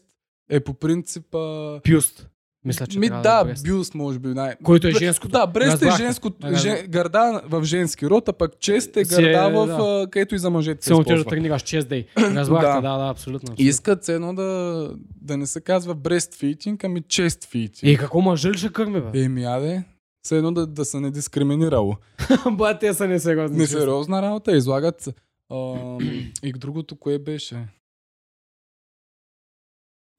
е 0.49 0.59
по 0.59 0.73
принцип... 0.73 1.35
А... 1.35 1.79
Пюст. 1.83 2.27
Мисля, 2.65 2.87
че 2.87 2.99
Ми, 2.99 3.09
да, 3.09 3.41
е 3.41 3.45
брест. 3.45 3.67
бюст, 3.67 3.95
може 3.95 4.19
би. 4.19 4.27
Най... 4.27 4.55
Който 4.63 4.87
е 4.87 4.91
женското. 4.91 5.31
Да, 5.31 5.47
брест 5.47 5.81
е 5.81 5.91
женско, 5.97 6.31
жен, 6.53 6.85
гърда 6.89 7.41
в 7.45 7.63
женски 7.63 8.09
род, 8.09 8.29
а 8.29 8.33
пък 8.33 8.59
чест 8.59 8.97
е 8.97 9.05
Си 9.05 9.15
гърда 9.15 9.45
е, 9.49 9.51
в, 9.51 9.67
да. 9.67 10.07
където 10.11 10.35
и 10.35 10.39
за 10.39 10.49
мъжете 10.49 10.85
Само 10.85 11.03
ти 11.03 11.15
да 11.15 11.25
тренираш 11.25 11.63
chest 11.63 11.81
day. 11.81 12.05
Разбрахте, 12.35 12.67
Да. 12.67 12.81
да, 12.81 12.97
да, 12.97 13.09
абсолютно. 13.09 13.37
абсолютно. 13.51 13.65
Искат 13.65 14.09
едно 14.09 14.33
да, 14.33 14.89
да 15.21 15.37
не 15.37 15.47
се 15.47 15.61
казва 15.61 15.95
breastfeeding, 15.95 16.85
ами 16.85 17.01
chest 17.01 17.45
feeding. 17.45 17.83
И 17.83 17.97
какво 17.97 18.21
мъжа 18.21 18.49
ли 18.49 18.57
ще 18.57 18.71
кърми, 18.71 19.01
бе? 19.01 19.23
Еми, 19.23 19.43
аде, 19.43 19.83
все 20.23 20.37
едно 20.37 20.51
да, 20.51 20.67
да 20.67 20.85
се 20.85 20.99
не 20.99 21.11
дискриминирало. 21.11 21.95
Ба, 22.51 22.79
те 22.79 22.93
са 22.93 23.07
несериозни. 23.07 23.57
Несериозна 23.57 24.21
работа, 24.21 24.57
излагат. 24.57 25.09
А, 25.51 25.97
и 26.43 26.53
другото, 26.53 26.95
кое 26.95 27.19
беше? 27.19 27.67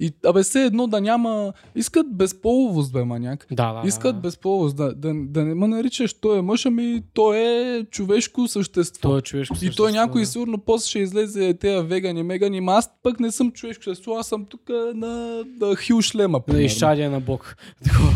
И, 0.02 0.12
абе, 0.26 0.42
все 0.42 0.64
едно 0.64 0.86
да 0.86 1.00
няма... 1.00 1.52
Искат 1.74 2.16
безполовост, 2.16 2.92
бе, 2.92 3.04
маняк. 3.04 3.46
Да, 3.50 3.72
да. 3.72 3.88
Искат 3.88 4.16
да. 4.16 4.20
безполовост. 4.20 4.76
Да, 4.76 4.94
да, 4.94 5.14
да 5.14 5.44
не 5.44 5.54
ме 5.54 5.66
наричаш, 5.66 6.14
той 6.14 6.38
е 6.38 6.42
мъж, 6.42 6.66
ами 6.66 7.02
той 7.14 7.38
е 7.38 7.84
човешко 7.84 8.48
същество. 8.48 9.08
Той 9.08 9.18
е 9.18 9.22
човешко 9.22 9.54
и 9.54 9.58
същество, 9.58 9.84
той 9.84 9.92
някой 9.92 10.20
да. 10.22 10.26
сигурно 10.26 10.58
после 10.58 10.88
ще 10.88 10.98
излезе 10.98 11.54
тея 11.54 11.82
вегани, 11.82 12.22
мегани, 12.22 12.60
ма 12.60 12.72
аз 12.72 12.90
пък 13.02 13.20
не 13.20 13.30
съм 13.30 13.52
човешко 13.52 13.84
същество, 13.84 14.16
аз 14.16 14.28
съм 14.28 14.44
тук 14.44 14.68
на, 14.94 15.44
на 15.60 15.76
хил 15.76 16.00
шлема. 16.00 16.38
На 16.38 16.44
примерно. 16.44 17.10
на 17.10 17.20
Бог. 17.20 17.56
Такова. 17.84 18.12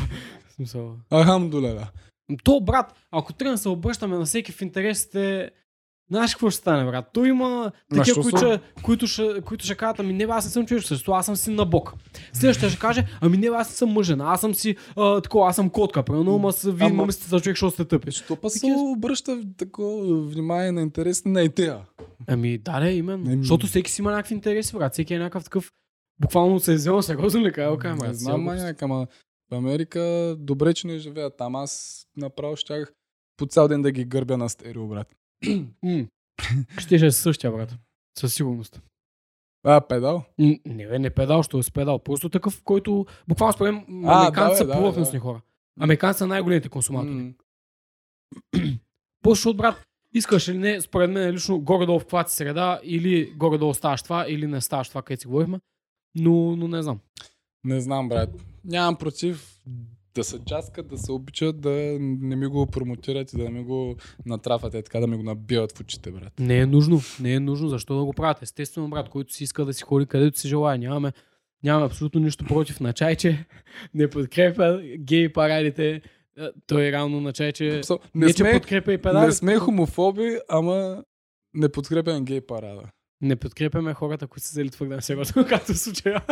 В 0.49 0.53
смисъл. 0.53 0.95
Ахамдулела. 1.13 1.89
То, 2.45 2.61
брат, 2.61 2.95
ако 3.11 3.33
трябва 3.33 3.55
да 3.55 3.59
се 3.59 3.69
обръщаме 3.69 4.17
на 4.17 4.25
всеки 4.25 4.53
в 4.53 4.63
интересите, 4.63 5.51
знаеш 6.11 6.35
какво 6.35 6.51
ще 6.51 6.61
стане, 6.61 6.91
брат? 6.91 7.11
То 7.13 7.25
има 7.25 7.73
такива, 7.95 8.23
които, 8.23 8.39
са? 8.39 8.47
ще, 8.47 8.83
които, 8.83 9.07
ще, 9.07 9.41
които 9.45 9.65
ще 9.65 9.75
кажат, 9.75 10.01
ами 10.01 10.13
не, 10.13 10.25
аз 10.25 10.45
не 10.45 10.51
съм 10.51 10.67
човешко 10.67 10.89
същество, 10.89 11.13
аз 11.13 11.27
съм 11.27 11.37
син 11.37 11.55
на 11.55 11.65
Бог. 11.65 11.95
Следващия 12.33 12.71
ще 12.71 12.79
каже, 12.79 13.07
ами 13.21 13.37
не, 13.37 13.47
аз 13.47 13.69
не 13.69 13.75
съм 13.75 13.89
мъжен, 13.89 14.21
аз 14.21 14.41
съм 14.41 14.55
си 14.55 14.77
а, 14.97 15.21
такова, 15.21 15.49
аз 15.49 15.57
съм 15.57 15.71
котка, 15.71 16.03
примерно, 16.03 16.35
ама 16.35 16.53
с 16.53 16.73
вие 16.73 16.87
Ама- 16.87 17.13
сте 17.13 17.29
за 17.29 17.41
човек, 17.41 17.57
защото 17.57 17.75
сте 17.75 17.85
тъпи. 17.85 18.11
Що 18.11 18.37
па 18.37 18.51
се 18.51 18.67
обръща 18.79 19.41
такова 19.57 20.23
внимание 20.23 20.73
на 20.73 20.83
интерес 20.83 21.25
на 21.25 21.43
идея? 21.43 21.79
Ами, 22.27 22.59
да, 22.59 22.81
да, 22.81 22.91
именно. 22.91 23.31
Еми. 23.31 23.43
Защото 23.43 23.67
всеки 23.67 23.91
си 23.91 24.01
има 24.01 24.11
някакви 24.11 24.35
интереси, 24.35 24.77
брат. 24.77 24.93
Всеки 24.93 25.15
е 25.15 25.19
някакъв 25.19 25.45
такъв. 25.45 25.73
Буквално 26.21 26.61
се 26.61 26.73
е 26.73 26.75
взел 26.75 27.03
сериозно 27.03 27.41
ли 27.41 27.53
кай, 27.53 27.67
окей, 27.67 27.93
Не 27.93 28.15
знам, 28.15 28.43
маняк, 28.43 28.83
ама 28.83 29.07
в 29.51 29.55
Америка 29.55 30.35
добре, 30.39 30.75
че 30.75 30.87
не 30.87 30.99
живеят 30.99 31.37
там. 31.39 31.57
Аз 31.57 32.03
направо 32.17 32.57
щях 32.57 32.93
по 33.37 33.47
цял 33.47 33.69
ден 33.69 33.83
да 33.83 33.91
ги 33.91 34.05
гърбя 34.05 34.37
на 34.37 34.49
стерео, 34.49 34.89
брат. 34.89 35.09
М. 35.83 36.07
Ще 36.79 36.99
ще 36.99 37.07
е 37.07 37.11
същия, 37.11 37.53
брат. 37.53 37.75
Със 38.19 38.35
сигурност. 38.35 38.83
А, 39.65 39.81
педал? 39.81 40.25
М, 40.39 40.55
Не, 40.67 40.87
бе, 40.87 40.99
не 40.99 41.11
педал, 41.11 41.43
що 41.43 41.59
е 41.59 41.63
с 41.63 41.71
педал. 41.71 41.99
Просто 41.99 42.29
такъв, 42.29 42.63
който 42.63 43.07
буквално 43.29 43.53
според 43.53 43.75
мен, 43.75 44.05
А, 44.07 44.21
американци 44.21 44.53
да, 44.53 44.57
са 44.57 44.65
бе, 44.65 44.73
да, 44.73 44.79
повърхностни 44.79 45.19
хора. 45.19 45.41
Американци 45.81 46.19
са 46.19 46.27
най-големите 46.27 46.69
консуматори. 46.69 47.15
М. 47.15 47.33
Брат, 49.55 49.83
искаш 50.15 50.49
или 50.49 50.59
не, 50.59 50.81
според 50.81 51.11
мен 51.11 51.31
лично 51.35 51.61
горе-долу 51.61 51.99
в 51.99 52.03
каква 52.03 52.27
си 52.29 52.37
среда, 52.37 52.81
или 52.83 53.33
горе-долу 53.37 53.75
ставаш 53.75 54.03
това, 54.03 54.27
или 54.29 54.47
не 54.47 54.61
ставаш 54.61 54.89
това, 54.89 55.03
където 55.03 55.21
си 55.21 55.27
говорихме. 55.27 55.61
Но, 56.15 56.57
но 56.57 56.69
не 56.69 56.83
знам. 56.83 57.01
Не 57.65 57.81
знам, 57.81 58.09
брат. 58.09 58.31
Нямам 58.65 58.97
против 58.97 59.61
да 60.17 60.25
се 60.25 60.39
часкат, 60.45 60.89
да 60.89 60.99
се 60.99 61.13
обичат, 61.13 61.61
да 61.61 61.71
не 62.01 62.37
ми 62.37 62.47
го 62.47 62.67
промотират 62.67 63.33
и 63.33 63.37
да 63.37 63.45
не 63.45 63.51
ми 63.51 63.65
го 63.65 63.97
натрафат, 64.27 64.75
е 64.75 64.83
така 64.83 65.01
да 65.01 65.07
ми 65.07 65.17
го 65.17 65.23
набиват 65.23 65.77
в 65.77 65.81
очите, 65.81 66.11
брат. 66.11 66.33
Не 66.39 66.59
е 66.59 66.67
нужно. 66.67 67.01
Не 67.21 67.35
е 67.35 67.41
нужно. 67.41 67.69
Защо 67.69 67.99
да 67.99 68.05
го 68.05 68.13
правят? 68.13 68.43
Естествено, 68.43 68.89
брат, 68.89 69.09
който 69.09 69.35
си 69.35 69.45
иска 69.45 69.65
да 69.65 69.75
си 69.75 69.83
ходи 69.83 70.07
където 70.07 70.39
си 70.39 70.49
желая. 70.49 70.79
Нямаме, 70.79 71.13
нямаме 71.63 71.87
абсолютно 71.87 72.21
нищо 72.21 72.45
против 72.45 72.81
на 72.81 72.93
чайче. 72.93 73.47
Не 73.95 74.11
подкрепя 74.11 74.83
гей 74.99 75.33
парадите. 75.33 76.03
Той 76.67 76.85
е 76.85 76.93
реално 76.93 77.21
на 77.21 77.33
чайче. 77.33 77.65
Не, 77.65 77.99
не, 78.15 78.27
че 78.27 78.33
сме, 78.33 78.53
подкрепя 78.53 78.93
и 78.93 78.99
педали. 78.99 79.27
не 79.27 79.33
сме 79.33 79.57
хомофоби, 79.57 80.39
ама 80.49 81.05
не 81.55 81.69
подкрепям 81.69 82.25
гей 82.25 82.41
парада. 82.41 82.83
Не 83.21 83.37
подкрепяме 83.37 83.95
хората, 83.95 84.27
които 84.27 84.47
са 84.47 84.53
взели 84.53 84.71
твърде 84.71 84.95
на 84.95 85.03
сериозно, 85.03 85.45
както 85.49 85.75
случая. 85.75 86.23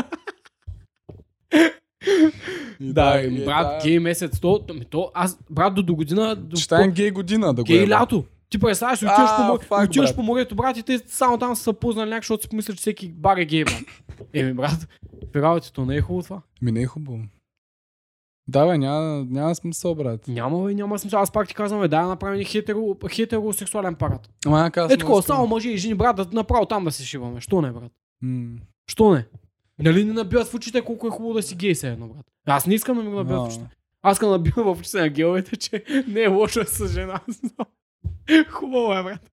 И 2.80 2.92
да, 2.92 3.20
и 3.20 3.42
е 3.42 3.44
брат, 3.44 3.62
тая- 3.62 3.82
гей 3.82 3.98
месец. 3.98 4.40
То, 4.40 4.58
то, 4.90 5.10
аз, 5.14 5.38
брат, 5.50 5.74
до, 5.74 5.82
до 5.82 5.94
година... 5.94 6.36
До, 6.36 6.56
Читаем 6.56 6.90
гей 6.90 7.10
година 7.10 7.46
да 7.48 7.62
го 7.62 7.66
гей 7.66 7.84
е. 7.84 7.88
лято. 7.88 8.24
Ти 8.48 8.58
представяш, 8.58 8.98
отиваш, 8.98 9.16
А, 9.18 9.58
по, 9.68 9.74
отиваш 9.74 10.08
брат. 10.08 10.16
по 10.16 10.22
морето, 10.22 10.54
брат, 10.54 10.76
и 10.76 10.82
те 10.82 11.00
само 11.06 11.38
там 11.38 11.56
са 11.56 11.62
се 11.62 11.72
познали 11.72 12.10
някак, 12.10 12.22
защото 12.22 12.42
си 12.42 12.48
помислят, 12.48 12.76
че 12.76 12.80
всеки 12.80 13.08
бар 13.08 13.36
е 13.36 13.44
гей, 13.44 13.64
брат. 13.64 13.82
Еми, 14.32 14.52
брат, 14.52 14.88
в 15.32 15.36
работето 15.36 15.84
не 15.84 15.96
е 15.96 16.00
хубаво 16.00 16.22
това. 16.22 16.40
Ми 16.62 16.72
не 16.72 16.82
е 16.82 16.86
хубаво. 16.86 17.18
Да, 18.48 18.66
бе, 18.66 18.78
няма, 18.78 19.26
няма 19.30 19.54
смисъл, 19.54 19.94
брат. 19.94 20.28
Няма, 20.28 20.64
бе, 20.64 20.74
няма 20.74 20.98
смисъл. 20.98 21.20
Аз 21.20 21.30
пак 21.30 21.48
ти 21.48 21.54
казвам, 21.54 21.80
бе, 21.80 21.88
да 21.88 22.02
направим 22.02 22.44
хетеро, 22.44 22.96
хетеросексуален 23.10 23.94
парад. 23.94 24.28
Ама 24.46 24.70
аз 24.76 24.92
Е, 24.92 24.96
такова, 24.96 25.22
само 25.22 25.46
мъже 25.46 25.68
и 25.68 25.76
жени, 25.76 25.94
брат, 25.94 26.16
да 26.16 26.26
направо 26.32 26.66
там 26.66 26.84
да 26.84 26.90
се 26.92 27.04
шиваме. 27.04 27.40
Що 27.40 27.60
не, 27.60 27.70
брат? 27.70 27.92
М. 28.22 28.56
Що 28.86 29.10
не? 29.10 29.26
Нали 29.78 30.04
не 30.04 30.12
набиват 30.12 30.48
в 30.48 30.54
очите 30.54 30.82
колко 30.82 31.06
е 31.06 31.10
хубаво 31.10 31.34
да 31.34 31.42
си 31.42 31.54
гей 31.54 31.74
се 31.74 31.88
едно, 31.88 32.08
брат? 32.08 32.26
Аз 32.46 32.66
не 32.66 32.74
искам 32.74 32.96
да 32.96 33.02
ми 33.02 33.10
го 33.10 33.16
набиват 33.16 33.40
в 33.40 33.44
А. 33.44 33.46
очите. 33.46 33.76
Аз 34.02 34.16
искам 34.16 34.28
да 34.28 34.38
набивам 34.38 34.74
в 34.74 34.80
очите 34.80 35.00
на 35.00 35.08
геовете, 35.08 35.56
че 35.56 35.84
не 36.08 36.20
е 36.20 36.28
лошо 36.28 36.60
да 36.60 36.66
са 36.66 36.88
жена. 36.88 37.20
Хубаво 38.50 38.92
е, 38.94 39.02
брат. 39.02 39.30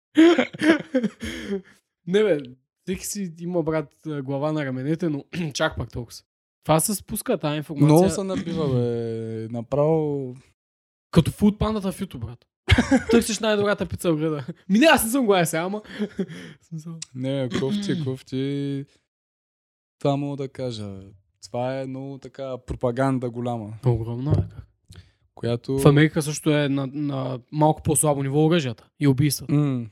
не, 2.08 2.24
бе, 2.24 2.38
всеки 2.84 3.06
си 3.06 3.34
има, 3.40 3.64
брат, 3.64 3.94
глава 4.06 4.52
на 4.52 4.66
раменете, 4.66 5.10
но 5.10 5.24
чак 5.54 5.78
пак 5.78 5.92
толкова. 5.92 6.18
Това 6.64 6.80
се 6.80 6.96
спуска 6.96 7.38
тази 7.38 7.58
информация. 7.58 7.86
Много 7.86 8.10
се 8.10 8.24
набива, 8.24 8.74
бе. 8.74 9.48
Направо... 9.52 10.36
Като 11.12 11.32
фуд 11.32 11.60
пандата 11.60 11.92
в 11.92 12.00
YouTube, 12.00 12.18
брат. 12.18 12.46
Търсиш 13.12 13.40
най-добрата 13.40 13.86
пица 13.86 14.14
в 14.14 14.18
града. 14.18 14.46
Ми 14.70 14.80
не, 14.80 14.86
аз 14.86 15.04
не 15.06 15.12
съм 15.12 15.26
го 15.26 15.36
сега, 15.46 15.64
ама. 15.64 15.82
Не, 17.16 17.50
кофти, 17.60 18.04
кофти. 18.04 18.86
Това 20.00 20.18
мога 20.18 20.38
да 20.38 20.50
кажа. 20.50 21.00
Това 21.44 21.82
е 21.82 21.86
много 21.86 22.18
така 22.18 22.58
пропаганда 22.58 23.30
голяма, 23.30 23.74
Огромна, 23.86 24.34
как. 24.34 24.68
която... 25.36 25.80
В 25.80 25.86
Америка 25.86 26.22
също 26.22 26.52
е 26.52 26.70
на, 26.70 26.88
на 26.94 27.40
малко 27.52 27.84
по-слабо 27.84 28.24
ниво 28.24 28.46
оръжията 28.46 28.88
и 29.00 29.08
убийства. 29.08 29.46
М. 29.50 29.86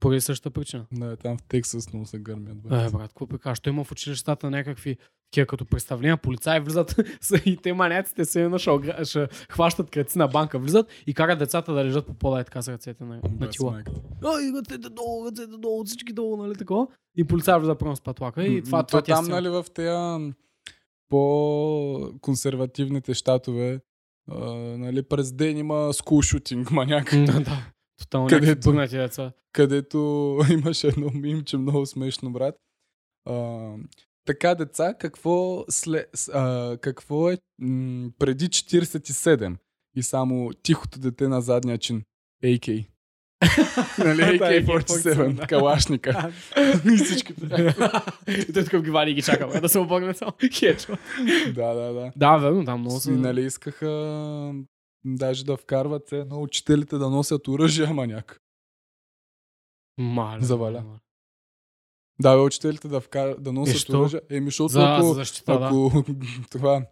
Поради 0.00 0.20
същата 0.20 0.50
причина. 0.50 0.86
Да, 0.92 1.16
там 1.16 1.38
в 1.38 1.42
Тексас 1.42 1.92
много 1.92 2.06
се 2.06 2.18
гърмят. 2.18 2.62
Брат. 2.62 2.88
Е, 2.88 2.92
брат, 2.96 3.08
какво 3.08 3.26
прикаш? 3.26 3.60
Той 3.60 3.72
има 3.72 3.84
в 3.84 3.92
училищата 3.92 4.50
някакви 4.50 4.96
такива 5.32 5.46
като 5.46 5.64
представления, 5.64 6.16
полицаи 6.16 6.60
влизат 6.60 6.94
и 7.46 7.56
те 7.56 7.72
маняците 7.72 8.24
се 8.24 8.44
едно 8.44 8.58
ще, 8.58 8.70
ще 9.04 9.28
хващат 9.50 9.90
кръци 9.90 10.18
на 10.18 10.28
банка, 10.28 10.58
влизат 10.58 10.86
и 11.06 11.14
карат 11.14 11.38
децата 11.38 11.74
да 11.74 11.84
лежат 11.84 12.06
по 12.06 12.14
пода 12.14 12.40
и 12.40 12.44
така 12.44 12.62
с 12.62 12.68
ръцете 12.68 13.04
на, 13.04 13.20
на 13.40 13.50
тила. 13.50 13.82
Ай, 14.24 14.52
ръцете 14.56 14.88
долу, 14.88 15.26
ръцете 15.26 15.56
долу, 15.58 15.84
всички 15.84 16.12
долу, 16.12 16.36
нали 16.36 16.56
такова? 16.56 16.86
И 17.16 17.24
полицай 17.24 17.58
влиза 17.58 17.74
прямо 17.74 17.96
с 17.96 18.00
патлака 18.00 18.44
и 18.44 18.62
това, 18.62 18.82
то 18.82 18.86
това 18.88 18.98
е 18.98 19.02
там, 19.02 19.24
нали, 19.24 19.48
в 19.48 19.64
тези 19.74 20.32
по-консервативните 21.08 23.14
щатове, 23.14 23.80
нали, 24.76 25.02
през 25.02 25.32
ден 25.32 25.58
има 25.58 25.92
скул 25.92 26.22
шутинг, 26.22 26.70
маняк, 26.70 27.12
М, 27.12 27.24
да. 27.24 27.66
Тотално 27.98 28.28
Където- 28.28 28.72
деца. 28.72 29.32
където 29.52 29.98
имаше 30.50 30.88
едно 30.88 31.10
мимче 31.14 31.56
много 31.56 31.86
смешно, 31.86 32.32
брат. 32.32 32.54
А, 33.28 33.68
така, 34.24 34.54
деца, 34.54 34.94
какво, 34.94 35.64
след, 35.68 36.10
а, 36.32 36.76
какво 36.80 37.30
е 37.30 37.38
м- 37.58 38.10
преди 38.18 38.48
47 38.48 39.56
и 39.96 40.02
само 40.02 40.50
тихото 40.62 40.98
дете 41.00 41.28
на 41.28 41.40
задния 41.40 41.78
чин? 41.78 42.02
AK. 42.44 42.86
нали, 43.98 44.38
Да, 44.38 44.44
AK-47, 44.44 45.32
да. 45.32 45.46
калашника. 45.46 46.32
и 46.92 46.96
всички. 46.96 47.32
И 48.28 48.52
той 48.52 48.64
тук 48.64 48.82
ги 48.82 48.90
вади 48.90 49.10
и 49.10 49.14
ги 49.14 49.22
чака, 49.22 49.60
да 49.60 49.68
се 49.68 49.78
обогне 49.78 50.14
само. 50.14 50.32
Хечо. 50.54 50.96
да, 51.54 51.74
да, 51.74 51.92
да. 51.92 52.12
Да, 52.16 52.36
верно, 52.36 52.64
там 52.64 52.80
много 52.80 53.00
са... 53.00 53.10
нали 53.10 53.44
искаха 53.44 54.54
даже 55.04 55.44
да 55.44 55.56
вкарват 55.56 56.12
едно 56.12 56.42
учителите 56.42 56.98
да 56.98 57.10
носят 57.10 57.48
оръжие, 57.48 57.86
маняк. 57.86 58.40
Мале. 59.98 60.44
Заваля. 60.44 60.84
Да, 62.20 62.36
бе, 62.36 62.40
учителите 62.42 62.88
да, 62.88 63.00
вкар... 63.00 63.34
да 63.38 63.52
носят 63.52 63.76
що? 63.76 64.00
оръжие. 64.00 64.20
Еми, 64.30 64.46
защото 64.46 64.68
За, 64.68 64.96
ако, 64.98 65.14
защита, 65.14 65.58
да. 65.58 65.66
ако 65.66 66.04
това 66.50 66.82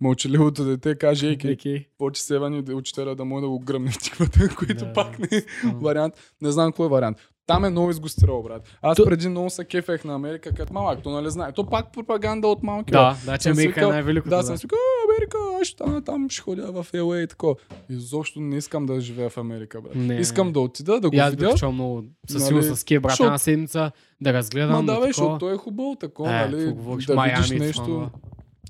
мълчаливото 0.00 0.64
дете 0.64 0.94
каже, 0.98 1.26
ей, 1.44 1.52
Окей. 1.54 1.86
почи 1.98 2.22
севани 2.22 2.62
да 2.62 2.74
учителя 2.76 3.16
да 3.16 3.24
може 3.24 3.42
да 3.42 3.48
го 3.48 3.58
гръмне 3.58 3.90
в 3.90 3.98
тиквата, 3.98 4.54
което 4.56 4.84
Да, 4.84 4.92
пак 4.92 5.18
не 5.18 5.28
е 5.32 5.40
да. 5.64 5.72
вариант. 5.72 6.14
Не 6.42 6.52
знам 6.52 6.72
кой 6.72 6.86
е 6.86 6.88
вариант. 6.88 7.18
Там 7.46 7.64
е 7.64 7.70
много 7.70 7.90
изгостирал, 7.90 8.42
брат. 8.42 8.62
Аз 8.82 8.96
То- 8.96 9.04
преди 9.04 9.28
много 9.28 9.50
се 9.50 9.64
кефех 9.64 10.04
на 10.04 10.14
Америка, 10.14 10.50
като 10.52 10.72
малък, 10.72 11.02
то 11.02 11.10
нали 11.10 11.30
знае. 11.30 11.52
То 11.52 11.66
пак 11.66 11.92
пропаганда 11.92 12.48
от 12.48 12.62
малки. 12.62 12.90
Да, 12.92 13.16
да, 13.26 13.40
Съм 13.40 13.52
Америка 13.52 13.70
е 13.70 13.72
свикал- 13.72 13.90
най-великото. 13.90 14.30
Да, 14.30 14.42
съм 14.42 14.56
си 14.56 14.68
казал, 14.68 14.80
«А, 14.80 15.04
Америка, 15.08 15.38
аз 15.60 15.66
ще 15.66 15.72
стана 15.74 16.04
там, 16.04 16.30
ще 16.30 16.42
ходя 16.42 16.72
в 16.72 16.86
LA 16.92 17.24
и 17.24 17.26
тако. 17.26 17.56
Изобщо 17.90 18.40
не 18.40 18.56
искам 18.56 18.86
да 18.86 19.00
живея 19.00 19.30
в 19.30 19.38
Америка, 19.38 19.80
брат. 19.80 19.94
Не, 19.94 20.14
искам 20.14 20.46
не. 20.46 20.52
да 20.52 20.60
отида, 20.60 21.00
да 21.00 21.10
го 21.10 21.16
И 21.16 21.18
аз 21.18 21.30
бих 21.32 21.40
видя. 21.40 21.58
чул 21.58 21.72
много 21.72 22.02
със 22.28 22.34
Нали, 22.34 22.46
сигурност 22.46 22.76
с 22.76 22.84
кия 22.84 23.00
брат 23.00 23.10
защото- 23.10 23.26
една 23.26 23.38
седмица 23.38 23.90
да 24.20 24.32
разгледам. 24.32 24.84
Ма 24.84 24.92
да, 24.94 25.00
бе, 25.00 25.06
защото 25.06 25.38
той 25.38 25.54
е 25.54 25.58
хубаво, 25.58 25.96
такова, 25.96 26.30
Е, 26.32 26.48
нали, 26.48 26.66
говориш, 26.66 27.06
да 27.06 27.14
Майами 27.14 27.42
видиш 27.42 27.58
нещо. 27.58 28.10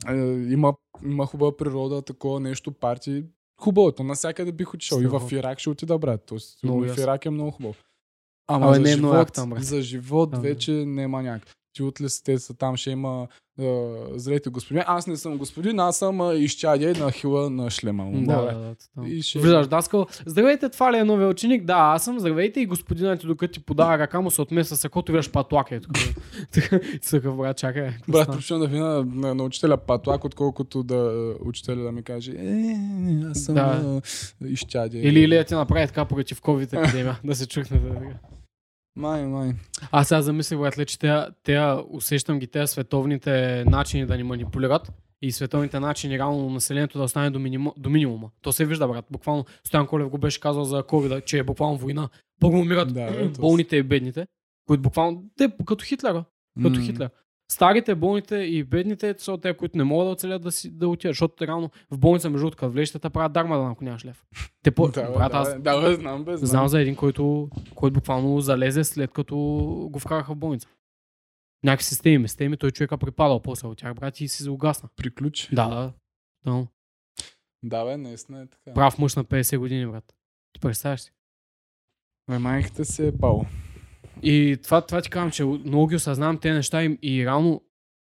Е, 0.09 0.15
има, 0.49 0.75
има 1.05 1.27
хубава 1.27 1.57
природа, 1.57 2.03
такова 2.03 2.41
нещо, 2.41 2.73
парти. 2.73 3.25
Хубаво, 3.61 3.89
е, 3.91 4.03
навсякъде 4.03 4.53
бих 4.53 4.75
отишъл. 4.75 5.01
И 5.01 5.07
в. 5.07 5.23
Ирак 5.33 5.59
ще 5.59 5.71
отида, 5.71 5.99
брат. 5.99 6.21
Тоест, 6.27 6.59
в. 6.65 6.95
Ирак 6.99 7.27
е 7.27 7.31
много 7.31 7.51
хубаво. 7.51 7.75
Ама 8.49 8.67
Абе, 8.67 8.75
за, 8.75 8.81
не 8.81 8.91
е 8.91 8.95
живот, 8.95 9.33
там, 9.33 9.53
за 9.59 9.83
живот 9.83 10.31
Да, 10.31 10.37
да. 10.37 10.43
вече 10.43 10.71
няма 10.73 11.23
някак. 11.23 11.49
Ти 11.73 11.83
отли 11.83 12.11
си, 12.11 12.25
те 12.25 12.39
са 12.39 12.55
там, 12.55 12.77
ще 12.77 12.91
има 12.91 13.27
е, 13.61 13.85
зрете 14.11 14.51
господин. 14.51 14.83
Аз 14.87 15.07
не 15.07 15.17
съм 15.17 15.39
господин, 15.39 15.79
аз 15.79 15.97
съм 15.97 16.21
а, 16.21 16.35
изчадие 16.35 16.93
на 16.93 17.11
хила 17.11 17.51
на 17.51 17.71
шлема. 17.71 18.05
му. 18.05 18.27
Да, 18.27 18.43
да, 18.43 18.75
да. 18.97 19.09
И 19.09 19.23
ще- 19.23 19.39
Виждаш, 19.39 19.67
Даскал, 19.67 20.07
здравейте, 20.27 20.69
това 20.69 20.93
ли 20.93 20.97
е 20.97 21.05
новия 21.05 21.29
ученик? 21.29 21.65
Да, 21.65 21.75
аз 21.75 22.05
съм, 22.05 22.21
здравейте 22.21 22.61
и 22.61 22.67
господинът 22.67 23.21
ти, 23.21 23.27
докато 23.27 23.53
ти 23.53 23.61
подава 23.61 23.99
ръка 23.99 24.21
му 24.21 24.31
се 24.31 24.43
отмества 24.43 24.77
с 24.77 24.83
каквото 24.83 25.13
виждаш 25.13 25.31
патлака. 25.31 25.75
Е, 25.75 25.81
такъв 27.01 27.37
брат, 27.37 27.57
чакай. 27.57 27.91
Брат, 28.09 28.27
предпочитам 28.27 28.61
да 28.61 28.67
вина 28.67 29.05
на, 29.05 29.35
на 29.35 29.45
учителя 29.45 29.77
патлак, 29.77 30.25
отколкото 30.25 30.83
да 30.83 30.97
е, 30.97 31.45
учителя 31.45 31.77
да 31.77 31.93
ми 31.93 32.03
каже, 32.03 32.33
е, 32.33 32.77
аз 33.31 33.39
съм 33.39 33.55
Да. 33.55 34.01
да. 34.41 34.49
изчадие. 34.49 35.03
Или, 35.03 35.21
или 35.21 35.37
да 35.37 35.45
ти 35.45 35.55
направи 35.55 35.87
така 35.87 36.05
против 36.05 36.41
COVID 36.41 36.83
епидемия, 36.83 37.21
да 37.25 37.35
се 37.35 37.47
чукне. 37.47 37.79
Да, 37.79 37.89
така. 37.91 38.15
Май, 38.97 39.27
май. 39.27 39.53
Аз 39.93 40.09
сега 40.09 40.23
замислих, 40.23 40.59
братле, 40.59 40.85
че 40.85 40.99
те, 40.99 41.27
те 41.43 41.77
усещам 41.91 42.39
ги 42.39 42.47
тези 42.47 42.73
световните 42.73 43.65
начини 43.65 44.07
да 44.07 44.17
ни 44.17 44.23
манипулират 44.23 44.93
и 45.23 45.33
световните 45.33 45.81
начини 45.81 46.19
реално 46.19 46.51
населението 46.51 46.99
да 46.99 47.05
остане 47.05 47.31
до, 47.31 47.39
миниму, 47.39 47.73
до 47.77 47.91
минимума. 47.91 48.31
То 48.43 48.53
се 48.53 48.65
вижда, 48.65 48.89
брат. 48.89 49.05
Буквално 49.11 49.45
Стоян 49.65 49.87
Колев 49.87 50.09
го 50.09 50.19
беше 50.19 50.41
казал 50.41 50.65
за 50.65 50.83
COVID, 50.83 51.25
че 51.25 51.39
е 51.39 51.43
буквално 51.43 51.79
война. 51.79 52.09
Първо 52.41 52.59
умират 52.59 52.95
Да, 52.95 53.31
болните 53.39 53.77
и 53.77 53.83
бедните, 53.83 54.27
които 54.67 54.83
буквално, 54.83 55.25
те 55.37 55.53
като 55.67 55.85
Хитлера, 55.85 56.25
като 56.63 56.81
М. 56.81 56.87
Хитлер. 56.87 57.11
Старите, 57.53 57.95
болните 57.95 58.37
и 58.37 58.65
бедните 58.65 59.15
са 59.19 59.39
те, 59.39 59.57
които 59.57 59.79
не 59.79 59.85
могат 59.85 60.07
да 60.07 60.11
оцелят 60.11 60.43
да, 60.43 60.53
си, 60.53 60.71
да 60.71 60.89
отидат, 60.89 61.11
защото 61.11 61.47
реално 61.47 61.71
в 61.91 61.99
болница, 61.99 62.31
между 62.31 62.47
другото, 62.47 62.71
влезеш, 62.71 62.93
те 62.93 63.11
правят 63.11 63.33
дарма 63.33 63.59
да 63.59 63.71
ако 63.71 63.85
нямаш 63.85 64.05
лев. 64.05 64.25
Те 64.63 64.71
по... 64.71 64.89
Да, 64.93 65.11
брат, 65.11 65.33
да, 65.33 65.39
аз 65.39 65.61
да, 65.61 65.81
бе, 65.81 65.95
знам, 65.95 66.25
бе, 66.25 66.37
знам. 66.37 66.47
Знам 66.47 66.69
за 66.69 66.81
един, 66.81 66.97
който, 66.97 67.51
който 67.75 67.95
буквално 67.95 68.41
залезе 68.41 68.85
след 68.85 69.11
като 69.11 69.37
го 69.93 69.99
вкараха 69.99 70.35
в 70.35 70.37
болница. 70.37 70.69
Някакви 71.65 71.85
системи, 71.85 72.29
системи, 72.29 72.57
той 72.57 72.71
човека 72.71 72.99
припадал 72.99 73.43
после 73.43 73.69
от 73.69 73.79
тях, 73.79 73.95
брат, 73.95 74.21
и 74.21 74.29
си 74.29 74.49
угасна. 74.49 74.89
Приключи. 74.97 75.55
Да, 75.55 75.69
да. 75.69 75.93
да. 76.47 76.67
Да, 77.63 77.85
бе, 77.85 77.97
наистина 77.97 78.41
е 78.41 78.47
така. 78.47 78.75
Прав 78.75 78.99
мъж 78.99 79.17
на 79.17 79.25
50 79.25 79.59
години, 79.59 79.87
брат. 79.87 80.15
Ти 80.53 80.61
представяш 80.61 81.01
си? 81.01 81.13
Бе, 82.31 82.39
майката 82.39 82.85
се 82.85 83.09
е 83.09 83.13
бал. 83.13 83.47
И 84.23 84.59
това, 84.63 84.81
това 84.81 85.03
ти 85.03 85.11
казвам, 85.11 85.31
че 85.31 85.45
много 85.45 85.87
ги 85.87 85.97
осъзнавам 85.97 86.39
тези 86.39 86.55
неща 86.55 86.85
и, 86.85 86.99
и 87.03 87.25
реално 87.25 87.61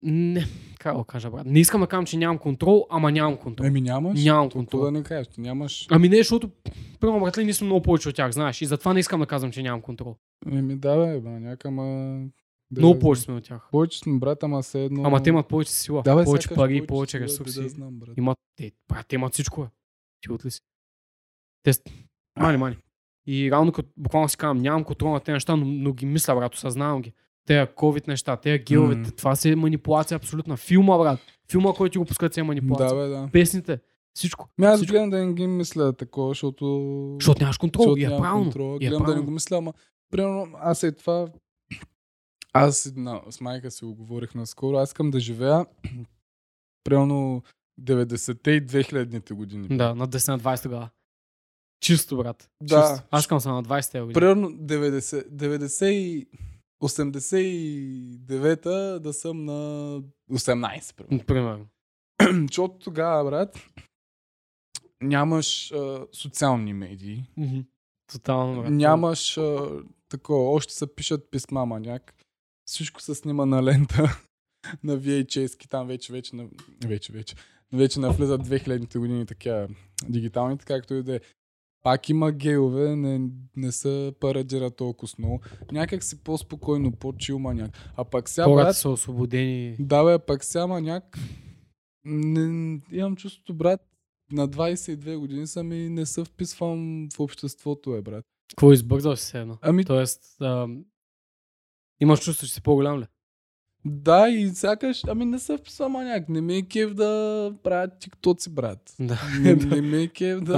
не, 0.02 0.44
как 0.78 0.92
да 0.92 0.98
го 0.98 1.04
кажа, 1.04 1.30
брат. 1.30 1.46
Не 1.46 1.60
искам 1.60 1.80
да 1.80 1.86
кажам, 1.86 2.06
че 2.06 2.16
нямам 2.16 2.38
контрол, 2.38 2.86
ама 2.90 3.12
нямам 3.12 3.36
контрол. 3.36 3.66
Еми 3.66 3.80
нямаш. 3.80 4.24
Нямам 4.24 4.50
контрол. 4.50 4.82
да 4.82 4.90
не 4.90 5.02
кажеш? 5.02 5.26
Ти 5.28 5.40
нямаш. 5.40 5.86
Ами 5.90 6.08
не, 6.08 6.16
защото, 6.16 6.50
примерно, 7.00 7.20
братле, 7.20 7.44
ние 7.44 7.54
сме 7.54 7.64
много 7.66 7.82
повече 7.82 8.08
от 8.08 8.14
тях, 8.14 8.32
знаеш. 8.32 8.62
И 8.62 8.66
затова 8.66 8.92
не 8.94 9.00
искам 9.00 9.20
да 9.20 9.26
казвам, 9.26 9.52
че 9.52 9.62
нямам 9.62 9.80
контрол. 9.80 10.16
Еми 10.52 10.76
да, 10.76 10.96
бе, 10.96 11.20
бе, 11.20 11.30
някама... 11.30 11.84
Да, 12.70 12.80
Много 12.80 12.98
повече 12.98 13.22
сме 13.22 13.34
от 13.34 13.44
тях. 13.44 13.68
Повече 13.70 13.98
сме, 13.98 14.18
брат, 14.18 14.42
ама 14.42 14.62
се 14.62 14.84
едно... 14.84 15.02
Ама 15.04 15.22
те 15.22 15.28
имат 15.30 15.48
повече 15.48 15.72
сила, 15.72 16.02
да, 16.02 16.16
бе, 16.16 16.24
повече 16.24 16.48
пари, 16.48 16.86
повече 16.86 17.10
сила, 17.10 17.24
ресурси. 17.24 17.62
Да, 17.62 17.68
знам, 17.68 17.98
брат. 17.98 18.14
Имат, 18.16 18.38
те, 18.56 18.72
брат, 18.88 19.06
те 19.08 19.14
имат 19.14 19.32
всичко, 19.32 19.60
бе. 19.60 19.66
Ти 20.20 20.32
от 20.32 20.44
ли 20.44 20.50
си? 20.50 20.60
Те, 21.62 21.72
с- 21.72 21.82
мани, 22.40 22.56
мани. 22.56 22.76
И 23.26 23.50
реално, 23.50 23.72
като 23.72 23.88
буквално 23.96 24.28
си 24.28 24.36
казвам, 24.36 24.58
нямам 24.58 24.84
контрол 24.84 25.12
на 25.12 25.20
тези 25.20 25.32
неща, 25.32 25.56
но, 25.56 25.64
но 25.66 25.92
ги 25.92 26.06
мисля, 26.06 26.34
брат, 26.34 26.54
осъзнавам 26.54 27.02
ги. 27.02 27.12
Те 27.46 27.66
COVID 27.76 28.08
неща, 28.08 28.36
те 28.36 28.58
геловете, 28.58 29.00
М. 29.00 29.10
това 29.16 29.36
си 29.36 29.50
е 29.50 29.56
манипулация 29.56 30.16
абсолютна. 30.16 30.56
Филма, 30.56 30.98
брат. 30.98 31.20
Филма, 31.50 31.72
който 31.72 31.92
ти 31.92 31.98
го 31.98 32.04
пускат, 32.04 32.34
си 32.34 32.40
е 32.40 32.42
манипулация. 32.42 32.88
Да, 32.88 32.94
бе, 32.94 33.08
да. 33.08 33.28
Песните, 33.32 33.78
всичко. 34.14 34.48
Ми 34.58 34.66
аз 34.66 34.76
всичко. 34.76 34.92
гледам 34.92 35.10
да 35.10 35.24
не 35.24 35.32
ги 35.34 35.46
мисля 35.46 35.92
такова, 35.92 36.28
защото... 36.28 37.16
Защото 37.20 37.40
нямаш 37.42 37.58
контрол. 37.58 37.82
защото 37.82 38.00
И 38.00 38.04
е 38.04 38.08
правилно. 38.08 38.42
контрол. 38.44 38.76
Е 38.76 38.78
Гледам 38.78 39.04
да 39.04 39.14
не 39.14 39.20
го 39.20 39.30
мисля, 39.30 39.56
ама... 39.56 39.72
Примерно, 40.10 40.48
аз 40.60 40.82
е 40.82 40.92
това... 40.92 41.26
Аз 42.52 42.92
на, 42.96 43.20
с 43.30 43.40
майка 43.40 43.70
си 43.70 43.84
го 43.84 43.94
говорих 43.94 44.34
наскоро. 44.34 44.76
Аз 44.76 44.88
искам 44.88 45.10
да 45.10 45.20
живея 45.20 45.66
примерно 46.84 47.42
90-те 47.82 48.50
и 48.50 48.66
2000-те 48.66 49.34
години. 49.34 49.68
Да, 49.70 49.94
на 49.94 50.08
10 50.08 50.28
на 50.28 50.38
20 50.40 50.62
тогава. 50.62 50.88
Чисто, 51.84 52.16
брат. 52.16 52.50
Да. 52.62 52.82
Чисто. 52.82 53.06
Аз 53.10 53.22
искам 53.22 53.40
съм 53.40 53.54
на 53.54 53.62
20 53.62 54.00
години. 54.00 54.14
Примерно 54.14 54.50
90, 54.50 55.28
90 55.28 55.86
и 55.86 56.26
89-та 56.82 58.98
да 58.98 59.12
съм 59.12 59.44
на 59.44 60.00
18, 60.32 60.94
примерно. 60.94 61.26
Примерно. 61.26 61.66
Защото 62.48 62.78
тогава, 62.78 63.30
брат, 63.30 63.58
нямаш 65.02 65.72
а, 65.72 66.06
социални 66.12 66.72
медии. 66.72 67.24
Тотално, 68.12 68.62
брат. 68.62 68.72
нямаш 68.72 69.38
а, 69.38 69.70
такова, 70.08 70.50
още 70.50 70.74
се 70.74 70.94
пишат 70.94 71.30
писма, 71.30 71.66
маняк. 71.66 72.14
Всичко 72.66 73.00
се 73.00 73.14
снима 73.14 73.46
на 73.46 73.62
лента, 73.62 74.18
на 74.84 74.98
VHS-ки, 74.98 75.68
там 75.68 75.86
вече, 75.86 76.12
вече, 76.12 76.36
на, 76.36 76.48
вече, 76.86 77.12
вече, 77.12 77.36
вече 77.72 78.00
навлизат 78.00 78.40
2000-те 78.40 78.98
години 78.98 79.26
такива 79.26 79.68
дигиталните, 80.08 80.64
както 80.64 80.94
и 80.94 81.02
да 81.02 81.16
е. 81.16 81.20
Пак 81.84 82.08
има 82.08 82.32
гейове, 82.32 82.96
не, 82.96 83.30
не 83.56 83.72
са 83.72 84.12
парадира 84.20 84.70
толкова 84.70 85.12
много. 85.18 85.40
Някак 85.72 86.04
си 86.04 86.24
по-спокойно, 86.24 86.92
по-чил 86.92 87.38
маняк. 87.38 87.70
А 87.96 88.04
пак 88.04 88.28
сега, 88.28 88.44
Хората 88.44 88.66
брат, 88.66 88.76
са 88.76 88.88
освободени. 88.88 89.76
да 89.78 90.04
бе, 90.04 90.18
пак 90.18 90.44
сега 90.44 90.66
маняк, 90.66 91.18
не, 92.04 92.80
имам 92.92 93.16
чувството, 93.16 93.54
брат, 93.54 93.80
на 94.32 94.48
22 94.48 95.16
години 95.16 95.46
съм 95.46 95.72
и 95.72 95.88
не 95.88 96.06
се 96.06 96.24
вписвам 96.24 97.08
в 97.16 97.20
обществото, 97.20 97.94
е, 97.94 98.02
брат. 98.02 98.24
Какво 98.50 98.72
избързал 98.72 99.16
си 99.16 99.24
се 99.24 99.40
едно? 99.40 99.58
Ами, 99.62 99.84
Тоест, 99.84 100.36
а, 100.40 100.68
имаш 102.00 102.20
чувство, 102.20 102.46
че 102.46 102.52
си 102.52 102.62
по-голям 102.62 103.00
ли? 103.00 103.06
да, 103.84 104.28
и 104.28 104.48
сякаш, 104.48 105.02
ами 105.08 105.24
не 105.24 105.38
се 105.38 105.56
вписвам 105.56 105.92
маняк. 105.92 106.28
Не 106.28 106.40
ми 106.40 106.56
е 106.56 106.62
кев 106.62 106.94
да 106.94 107.52
правя 107.62 107.88
тиктоци, 108.00 108.50
брат. 108.50 108.94
Да. 109.00 109.20
Не, 109.40 109.54
не 109.54 109.80
ми 109.80 110.02
е 110.02 110.08
кев 110.08 110.40
да... 110.44 110.52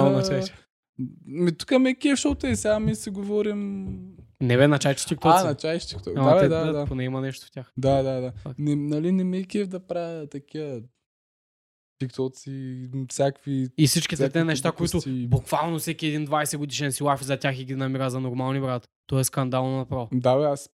чайче. 0.99 1.13
Ми, 1.27 1.57
тук 1.57 1.71
ме 1.71 1.95
кев, 1.95 2.13
защото 2.13 2.47
и 2.47 2.57
сега 2.57 2.81
ми 2.81 2.95
си 2.95 3.11
говорим 3.11 3.85
Не 4.41 4.57
бе, 4.57 4.69
на 4.69 4.79
чайче 4.79 5.05
А, 5.07 5.09
тиктоци. 5.09 5.45
на 5.45 5.55
чай 5.55 5.79
ще 5.79 5.97
TikTok. 5.97 6.15
Да, 6.15 6.41
те, 6.41 6.49
да, 6.49 6.73
да. 6.73 6.87
Поне 6.87 7.05
има 7.05 7.21
нещо 7.21 7.47
в 7.47 7.51
тях. 7.51 7.73
Да, 7.77 8.03
да, 8.03 8.21
да. 8.21 8.33
Не, 8.59 8.77
нали 8.77 9.13
не 9.13 9.25
ми 9.25 9.39
е 9.39 9.45
кеф 9.45 9.69
да 9.69 9.87
правя 9.87 10.27
такива 10.27 10.83
тиктоци, 11.99 12.91
всякакви... 13.11 13.69
И 13.79 13.87
всичките 13.87 14.31
те 14.31 14.45
неща, 14.45 14.73
които 14.73 15.01
буквално 15.29 15.79
всеки 15.79 16.07
един 16.07 16.27
20 16.27 16.57
годишен 16.57 16.93
си 16.93 17.03
лафи 17.03 17.25
за 17.25 17.37
тях 17.37 17.59
и 17.59 17.65
ги 17.65 17.75
намира 17.75 18.11
за 18.11 18.21
нормални, 18.21 18.61
брат. 18.61 18.89
То 19.07 19.19
е 19.19 19.25
скандално 19.25 19.77
направо. 19.77 20.09
Да, 20.13 20.37
бе, 20.37 20.45
аз... 20.45 20.71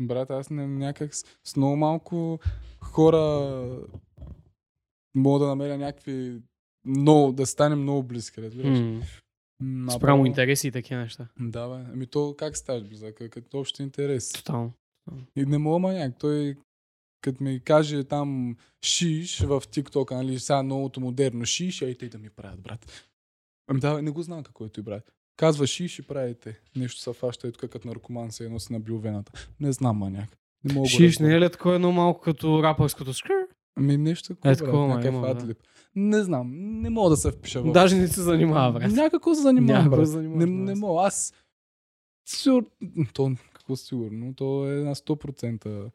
Брат, 0.00 0.30
аз 0.30 0.50
не, 0.50 0.66
някак 0.66 1.14
с, 1.14 1.24
с 1.44 1.56
много 1.56 1.76
малко 1.76 2.38
хора 2.80 3.60
мога 5.14 5.38
да 5.38 5.46
намеря 5.46 5.78
някакви... 5.78 6.42
Много, 6.86 7.32
да 7.32 7.46
станем 7.46 7.82
много 7.82 8.02
близки, 8.02 8.42
разбираш. 8.42 8.78
М, 8.78 9.02
А 9.88 9.90
Спрямо 9.90 10.26
интереси 10.26 10.68
и 10.68 10.72
такива 10.72 11.00
неща. 11.00 11.28
Да, 11.40 11.68
бе. 11.68 11.90
Ами 11.92 12.06
то 12.06 12.34
как 12.38 12.56
ставаш 12.56 12.84
близък? 12.84 13.30
Като 13.30 13.58
общ 13.58 13.80
интерес. 13.80 14.32
Тотално. 14.32 14.72
И 15.36 15.44
не 15.44 15.58
мога 15.58 15.78
маняк. 15.78 16.18
Той 16.18 16.56
като 17.20 17.44
ми 17.44 17.60
каже 17.60 18.04
там 18.04 18.56
шиш 18.84 19.40
в 19.40 19.60
TikTok, 19.60 20.14
нали, 20.14 20.38
сега 20.38 20.62
новото 20.62 21.00
модерно 21.00 21.44
шиш, 21.44 21.82
ей 21.82 21.94
те 21.94 22.08
да 22.08 22.18
ми 22.18 22.30
правят, 22.30 22.60
брат. 22.60 23.10
Ами 23.68 23.80
да, 23.80 23.94
бе, 23.94 24.02
не 24.02 24.10
го 24.10 24.22
знам 24.22 24.42
какво 24.42 24.64
е 24.64 24.68
той, 24.68 24.84
брат. 24.84 25.12
Казва 25.36 25.66
шиш 25.66 25.98
и 25.98 26.02
правите. 26.02 26.60
Нещо 26.76 27.00
са 27.00 27.12
фаща 27.12 27.48
и 27.48 27.52
тук 27.52 27.70
като 27.70 27.88
наркоман 27.88 28.32
се 28.32 28.48
носи 28.48 28.72
на 28.72 28.80
вената. 28.88 29.48
Не 29.60 29.72
знам 29.72 29.96
маняк. 29.96 30.36
Не 30.64 30.74
мога 30.74 30.88
Шиш, 30.88 31.18
не 31.18 31.34
е 31.34 31.40
ли 31.40 31.50
такова 31.50 31.74
едно 31.74 31.92
малко 31.92 32.20
като 32.20 32.62
рапърското 32.62 33.14
скър? 33.14 33.46
Ами 33.80 33.96
нещо 33.96 34.28
такова, 34.28 34.52
Е, 34.52 34.56
такова, 34.56 34.86
някакъв 34.88 35.14
има, 35.14 35.26
да. 35.26 35.30
адлип. 35.32 35.58
Не 35.96 36.22
знам, 36.22 36.50
не 36.80 36.90
мога 36.90 37.10
да 37.10 37.16
се 37.16 37.30
впиша 37.30 37.62
в... 37.62 37.72
Даже 37.72 37.96
не 37.96 38.08
се 38.08 38.22
занимава, 38.22 38.72
брат. 38.72 38.92
Някакво 38.92 39.34
се 39.34 39.42
занимавам, 39.42 39.84
Някакво 39.84 40.12
брат. 40.12 40.24
Не, 40.24 40.46
не 40.46 40.74
мога. 40.74 41.02
Аз 41.02 41.32
сигур... 42.26 42.64
То, 43.12 43.32
какво 43.54 43.76
сигурно? 43.76 44.34
То 44.34 44.66
е 44.66 44.74
на 44.74 44.94
100%. 44.94 45.90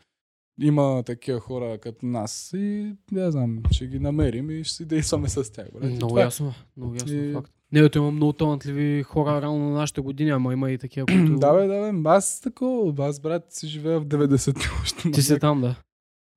Има 0.62 1.04
такива 1.04 1.40
хора 1.40 1.78
като 1.78 2.06
нас 2.06 2.54
и 2.54 2.94
не 3.12 3.32
знам, 3.32 3.60
ще 3.72 3.88
ги 3.88 4.00
намерим 4.00 4.50
и 4.52 4.64
ще 4.64 4.76
си 4.76 4.86
действаме 4.86 5.30
с 5.30 5.52
тях. 5.52 5.68
Брат. 5.74 5.84
Много 5.84 6.08
това 6.08 6.22
е. 6.22 6.24
ясно, 6.24 6.54
много 6.78 6.94
ясно 6.94 7.14
И- 7.14 7.34
факт. 7.34 7.52
Не, 7.72 7.80
ето 7.80 7.98
има 7.98 8.12
много 8.12 8.34
талантливи 8.34 9.04
хора 9.04 9.42
рано 9.42 9.60
на 9.60 9.70
нашите 9.70 10.02
години, 10.02 10.30
ама 10.30 10.54
има 10.54 10.72
и 10.72 10.78
такива, 10.78 11.06
които... 11.06 11.36
Да, 11.40 11.54
бе, 11.54 11.68
да, 11.68 11.94
бе. 11.94 12.10
Аз 12.10 12.42
такова. 12.42 13.08
Аз, 13.08 13.20
брат, 13.20 13.46
си 13.50 13.68
живея 13.68 14.00
в 14.00 14.06
90-ти 14.06 14.68
още. 14.82 15.12
Ти 15.12 15.22
си 15.22 15.40
там, 15.40 15.62
да. 15.62 15.76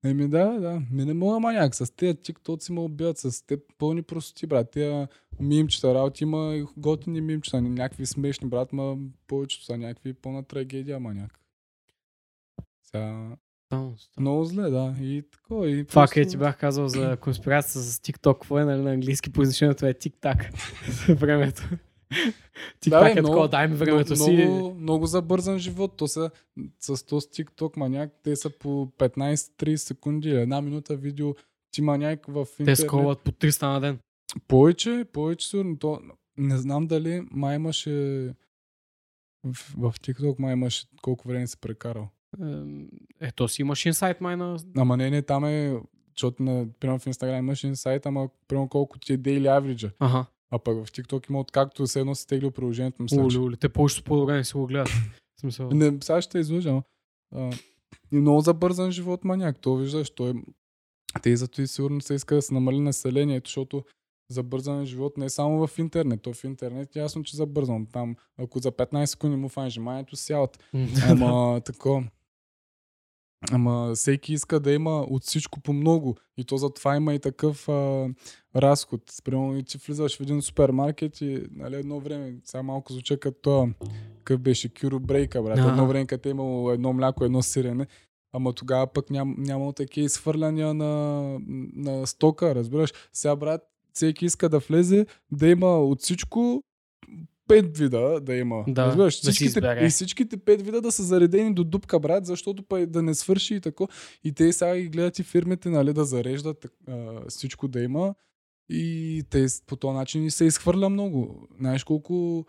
Еми 0.05 0.27
да, 0.29 0.45
да. 0.45 0.81
Ми 0.91 1.05
не 1.05 1.13
мога 1.13 1.39
маняк. 1.39 1.75
С 1.75 1.95
тези 1.95 2.17
тиктоци 2.17 2.71
ме 2.71 2.79
убиват. 2.79 3.17
С 3.17 3.45
те 3.45 3.57
пълни 3.77 4.01
простоти, 4.01 4.47
брат. 4.47 4.71
Тия 4.71 5.07
мимчета, 5.39 5.93
работи 5.93 6.23
има 6.23 6.65
готини 6.77 7.21
мимчета. 7.21 7.61
Някакви 7.61 8.05
смешни, 8.05 8.49
брат, 8.49 8.73
ма 8.73 8.97
повечето 9.27 9.65
са 9.65 9.77
някакви 9.77 10.13
пълна 10.13 10.43
трагедия, 10.43 10.99
маняк. 10.99 11.39
Сега... 12.83 13.35
Много 14.19 14.45
зле, 14.45 14.69
да. 14.69 14.95
И 15.01 15.23
такова. 15.31 15.69
И 15.69 15.85
Това, 15.85 16.01
просто- 16.01 16.31
ти 16.31 16.37
бях 16.37 16.57
казал 16.57 16.87
за 16.87 17.17
конспирацията 17.17 17.79
с 17.79 17.99
TikTok, 17.99 18.33
какво 18.33 18.59
е 18.59 18.65
нали, 18.65 18.81
на 18.81 18.91
английски 18.91 19.31
произношението 19.31 19.85
е 19.85 19.93
тик-так. 19.93 20.49
времето. 21.09 21.69
Тик-так 22.79 23.07
е 23.07 23.13
много- 23.13 23.27
такова, 23.27 23.47
дай 23.47 23.67
ми 23.67 23.75
времето 23.75 24.13
много, 24.13 24.23
си. 24.25 24.35
Много, 24.37 24.73
много 24.73 25.05
забързан 25.05 25.59
живот. 25.59 25.97
То 25.97 26.07
са, 26.07 26.31
с 26.79 27.05
този 27.05 27.27
TikTok 27.27 27.77
маняк, 27.77 28.11
те 28.23 28.35
са 28.35 28.49
по 28.49 28.67
15-30 28.89 29.75
секунди, 29.75 30.29
една 30.31 30.61
минута 30.61 30.95
видео. 30.95 31.35
Ти 31.71 31.81
маняк 31.81 32.25
в 32.25 32.47
Те 32.47 32.61
интернет. 32.61 32.77
скроват 32.79 33.19
по 33.19 33.31
300 33.31 33.63
на 33.63 33.79
ден. 33.79 33.99
Повече, 34.47 35.05
повече 35.13 35.47
сигурно. 35.47 35.77
То, 35.77 36.01
не 36.37 36.57
знам 36.57 36.87
дали 36.87 37.27
май 37.31 37.55
имаше 37.55 37.89
в, 39.43 39.53
в 39.73 39.93
TikTok 39.93 40.39
май 40.39 40.53
имаше 40.53 40.85
колко 41.01 41.27
време 41.27 41.47
си 41.47 41.57
прекарал. 41.57 42.07
Ем, 42.41 42.87
Е, 43.19 43.31
то 43.31 43.47
си 43.47 43.61
имаш 43.61 43.85
инсайт 43.85 44.21
май 44.21 44.35
на... 44.35 44.57
Ама 44.77 44.97
не, 44.97 45.09
не, 45.09 45.21
там 45.21 45.45
е, 45.45 45.79
защото 46.11 46.43
на, 46.43 46.65
примерно 46.79 46.99
в 46.99 47.05
Instagram 47.05 47.39
имаш 47.39 47.63
инсайт, 47.63 48.05
ама 48.05 48.29
примерно 48.47 48.69
колко 48.69 48.99
ти 48.99 49.13
е 49.13 49.17
daily 49.17 49.41
average. 49.59 49.91
Ага. 49.99 50.25
А 50.51 50.59
пък 50.59 50.77
в 50.77 50.91
TikTok 50.91 51.29
има 51.29 51.39
откакто 51.39 51.87
се 51.87 51.99
едно 51.99 52.15
си 52.15 52.27
теглил 52.27 52.51
приложението, 52.51 53.03
мисля, 53.03 53.27
че- 53.29 53.39
ули. 53.39 53.57
Те 53.57 53.69
повечето 53.69 54.03
по-добре 54.03 54.33
не 54.33 54.43
си 54.43 54.53
го 54.53 54.67
гледат. 54.67 54.89
Смисъл. 55.39 55.69
Не, 55.69 55.97
сега 56.01 56.21
ще 56.21 56.39
излъжа. 56.39 56.81
а, 57.35 57.51
И 58.11 58.15
много 58.15 58.41
забързан 58.41 58.91
живот 58.91 59.23
маняк. 59.23 59.59
То 59.59 59.75
виждаш, 59.75 60.09
той 60.09 60.33
те 61.21 61.29
и 61.29 61.37
зато 61.37 61.61
и 61.61 61.67
сигурно 61.67 62.01
се 62.01 62.13
иска 62.13 62.35
да 62.35 62.41
се 62.41 62.53
намали 62.53 62.79
населението, 62.79 63.47
защото 63.49 63.83
забързан 64.31 64.85
живот 64.85 65.17
не 65.17 65.25
е 65.25 65.29
само 65.29 65.67
в 65.67 65.79
интернет. 65.79 66.21
То 66.21 66.33
в 66.33 66.43
интернет 66.43 66.95
е 66.95 66.99
ясно, 66.99 67.23
че 67.23 67.35
забързан. 67.37 67.85
Там, 67.85 68.15
ако 68.37 68.59
за 68.59 68.71
15 68.71 69.05
секунди 69.05 69.35
му 69.35 69.49
фанеш 69.49 69.75
вниманието, 69.75 70.15
сядат. 70.15 70.59
Ама 71.03 71.61
тако. 71.65 72.03
Ама 73.51 73.91
всеки 73.95 74.33
иска 74.33 74.59
да 74.59 74.71
има 74.71 75.01
от 75.01 75.23
всичко 75.23 75.59
по 75.59 75.73
много. 75.73 76.15
И 76.37 76.43
то 76.43 76.57
затова 76.57 76.95
има 76.95 77.13
и 77.13 77.19
такъв 77.19 77.69
а, 77.69 78.07
разход. 78.55 79.01
И 79.31 79.63
ти 79.67 79.77
влизаш 79.77 80.17
в 80.17 80.21
един 80.21 80.41
супермаркет 80.41 81.21
и 81.21 81.43
нали, 81.51 81.75
едно 81.75 81.99
време, 81.99 82.35
сега 82.43 82.63
малко 82.63 82.93
звуча 82.93 83.19
като 83.19 83.69
какъв 84.17 84.39
беше 84.41 84.73
Кюро 84.73 84.99
Брейка, 84.99 85.43
брат. 85.43 85.57
Едно 85.57 85.87
време, 85.87 86.05
като 86.05 86.29
е 86.29 86.31
имало 86.31 86.71
едно 86.71 86.93
мляко, 86.93 87.25
едно 87.25 87.41
сирене. 87.41 87.87
Ама 88.33 88.53
тогава 88.53 88.87
пък 88.87 89.09
ням, 89.09 89.35
нямало 89.37 89.73
такива 89.73 90.05
изхвърляния 90.05 90.73
на, 90.73 91.23
на 91.75 92.07
стока, 92.07 92.55
разбираш. 92.55 92.93
Сега, 93.13 93.35
брат, 93.35 93.61
всеки 93.93 94.25
иска 94.25 94.49
да 94.49 94.59
влезе, 94.59 95.05
да 95.31 95.47
има 95.47 95.79
от 95.79 96.01
всичко 96.01 96.63
пет 97.49 97.77
вида 97.77 98.19
да 98.21 98.35
има. 98.35 98.63
Да, 98.67 98.85
разбираш, 98.85 99.15
да 99.15 99.25
си 99.25 99.31
всичките, 99.31 99.45
избере. 99.59 99.85
и 99.85 99.89
всичките 99.89 100.37
пет 100.37 100.61
вида 100.61 100.81
да 100.81 100.91
са 100.91 101.03
заредени 101.03 101.53
до 101.53 101.63
дупка, 101.63 101.99
брат, 101.99 102.25
защото 102.25 102.63
па 102.63 102.87
да 102.87 103.01
не 103.01 103.13
свърши 103.13 103.55
и 103.55 103.61
тако. 103.61 103.87
И 104.23 104.31
те 104.31 104.53
сега 104.53 104.77
ги 104.77 104.89
гледат 104.89 105.19
и 105.19 105.23
фирмите, 105.23 105.69
нали, 105.69 105.93
да 105.93 106.05
зареждат 106.05 106.65
а, 106.87 107.19
всичко 107.29 107.67
да 107.67 107.81
има. 107.81 108.15
И 108.69 109.23
те 109.29 109.45
по 109.67 109.75
този 109.75 109.93
начин 109.97 110.31
се 110.31 110.45
изхвърля 110.45 110.89
много. 110.89 111.47
Знаеш 111.59 111.83
колко 111.83 112.45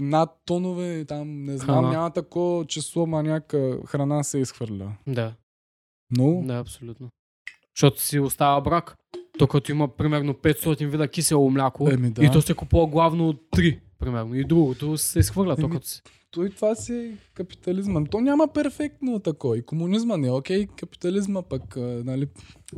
над 0.00 0.30
тонове, 0.44 1.04
там 1.04 1.44
не 1.44 1.58
знам, 1.58 1.76
Храна. 1.76 1.90
няма 1.92 2.10
такова 2.10 2.64
число, 2.66 3.06
ма 3.06 3.22
някаква 3.22 3.86
храна 3.86 4.22
се 4.24 4.38
изхвърля. 4.38 4.92
Да, 5.06 5.34
Много? 6.10 6.42
да, 6.46 6.54
абсолютно. 6.54 7.08
Защото 7.76 8.02
си 8.02 8.18
остава 8.18 8.60
брак. 8.60 8.96
То 9.38 9.46
като 9.46 9.72
има 9.72 9.88
примерно 9.88 10.34
500 10.34 10.86
вида 10.86 11.08
кисело 11.08 11.50
мляко 11.50 11.90
Еми, 11.90 12.10
да. 12.10 12.24
и 12.24 12.30
то 12.32 12.42
се 12.42 12.54
купува 12.54 12.86
главно 12.86 13.28
от 13.28 13.42
3, 13.52 13.80
примерно. 14.00 14.34
И 14.34 14.44
другото 14.44 14.98
се 14.98 15.18
изхвърля. 15.18 15.56
То 15.56 15.62
Еми, 15.62 15.70
като 15.70 15.86
си... 15.86 16.02
Той 16.30 16.50
това 16.50 16.74
си 16.74 16.94
е 16.94 17.16
капитализма. 17.34 18.04
То 18.04 18.20
няма 18.20 18.48
перфектно 18.48 19.18
такова. 19.18 19.58
И 19.58 19.62
комунизма 19.62 20.16
не 20.16 20.28
е 20.28 20.30
окей, 20.30 20.66
капитализма 20.66 21.42
пък, 21.42 21.76
нали, 21.76 22.26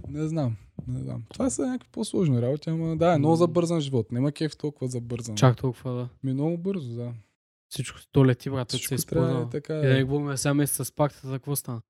не 0.09 0.29
знам. 0.29 0.57
Не 0.89 1.01
знам. 1.01 1.23
Това 1.33 1.51
са 1.51 1.67
някакви 1.67 1.89
по-сложни 1.93 2.43
работи, 2.43 2.71
ама 2.71 2.97
да, 2.97 3.15
е 3.15 3.19
много 3.19 3.37
забързан 3.37 3.81
живот. 3.81 4.13
Няма 4.13 4.33
кеф 4.33 4.57
толкова 4.57 4.89
забързан. 4.89 5.37
Чак 5.37 5.57
толкова, 5.57 5.93
да. 5.93 6.09
Ми 6.25 6.33
много 6.33 6.59
бързо, 6.59 6.95
да. 6.95 7.13
Всичко 7.69 7.99
то 8.13 8.27
лети, 8.27 8.51
брат, 8.51 8.71
се 8.71 8.95
използва. 8.95 9.43
е 9.43 9.51
така. 9.51 9.79
И 9.79 9.87
да 9.87 9.95
не 9.95 10.05
говорим 10.05 10.37
сега 10.37 10.67
с 10.67 10.93
пактата, 10.93 11.33
какво 11.33 11.57
стана? 11.57 11.81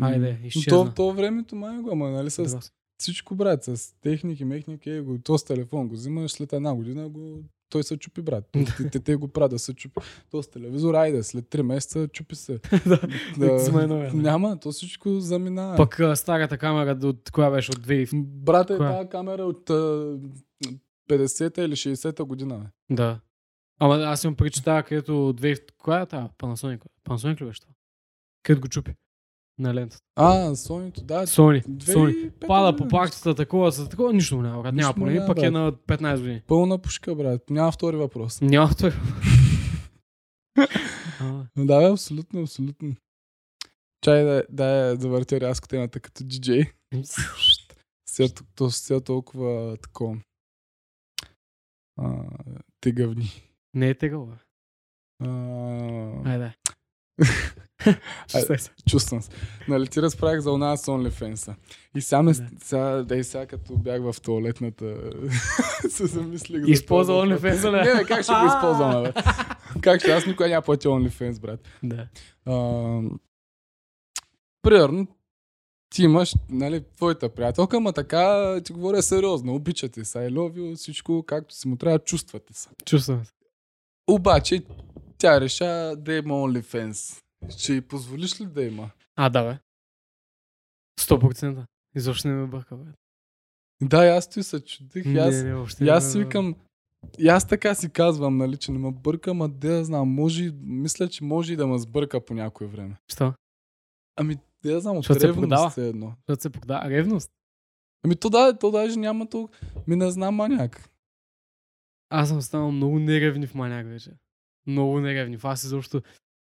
Айде, 0.00 0.40
изчезна. 0.44 0.84
То, 0.84 0.94
то 0.94 1.12
времето 1.12 1.56
май 1.56 1.78
го, 1.78 1.90
ама 1.92 2.10
нали 2.10 2.30
с 2.30 2.70
всичко, 2.98 3.34
брат, 3.34 3.64
с 3.64 3.94
техники, 4.00 4.44
мехники, 4.44 4.90
е 4.90 5.00
го, 5.00 5.18
то 5.18 5.38
с 5.38 5.44
телефон 5.44 5.88
го 5.88 5.94
взимаш 5.94 6.32
след 6.32 6.52
една 6.52 6.74
година, 6.74 7.08
го, 7.08 7.42
той 7.68 7.82
се 7.82 7.96
чупи, 7.96 8.22
брат. 8.22 8.44
Те, 8.52 8.90
те, 8.90 9.00
те 9.00 9.16
го 9.16 9.28
правят 9.28 9.50
да 9.50 9.58
се 9.58 9.74
чупи. 9.74 10.00
То 10.30 10.42
с 10.42 10.50
телевизор, 10.50 10.94
айде, 10.94 11.22
след 11.22 11.44
3 11.44 11.62
месеца 11.62 12.08
чупи 12.08 12.36
се. 12.36 12.60
Да, 12.86 13.00
Да, 13.86 14.10
няма, 14.14 14.60
то 14.60 14.72
всичко 14.72 15.20
заминава. 15.20 15.76
Пък 15.76 16.00
а, 16.00 16.16
старата 16.16 16.58
камера, 16.58 16.98
от 17.02 17.30
коя 17.30 17.50
беше? 17.50 17.70
От 17.70 17.86
2000? 17.86 18.24
Брат 18.24 18.70
е 18.70 18.78
тази 18.78 19.08
камера 19.08 19.44
от 19.44 19.70
а, 19.70 20.18
50-та 21.08 21.62
или 21.62 21.76
60-та 21.76 22.24
година. 22.24 22.70
Да. 22.90 23.20
Ама 23.78 23.94
аз 23.94 24.24
имам 24.24 24.34
причета, 24.36 24.84
където 24.88 25.12
2000... 25.12 25.60
Коя 25.78 26.00
е 26.00 26.06
тази? 26.06 26.28
Panasonic. 26.38 26.82
Panasonic 27.04 27.40
ли 27.40 27.46
беше 27.46 27.60
това? 27.60 27.74
Където 28.42 28.60
го 28.60 28.68
чупи? 28.68 28.94
На 29.58 29.74
лентата. 29.74 30.02
А, 30.16 30.54
Сонито, 30.56 31.04
да. 31.04 31.26
Sony. 31.26 31.66
2005 31.66 31.94
Sony. 31.94 32.46
Пада 32.46 32.76
по 32.76 32.88
пактата, 32.88 33.34
такова, 33.34 33.70
за 33.70 33.88
такова, 33.88 34.12
нищо 34.12 34.36
му 34.36 34.42
няма, 34.42 34.62
брат. 34.62 34.74
Няма 34.74 35.10
няма, 35.10 35.26
пък 35.26 35.42
е 35.42 35.50
на 35.50 35.72
15 35.72 36.18
години. 36.18 36.42
Пълна 36.46 36.78
пушка, 36.78 37.14
брат. 37.14 37.50
Няма 37.50 37.72
втори 37.72 37.96
въпрос. 37.96 38.40
Няма 38.40 38.74
той. 38.74 38.92
А, 41.20 41.46
Да, 41.56 41.78
бе, 41.78 41.84
абсолютно, 41.92 42.42
абсолютно. 42.42 42.96
Чай 44.00 44.24
да, 44.24 44.42
да 44.50 44.96
завъртя 44.98 45.40
рязко 45.40 45.68
темата 45.68 46.00
като 46.00 46.24
диджей. 46.24 46.64
Сега, 48.08 48.34
то, 48.54 48.70
сега 48.70 49.00
толкова 49.00 49.76
тако 49.76 50.16
а, 51.98 52.22
тегавни. 52.80 53.42
Не 53.74 53.88
е 53.88 53.94
тегъл, 53.94 54.26
бе. 54.26 54.34
А, 55.26 56.32
Айде. 56.32 56.54
Чувствам 58.88 59.22
се. 59.22 59.30
Нали 59.68 59.86
ти 59.86 60.02
разправих 60.02 60.40
за 60.40 60.52
она 60.52 60.76
с 60.76 60.86
OnlyFans. 60.86 61.54
И 61.96 62.00
сега, 62.00 62.22
ме, 62.22 62.32
Да. 62.32 62.46
сега, 62.64 62.80
да 63.02 63.16
и 63.16 63.24
сега 63.24 63.46
като 63.46 63.76
бях 63.76 64.02
в 64.02 64.20
туалетната, 64.22 64.96
се 65.88 66.06
замислих. 66.06 66.64
за 66.64 66.70
Използва 66.70 67.14
въпрос. 67.14 67.40
OnlyFans? 67.40 67.70
Не, 67.70 67.98
бе, 67.98 68.04
как 68.04 68.22
ще 68.22 68.32
го 68.32 68.46
използвам, 68.46 69.02
бе? 69.02 69.12
как 69.80 70.00
ще 70.00 70.10
аз 70.12 70.26
никога 70.26 70.48
няма 70.48 70.62
платя 70.62 70.88
OnlyFans, 70.88 71.40
брат. 71.40 71.60
Да. 71.82 72.06
А, 72.46 73.00
примерно, 74.62 75.06
ти 75.90 76.02
имаш, 76.02 76.34
нали, 76.50 76.84
твоята 76.96 77.28
приятелка, 77.28 77.80
ма 77.80 77.92
така 77.92 78.54
ти 78.64 78.72
говоря 78.72 79.02
сериозно, 79.02 79.54
обичате 79.54 80.04
се, 80.04 80.18
I 80.18 80.30
love 80.30 80.52
you, 80.52 80.76
всичко 80.76 81.22
както 81.26 81.54
си 81.54 81.68
му 81.68 81.76
трябва, 81.76 81.98
чувствате 81.98 82.54
се. 82.54 82.68
Чувствам 82.84 83.24
се. 83.24 83.32
Обаче, 84.10 84.62
тя 85.18 85.40
реша 85.40 85.94
да 85.96 86.14
има 86.14 86.34
OnlyFans. 86.34 87.22
Ще 87.50 87.72
й 87.72 87.80
позволиш 87.80 88.40
ли 88.40 88.46
да 88.46 88.62
има? 88.62 88.90
А, 89.16 89.28
да, 89.30 89.44
бе. 89.44 89.58
100%. 91.00 91.64
Изобщо 91.94 92.28
не 92.28 92.34
ме 92.34 92.46
бърка, 92.46 92.76
бе. 92.76 92.90
Да, 93.82 94.06
и 94.06 94.08
аз 94.08 94.28
ти 94.30 94.42
се 94.42 94.64
чудих. 94.64 95.06
и 95.06 95.18
Аз, 95.18 95.34
не, 95.34 95.42
не, 95.42 95.54
въобще 95.54 95.84
и 95.84 95.88
аз 95.88 96.12
си 96.12 96.18
викам, 96.18 96.54
и 97.18 97.28
аз 97.28 97.48
така 97.48 97.74
си 97.74 97.90
казвам, 97.92 98.36
нали, 98.36 98.56
че 98.56 98.72
не 98.72 98.78
ме 98.78 98.92
бърка, 98.92 99.34
ма 99.34 99.48
де 99.48 99.68
да 99.68 99.84
знам, 99.84 100.08
може, 100.08 100.44
и- 100.44 100.52
мисля, 100.62 101.08
че 101.08 101.24
може 101.24 101.52
и 101.52 101.56
да 101.56 101.66
ме 101.66 101.78
сбърка 101.78 102.24
по 102.24 102.34
някое 102.34 102.66
време. 102.66 102.96
Що? 103.12 103.34
Ами, 104.16 104.36
де 104.62 104.72
да 104.72 104.80
знам, 104.80 104.96
от 104.96 105.04
Защото 105.04 105.34
продава. 105.34 105.60
ревност 105.62 105.78
е 105.78 105.88
едно. 105.88 106.14
Защото 106.18 106.42
се 106.42 106.50
покда. 106.50 106.82
Ревност? 106.86 107.30
Ами 108.04 108.16
то 108.16 108.30
да, 108.30 108.58
то 108.58 108.70
даже 108.70 108.98
няма 108.98 109.28
то, 109.28 109.48
ми 109.86 109.96
не 109.96 110.10
знам 110.10 110.34
маняк. 110.34 110.90
Аз 112.10 112.28
съм 112.28 112.42
станал 112.42 112.72
много 112.72 112.98
неревнив 112.98 113.54
маняк 113.54 113.86
вече. 113.86 114.10
Много 114.66 115.00
неревнив. 115.00 115.44
Аз 115.44 115.64
изобщо 115.64 116.02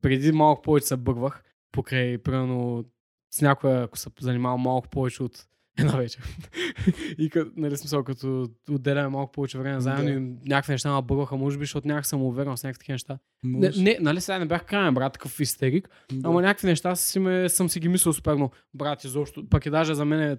преди 0.05 0.33
малко 0.33 0.63
повече 0.63 0.87
се 0.87 0.97
бъгвах, 0.97 1.43
покрай, 1.73 2.19
примерно, 2.19 2.85
с 3.35 3.41
някоя, 3.43 3.83
ако 3.83 3.99
се 3.99 4.09
занимавам 4.21 4.61
малко 4.61 4.89
повече 4.89 5.23
от 5.23 5.47
една 5.79 5.97
вечер. 5.97 6.37
и 7.19 7.31
като, 7.31 7.51
нали 7.57 7.77
смисъл, 7.77 8.05
като 8.05 8.49
отделяме 8.71 9.09
малко 9.09 9.33
повече 9.33 9.59
време 9.59 9.81
заедно 9.81 10.05
Да. 10.05 10.11
и 10.11 10.19
някакви 10.49 10.73
неща 10.73 10.95
ме 10.95 11.03
бъгваха, 11.03 11.37
може 11.37 11.59
би, 11.59 11.63
защото 11.63 11.89
някак 11.89 12.07
съм 12.07 12.23
уверен 12.23 12.57
с 12.57 12.65
някакви 12.65 12.79
такива 12.79 12.95
неща. 12.95 13.19
Не, 13.45 13.71
не, 13.79 13.99
нали 14.01 14.21
сега 14.21 14.39
не 14.39 14.47
бях 14.47 14.65
крайен 14.65 14.95
брат, 14.95 15.13
такъв 15.13 15.41
истерик, 15.41 15.89
Да. 16.13 16.29
Ама 16.29 16.43
някакви 16.43 16.67
неща 16.67 16.97
си 16.97 17.19
ме, 17.19 17.49
съм 17.49 17.69
си 17.69 17.81
ги 17.81 17.89
мислил 17.89 18.13
супер 18.13 18.35
много. 18.35 18.53
Брат, 18.75 19.05
изобщо. 19.05 19.49
Пък 19.49 19.67
и 19.67 19.71
даже 19.71 19.95
за 19.95 20.05
мен 20.05 20.21
е- 20.23 20.37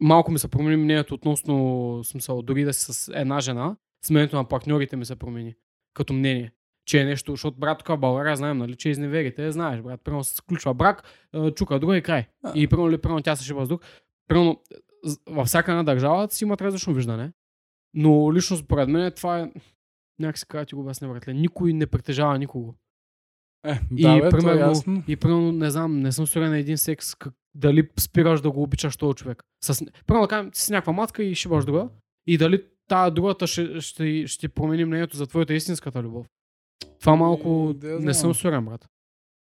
малко 0.00 0.32
ми 0.32 0.38
се 0.38 0.48
промени 0.48 0.76
мнението 0.76 1.14
относно 1.14 2.00
смисъл, 2.04 2.42
дори 2.42 2.64
да 2.64 2.72
си 2.72 2.92
с 2.92 3.12
една 3.14 3.40
жена, 3.40 3.76
сменето 4.04 4.36
на 4.36 4.44
партньорите 4.44 4.96
ми 4.96 5.04
се 5.04 5.16
промени. 5.16 5.54
Като 5.94 6.12
мнение. 6.12 6.52
Че 6.86 7.00
е 7.00 7.04
нещо, 7.04 7.32
защото 7.32 7.58
брат 7.58 7.78
тук 7.78 7.88
в 7.88 7.96
България 7.96 8.36
знаем, 8.36 8.58
нали, 8.58 8.76
че 8.76 8.88
изневерите, 8.88 9.52
знаеш, 9.52 9.80
брат, 9.80 10.00
примерно 10.04 10.24
се 10.24 10.34
сключва 10.34 10.74
брак, 10.74 11.02
чука 11.54 11.78
друга 11.78 11.96
и 11.96 12.02
край. 12.02 12.26
А. 12.44 12.52
И 12.54 12.66
примерно, 12.66 12.98
примерно 12.98 13.22
тя 13.22 13.36
се 13.36 13.44
шиба 13.44 13.64
с 13.64 13.68
друг. 13.68 13.82
Примерно, 14.28 14.60
във 15.26 15.46
всяка 15.46 15.70
една 15.70 15.82
държава 15.82 16.28
си 16.30 16.44
имат 16.44 16.60
различно 16.60 16.94
виждане. 16.94 17.32
Но 17.94 18.32
лично 18.32 18.56
според 18.56 18.88
мен 18.88 19.12
това 19.12 19.40
е 19.40 19.52
някакси 20.18 20.46
как 20.48 20.68
ти 20.68 20.74
го 20.74 20.80
обясня, 20.80 21.08
братле. 21.08 21.32
Никой 21.32 21.72
не 21.72 21.86
притежава 21.86 22.38
никого. 22.38 22.74
Е, 23.66 23.80
И, 23.96 24.02
да, 24.02 24.20
бе, 24.20 24.26
е 24.26 24.30
примерно, 24.30 24.60
ясно. 24.60 25.02
и 25.08 25.16
примерно, 25.16 25.52
не 25.52 25.70
знам, 25.70 26.00
не 26.00 26.12
съм 26.12 26.26
сигурен 26.26 26.50
на 26.50 26.58
един 26.58 26.78
секс, 26.78 27.14
как, 27.14 27.34
дали 27.54 27.88
спираш 27.98 28.40
да 28.40 28.50
го 28.50 28.62
обичаш 28.62 28.96
този 28.96 29.14
човек. 29.14 29.42
С, 29.64 29.84
примерно, 30.06 30.24
да 30.24 30.28
кажем, 30.28 30.50
си 30.54 30.72
някаква 30.72 30.92
матка 30.92 31.22
и 31.22 31.34
шибаш 31.34 31.64
друга. 31.64 31.88
И 32.26 32.38
дали 32.38 32.64
тази 32.88 33.14
другата 33.14 33.46
ще, 33.46 33.80
ще, 33.80 34.26
ще 34.26 34.48
промени 34.48 34.84
мнението 34.84 35.16
за 35.16 35.26
твоята 35.26 35.54
истинската 35.54 36.02
любов. 36.02 36.26
Това 37.00 37.16
малко 37.16 37.74
Е, 37.84 37.86
не 37.86 38.14
съм 38.14 38.34
сигурен, 38.34 38.64
брат. 38.64 38.88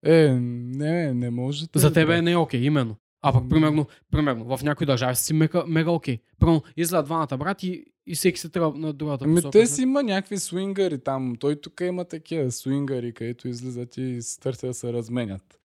Е, 0.05 0.29
не, 0.41 1.15
не 1.15 1.31
може. 1.31 1.67
За 1.75 1.89
е, 1.89 1.93
тебе 1.93 2.23
не 2.23 2.33
е 2.33 2.37
окей, 2.37 2.61
именно. 2.61 2.97
А 3.23 3.33
пък, 3.33 3.49
примерно, 3.51 3.87
примерно, 4.13 4.57
в 4.57 4.63
някои 4.63 4.87
държави 4.87 5.17
си 5.17 5.35
мега, 5.35 5.65
мега 5.67 5.91
окей. 5.91 6.19
Примерно, 6.39 6.63
излизат 6.77 7.05
двамата 7.05 7.37
брат 7.39 7.63
и, 7.63 7.85
и 8.07 8.15
всеки 8.15 8.41
се 8.41 8.49
тръгва 8.49 8.79
на 8.79 8.93
другата 8.93 9.25
Ами 9.25 9.35
посока. 9.35 9.51
те 9.51 9.67
си 9.67 9.83
има 9.83 10.03
някакви 10.03 10.39
свингъри 10.39 10.99
там. 10.99 11.37
Той 11.41 11.61
тук 11.61 11.81
има 11.81 12.05
такива 12.05 12.51
свингъри, 12.51 13.15
където 13.15 13.49
излизат 13.49 13.97
и 13.97 14.23
се 14.23 14.41
търсят 14.41 14.71
да 14.71 14.75
се 14.75 14.93
разменят. 14.93 15.61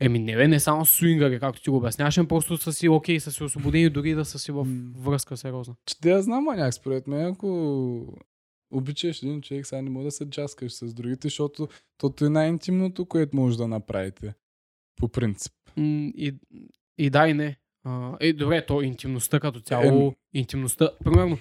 Еми, 0.00 0.18
не 0.18 0.36
бе, 0.36 0.48
не 0.48 0.60
само 0.60 0.86
свингъри, 0.86 1.40
както 1.40 1.62
ти 1.62 1.70
го 1.70 1.76
обясняваш, 1.76 2.18
ами 2.18 2.28
просто 2.28 2.56
са 2.56 2.72
си 2.72 2.88
окей, 2.88 3.20
са 3.20 3.32
си 3.32 3.44
освободени, 3.44 3.90
дори 3.90 4.14
да 4.14 4.24
са 4.24 4.38
си 4.38 4.52
в 4.52 4.66
връзка 4.98 5.36
сериозна. 5.36 5.74
Че 5.86 5.94
да 6.02 6.10
я 6.10 6.22
знам, 6.22 6.44
маняк, 6.44 6.74
според 6.74 7.06
мен, 7.06 7.26
ако 7.26 8.18
обичаш 8.74 9.22
един 9.22 9.42
човек, 9.42 9.66
сега 9.66 9.82
не 9.82 9.90
мога 9.90 10.04
да 10.04 10.10
се 10.10 10.24
джаскаш 10.30 10.72
с 10.72 10.94
другите, 10.94 11.28
защото 11.28 11.68
тото 11.98 12.24
е 12.24 12.28
най-интимното, 12.28 13.06
което 13.06 13.36
може 13.36 13.58
да 13.58 13.68
направите. 13.68 14.34
По 14.96 15.08
принцип. 15.08 15.52
И, 15.76 16.34
и 16.98 17.10
да, 17.10 17.28
и 17.28 17.34
не. 17.34 17.56
А, 17.84 18.16
е, 18.20 18.32
добре, 18.32 18.66
то 18.66 18.82
интимността 18.82 19.40
като 19.40 19.60
цяло, 19.60 20.06
Ем. 20.06 20.12
интимността. 20.34 20.90
Примерно, 21.04 21.38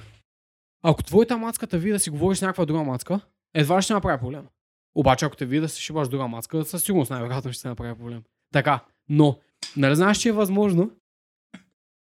ако 0.84 1.04
твоята 1.04 1.38
мацка 1.38 1.68
те 1.68 1.78
види 1.78 1.92
да 1.92 2.00
си 2.00 2.10
говориш 2.10 2.38
с 2.38 2.42
някаква 2.42 2.66
друга 2.66 2.84
мацка, 2.84 3.20
едва 3.54 3.82
ще 3.82 3.94
направи 3.94 4.20
проблем. 4.20 4.48
Обаче, 4.96 5.26
ако 5.26 5.36
те 5.36 5.46
види 5.46 5.62
да 5.62 5.70
си 5.70 5.82
шибаш 5.82 6.10
друга 6.10 6.28
мацка, 6.28 6.66
със 6.66 6.84
сигурност 6.84 7.12
най-вероятно 7.12 7.54
ще 7.54 7.62
се 7.62 7.68
направи 7.68 7.96
проблем. 7.96 8.24
Така, 8.54 8.86
но, 9.10 9.40
нали 9.78 9.96
знаеш, 9.96 10.18
че 10.18 10.30
е 10.30 10.32
възможно? 10.32 10.92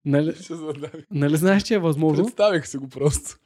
Нали, 0.07 0.35
нали 1.11 1.37
знаеш, 1.37 1.63
че 1.63 1.75
е 1.75 1.79
възможно? 1.79 2.25
Представих 2.25 2.67
си 2.67 2.77
го 2.77 2.89
просто. 2.89 3.37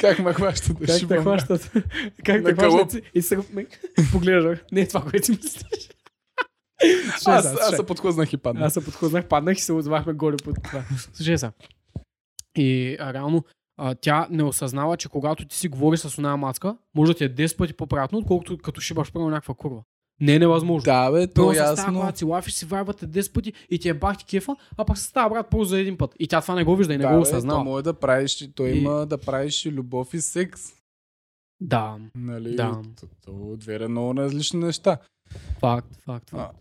Как 0.00 0.18
ме 0.18 0.32
хващат 0.32 0.78
да 0.78 0.86
как 0.86 1.08
те 1.08 1.16
хващат? 1.16 1.72
как 2.24 2.44
те 2.44 2.54
хващат 2.54 3.04
и 3.14 3.22
се 3.22 3.38
поглеждах. 4.12 4.64
Не 4.72 4.80
е 4.80 4.88
това, 4.88 5.02
което 5.02 5.26
си 5.26 5.32
мислиш. 5.32 5.90
Аз, 7.26 7.26
аз, 7.26 7.44
сега, 7.44 7.76
се 7.76 7.86
подхлъзнах 7.86 8.32
и 8.32 8.36
паднах. 8.36 8.64
Аз 8.64 8.74
се 8.74 8.84
подхлъзнах, 8.84 9.26
паднах 9.26 9.58
и 9.58 9.60
се 9.60 9.72
отзвахме 9.72 10.12
голи 10.12 10.36
под 10.44 10.62
това. 10.62 10.84
Слушай 11.12 11.38
сега. 11.38 11.52
И 12.56 12.96
а, 13.00 13.12
реално 13.12 13.44
а, 13.76 13.94
тя 13.94 14.26
не 14.30 14.42
осъзнава, 14.42 14.96
че 14.96 15.08
когато 15.08 15.44
ти 15.44 15.56
си 15.56 15.68
говориш 15.68 16.00
с 16.00 16.18
оная 16.18 16.36
мацка, 16.36 16.76
може 16.94 17.12
да 17.12 17.18
ти 17.18 17.24
е 17.24 17.34
10 17.34 17.56
пъти 17.56 17.74
по-приятно, 17.74 18.18
отколкото 18.18 18.58
като 18.58 18.80
шибаш 18.80 19.12
първо 19.12 19.30
някаква 19.30 19.54
курва. 19.54 19.82
Не 20.20 20.34
е 20.34 20.38
невъзможно. 20.38 20.84
Да, 20.84 21.10
бе, 21.10 21.26
то 21.26 21.34
Първо 21.34 21.52
е 21.52 21.56
ясно. 21.56 21.94
когато 21.94 22.18
си 22.18 22.24
лафиш, 22.24 22.52
си 22.52 22.66
вайбате 22.66 23.06
10 23.06 23.32
пъти 23.32 23.52
и 23.70 23.78
ти 23.78 23.88
е 23.88 23.94
бах 23.94 24.18
ти 24.18 24.24
кефа, 24.24 24.56
а 24.76 24.84
пък 24.84 24.98
с 24.98 25.12
тази 25.12 25.30
брат 25.30 25.46
просто 25.50 25.64
за 25.64 25.80
един 25.80 25.96
път. 25.96 26.14
И 26.18 26.28
тя 26.28 26.40
това 26.40 26.54
не 26.54 26.64
го 26.64 26.76
вижда 26.76 26.94
и 26.94 26.98
не 26.98 27.04
да, 27.04 27.14
го 27.14 27.20
осъзнава. 27.20 27.64
Може 27.64 27.84
да 27.84 27.94
правиш, 27.94 28.40
и- 28.40 28.52
то 28.52 28.66
И- 28.66 28.78
има 28.78 29.06
да 29.06 29.18
правиш 29.18 29.66
и 29.66 29.72
любов 29.72 30.14
и 30.14 30.20
секс. 30.20 30.60
Да, 31.60 31.96
Нали? 32.14 32.56
Да. 32.56 32.82
То, 33.24 33.56
две 33.56 33.88
много 33.88 34.14
различни 34.14 34.60
неща. 34.60 34.98
факт, 35.60 35.96
факт, 35.96 36.30
факт. 36.30 36.56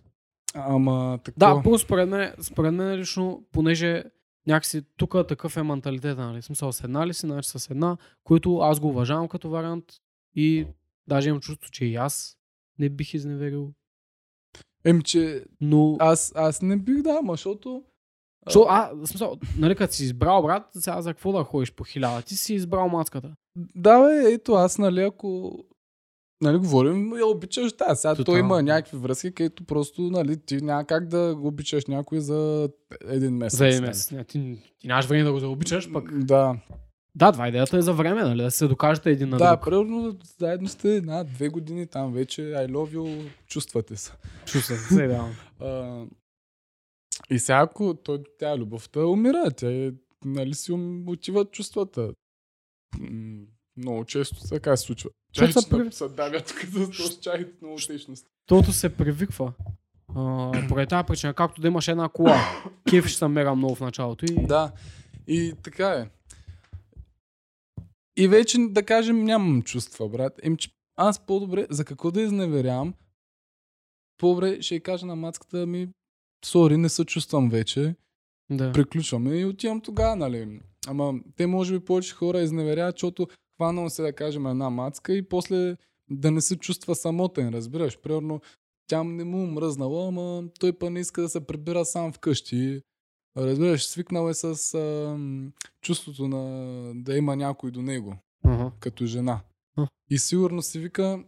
А, 0.55 0.75
ама 0.75 1.19
така. 1.23 1.35
Да, 1.37 1.61
първо 1.63 1.79
според 1.79 2.09
мен, 2.09 2.33
според 2.41 2.73
мен 2.73 2.95
лично, 2.95 3.43
понеже 3.51 4.03
някакси 4.47 4.81
тук 4.97 5.15
такъв 5.27 5.57
е 5.57 5.63
менталитета, 5.63 6.21
нали? 6.21 6.41
Смисъл, 6.41 6.71
с 6.71 6.83
една 6.83 7.07
ли 7.07 7.13
си, 7.13 7.25
значи 7.25 7.49
с 7.49 7.69
една, 7.71 7.97
който 8.23 8.57
аз 8.57 8.79
го 8.79 8.87
уважавам 8.89 9.27
като 9.27 9.49
вариант 9.49 9.85
и 10.35 10.67
даже 11.07 11.29
имам 11.29 11.41
чувство, 11.41 11.71
че 11.71 11.85
и 11.85 11.95
аз 11.95 12.37
не 12.79 12.89
бих 12.89 13.13
изневерил. 13.13 13.73
Еми, 14.85 15.03
че 15.03 15.45
Но, 15.61 15.97
аз, 15.99 16.31
аз 16.35 16.61
не 16.61 16.77
бих 16.77 17.01
да, 17.01 17.17
ама 17.19 17.33
защото... 17.33 17.83
Що, 18.49 18.65
а, 18.69 18.91
в 18.93 19.07
смисъл, 19.07 19.37
нали, 19.57 19.75
като 19.75 19.93
си 19.93 20.03
избрал 20.03 20.41
брат, 20.41 20.63
сега 20.73 21.01
за 21.01 21.13
какво 21.13 21.31
да 21.31 21.43
ходиш 21.43 21.73
по 21.73 21.83
хиляда? 21.83 22.21
Ти 22.21 22.35
си 22.35 22.53
избрал 22.53 22.89
мацката. 22.89 23.35
Да, 23.75 24.03
бе, 24.03 24.33
ето 24.33 24.53
аз, 24.53 24.77
нали, 24.77 25.01
ако... 25.01 25.59
Нали, 26.41 26.57
говорим, 26.57 27.17
я 27.17 27.25
обичаш, 27.25 27.73
да, 27.73 27.95
сега 27.95 28.15
той 28.15 28.25
Тотално. 28.25 28.39
има 28.39 28.63
някакви 28.63 28.97
връзки, 28.97 29.31
където 29.31 29.63
просто, 29.63 30.01
нали, 30.01 30.37
ти 30.37 30.61
няма 30.61 30.85
как 30.85 31.07
да 31.07 31.35
го 31.35 31.47
обичаш 31.47 31.85
някой 31.85 32.19
за 32.19 32.69
един 33.07 33.37
месец. 33.37 33.57
За 33.57 33.67
един 33.67 33.79
нали. 33.79 33.89
месец. 33.89 34.11
Не, 34.11 34.23
ти, 34.23 34.61
ти 34.79 34.87
нямаш 34.87 35.05
време 35.05 35.23
да 35.23 35.31
го 35.31 35.39
заобичаш, 35.39 35.91
пък. 35.93 36.25
Да, 36.25 36.59
Да, 37.15 37.31
това 37.31 37.47
идеята 37.47 37.77
е 37.77 37.81
за 37.81 37.93
време, 37.93 38.23
нали? 38.23 38.41
Да 38.41 38.51
се 38.51 38.67
докажете 38.67 39.11
един 39.11 39.29
на 39.29 39.37
да, 39.37 39.55
друг. 39.55 39.65
примерно 39.65 40.17
заедно 40.39 40.67
сте 40.67 40.95
една, 40.95 41.23
две 41.23 41.49
години 41.49 41.87
там 41.87 42.13
вече, 42.13 42.41
I 42.41 42.67
love 42.67 42.95
you, 42.97 43.29
чувствате 43.47 43.95
се. 43.95 44.11
Чувствам 44.45 44.77
се, 44.77 45.07
да. 45.07 45.25
А, 45.61 46.05
и 47.29 47.39
сега, 47.39 47.59
ако 47.59 47.93
той, 47.93 48.23
тя 48.39 48.57
любовта 48.57 49.05
умира, 49.05 49.51
тя 49.51 49.71
е, 49.71 49.91
нали 50.25 50.53
си 50.53 50.71
отиват 51.07 51.51
чувствата. 51.51 52.11
Много 53.77 54.05
често 54.05 54.49
така 54.49 54.77
се 54.77 54.85
случва. 54.85 55.09
Чай, 55.33 55.47
че 55.47 55.69
при- 55.69 55.91
се 55.91 56.07
давят 56.07 56.47
тук 56.61 56.65
за 56.93 57.19
чай, 57.21 57.45
много 57.61 57.77
течност. 57.87 58.25
Тото 58.45 58.71
се 58.71 58.89
привиква. 58.89 59.53
Поради 60.69 60.87
тази 60.87 61.05
причина, 61.07 61.33
както 61.33 61.61
да 61.61 61.67
имаш 61.67 61.87
една 61.87 62.09
кола, 62.09 62.37
кеф 62.89 63.07
ще 63.07 63.17
се 63.17 63.27
много 63.27 63.75
в 63.75 63.81
началото. 63.81 64.25
И... 64.25 64.45
Да, 64.45 64.71
и 65.27 65.53
така 65.63 65.87
е. 65.87 66.09
И 68.19 68.27
вече, 68.27 68.57
да 68.69 68.83
кажем, 68.83 69.23
нямам 69.23 69.61
чувства, 69.61 70.09
брат. 70.09 70.39
Ем, 70.43 70.57
че 70.57 70.69
аз 70.95 71.25
по-добре, 71.25 71.67
за 71.69 71.85
какво 71.85 72.11
да 72.11 72.21
изневерявам, 72.21 72.93
по-добре 74.17 74.61
ще 74.61 74.75
й 74.75 74.79
кажа 74.79 75.05
на 75.05 75.15
мацката 75.15 75.65
ми, 75.65 75.89
сори, 76.45 76.77
не 76.77 76.89
се 76.89 77.05
чувствам 77.05 77.49
вече, 77.49 77.95
да. 78.49 78.71
приключваме 78.71 79.37
и 79.37 79.45
отивам 79.45 79.81
тогава, 79.81 80.15
нали. 80.15 80.61
Ама 80.87 81.13
те 81.35 81.47
може 81.47 81.79
би 81.79 81.85
повече 81.85 82.15
хора 82.15 82.41
изневеряват, 82.41 82.95
защото 82.95 83.27
хванало 83.55 83.89
се 83.89 84.01
да 84.01 84.13
кажем 84.13 84.47
една 84.47 84.69
мацка 84.69 85.13
и 85.13 85.21
после 85.21 85.77
да 86.09 86.31
не 86.31 86.41
се 86.41 86.57
чувства 86.57 86.95
самотен, 86.95 87.49
разбираш. 87.49 87.99
Примерно, 87.99 88.41
тя 88.87 89.03
не 89.03 89.23
му 89.23 89.47
мръзнала, 89.47 90.07
ама 90.07 90.43
той 90.59 90.73
па 90.73 90.89
не 90.89 90.99
иска 90.99 91.21
да 91.21 91.29
се 91.29 91.47
прибира 91.47 91.85
сам 91.85 92.13
вкъщи. 92.13 92.81
Разбираш, 93.37 93.85
свикнал 93.85 94.29
е 94.29 94.33
с 94.33 94.73
а, 94.73 95.17
чувството 95.81 96.27
на 96.27 96.93
да 96.95 97.17
има 97.17 97.35
някой 97.35 97.71
до 97.71 97.81
него, 97.81 98.15
Ага. 98.43 98.71
като 98.79 99.05
жена. 99.05 99.41
А. 99.77 99.87
И 100.09 100.17
сигурно 100.19 100.61
си 100.61 100.79
вика, 100.79 101.23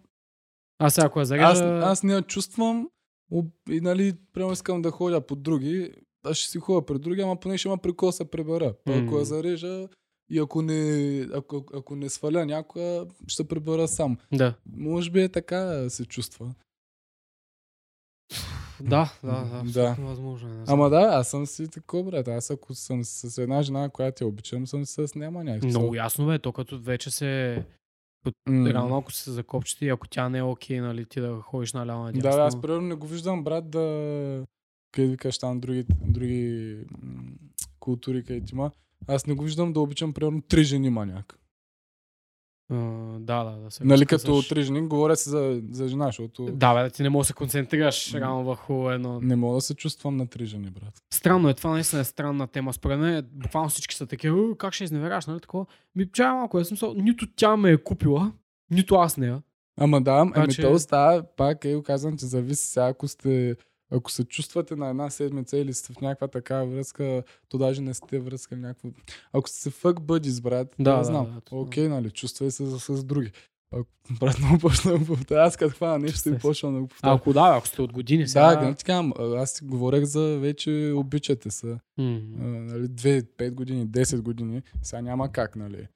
Аз 0.79 0.93
сега 0.93 1.07
ако 1.07 1.19
я 1.19 1.21
Аз, 1.21 1.27
зарежа... 1.27 1.79
аз 1.85 2.03
не 2.03 2.13
я 2.13 2.21
чувствам 2.21 2.89
и 3.69 3.81
нали, 3.81 4.13
прямо 4.33 4.51
искам 4.51 4.81
да 4.81 4.91
ходя 4.91 5.21
по 5.21 5.35
други. 5.35 5.91
Аз 6.23 6.37
ще 6.37 6.49
си 6.49 6.59
ходя 6.59 6.85
при 6.85 6.99
други, 6.99 7.21
ама 7.21 7.39
поне 7.39 7.57
ще 7.57 7.67
има 7.67 7.77
при 7.77 7.93
кого 7.93 8.11
се 8.11 8.31
прибера. 8.31 8.73
Па 8.85 8.93
Ако 8.93 9.17
я 9.19 9.25
зарежа 9.25 9.87
и 10.29 10.39
ако 10.39 10.61
не, 10.61 11.27
ако, 11.33 11.65
ако 11.73 11.95
не 11.95 12.09
сваля 12.09 12.45
някоя, 12.45 13.05
ще 13.27 13.35
се 13.35 13.47
прибера 13.47 13.87
сам. 13.87 14.17
Да. 14.33 14.53
Може 14.77 15.11
би 15.11 15.21
е 15.21 15.29
така 15.29 15.89
се 15.89 16.05
чувства. 16.05 16.53
Да, 18.89 19.13
да, 19.23 19.31
да, 19.31 19.59
абсолютно 19.59 19.71
Да. 19.73 20.09
възможно. 20.09 20.49
е, 20.49 20.53
не. 20.53 20.63
Ама 20.67 20.89
да, 20.89 21.01
аз 21.01 21.27
съм 21.29 21.45
си 21.45 21.67
такова, 21.67 22.03
брат. 22.11 22.27
Аз 22.27 22.51
ако 22.51 22.73
съм 22.73 23.03
с 23.03 23.37
една 23.37 23.61
жена, 23.61 23.89
която 23.89 24.23
я 24.23 24.27
обичам, 24.27 24.67
съм 24.67 24.85
с 24.85 25.15
няма 25.15 25.43
някакви. 25.43 25.67
Много 25.67 25.95
ясно 25.95 26.27
бе, 26.27 26.39
то 26.39 26.51
като 26.53 26.79
вече 26.79 27.11
се... 27.11 27.63
М. 28.49 28.69
Реално 28.69 28.97
ако 28.97 29.11
се 29.11 29.31
закопчите 29.31 29.85
и 29.85 29.89
ако 29.89 30.07
тя 30.07 30.29
не 30.29 30.37
е 30.37 30.43
окей, 30.43 30.79
нали, 30.79 31.05
ти 31.05 31.21
да 31.21 31.35
ходиш 31.41 31.73
наляво 31.73 32.03
надясно. 32.03 32.29
Да, 32.31 32.37
бе, 32.37 32.41
аз 32.41 32.61
примерно 32.61 32.87
не 32.87 32.95
го 32.95 33.07
виждам, 33.07 33.43
брат, 33.43 33.69
да... 33.69 34.45
Къде 34.91 35.07
викаш 35.07 35.37
там 35.37 35.59
други, 35.59 35.85
други 36.05 36.77
култури, 37.79 38.23
където 38.23 38.55
има. 38.55 38.71
Аз 39.07 39.27
не 39.27 39.33
го 39.33 39.43
виждам 39.43 39.73
да 39.73 39.79
обичам 39.79 40.13
примерно 40.13 40.41
три 40.41 40.63
жени 40.63 40.89
маняк. 40.89 41.37
Да, 43.19 43.43
да, 43.43 43.51
да 43.51 43.71
се 43.71 43.83
Нали 43.83 44.05
като 44.05 44.41
три 44.49 44.63
жени, 44.63 44.81
говоря 44.81 45.15
си 45.15 45.29
за, 45.29 45.61
за 45.71 45.87
жена, 45.87 46.05
защото 46.05 46.45
Да, 46.45 46.73
бе, 46.73 46.89
ти 46.89 47.03
не 47.03 47.09
можеш 47.09 47.25
да 47.25 47.27
се 47.27 47.33
концентрираш 47.33 48.13
М. 48.13 48.19
реално 48.19 48.43
върху 48.43 48.89
едно... 48.89 49.19
не 49.21 49.35
мога 49.35 49.55
да 49.55 49.61
се 49.61 49.75
чувствам 49.75 50.17
на 50.17 50.27
три 50.27 50.45
жени, 50.45 50.69
брат. 50.69 50.93
Странно 51.13 51.49
е, 51.49 51.53
това 51.53 51.69
наистина 51.69 52.01
е 52.01 52.05
странна 52.05 52.47
тема. 52.47 52.73
Според 52.73 52.99
мен, 52.99 53.27
буквално 53.33 53.69
всички 53.69 53.95
са 53.95 54.07
такива, 54.07 54.39
«Е, 54.39 54.57
как 54.57 54.73
ще 54.73 54.83
изневераш, 54.83 55.25
нали 55.25 55.39
такова? 55.39 55.65
Ми, 55.95 56.11
чай 56.11 56.31
малко, 56.31 56.59
е 56.59 56.65
смисъл, 56.65 56.93
нито 56.97 57.27
тя 57.35 57.57
ме 57.57 57.71
е 57.71 57.77
купила, 57.77 58.31
нито 58.71 58.95
аз 58.95 59.17
нея. 59.17 59.41
Ама 59.79 60.01
да, 60.01 60.11
ами 60.11 60.31
Значи- 60.35 60.61
то 60.61 60.79
става, 60.79 61.23
пак 61.37 61.65
е, 61.65 61.83
казвам, 61.83 62.17
че 62.17 62.25
зависи 62.25 62.65
сега, 62.65 62.85
ако 62.87 63.07
сте 63.07 63.55
ако 63.91 64.11
се 64.11 64.23
чувствате 64.23 64.75
на 64.75 64.89
една 64.89 65.09
седмица 65.09 65.57
или 65.57 65.73
сте 65.73 65.93
в 65.93 66.01
някаква 66.01 66.27
такава 66.27 66.65
връзка, 66.65 67.23
то 67.49 67.57
даже 67.57 67.81
не 67.81 67.93
сте 67.93 68.19
връзка 68.19 68.57
някакво. 68.57 68.89
Ако 69.33 69.49
сте 69.49 69.71
fuck 69.71 69.93
buddies, 69.93 70.41
брат, 70.41 70.75
Да, 70.79 70.91
да, 70.91 70.97
да, 70.97 71.03
знам. 71.03 71.25
да. 71.25 71.55
Окей, 71.57 71.87
нали, 71.87 72.11
чувствай 72.11 72.51
се 72.51 72.65
с, 72.65 72.79
с 72.79 73.03
други. 73.03 73.31
Ако, 73.73 73.85
брат, 74.19 74.39
много 74.39 74.57
почна 74.57 74.99
да 74.99 75.05
повтаря. 75.05 75.41
Аз 75.41 75.57
като 75.57 75.75
хвана 75.75 75.99
нещо 75.99 76.29
и 76.29 76.37
почвам 76.37 76.73
да 76.73 76.79
го 76.79 76.85
А, 76.85 76.89
повтаря. 76.89 77.13
ако 77.13 77.33
да, 77.33 77.53
ако 77.57 77.67
сте 77.67 77.81
от 77.81 77.93
години 77.93 78.27
сега... 78.27 78.55
Да, 78.55 78.65
да, 78.67 78.75
ти 78.75 78.83
казвам, 78.83 79.13
аз 79.37 79.51
си 79.51 79.63
говорех 79.65 80.03
за 80.03 80.37
вече 80.39 80.93
обичате 80.95 81.51
се. 81.51 81.67
М. 81.67 81.79
А, 81.97 82.43
нали, 82.43 82.87
2, 82.87 83.23
5 83.37 83.51
години, 83.51 83.87
10 83.87 84.21
години, 84.21 84.61
сега 84.81 85.01
няма 85.01 85.31
как, 85.31 85.55
нали. 85.55 85.87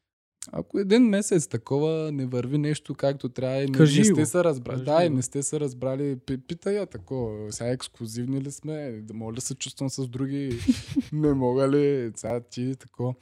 Ако 0.51 0.79
един 0.79 1.03
месец 1.03 1.47
такова 1.47 2.11
не 2.11 2.25
върви 2.25 2.57
нещо 2.57 2.95
както 2.95 3.29
трябва 3.29 3.57
и 3.57 3.65
не, 3.65 3.71
Кажи 3.77 3.99
не 3.99 4.05
сте 4.05 4.25
се 4.25 4.43
разбрали, 4.43 4.83
да, 4.83 5.03
и 5.05 5.09
не 5.09 5.21
сте 5.21 5.43
се 5.43 5.59
разбрали, 5.59 6.15
пи- 6.15 6.47
питай 6.47 6.75
я 6.75 6.85
такова, 6.85 7.51
сега 7.51 7.69
ексклюзивни 7.69 8.41
ли 8.41 8.51
сме, 8.51 8.91
да 9.01 9.13
мога 9.13 9.33
ли 9.33 9.41
се 9.41 9.55
чувствам 9.55 9.89
с 9.89 10.07
други, 10.07 10.59
не 11.13 11.33
мога 11.33 11.69
ли, 11.69 12.11
сега 12.15 12.39
ти 12.39 12.75
такова. 12.75 13.13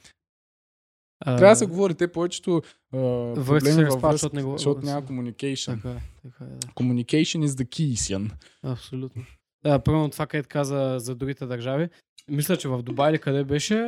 А, 1.20 1.36
Трябва 1.36 1.52
да 1.52 1.56
се 1.56 1.66
говори, 1.66 1.94
те 1.94 2.12
повечето 2.12 2.62
а, 2.92 3.34
се 3.36 3.44
проблеми 3.44 3.84
във 3.84 4.00
връзка, 4.02 4.28
защото 4.30 4.52
защото 4.52 4.86
няма 4.86 5.02
communication. 5.02 5.74
Така 5.82 5.90
е, 5.90 6.02
така 6.22 6.44
е, 6.44 6.46
да. 6.46 6.66
Communication 6.66 7.46
is 7.46 7.46
the 7.46 7.64
key, 7.64 7.94
Сян. 7.94 8.30
Абсолютно. 8.62 9.24
Да, 9.64 9.78
първо 9.78 10.08
това, 10.08 10.26
където 10.26 10.48
каза 10.48 10.96
за 10.98 11.14
другите 11.14 11.46
държави. 11.46 11.88
Мисля, 12.28 12.56
че 12.56 12.68
в 12.68 12.82
Дубай 12.82 13.10
или 13.10 13.18
къде 13.18 13.44
беше, 13.44 13.78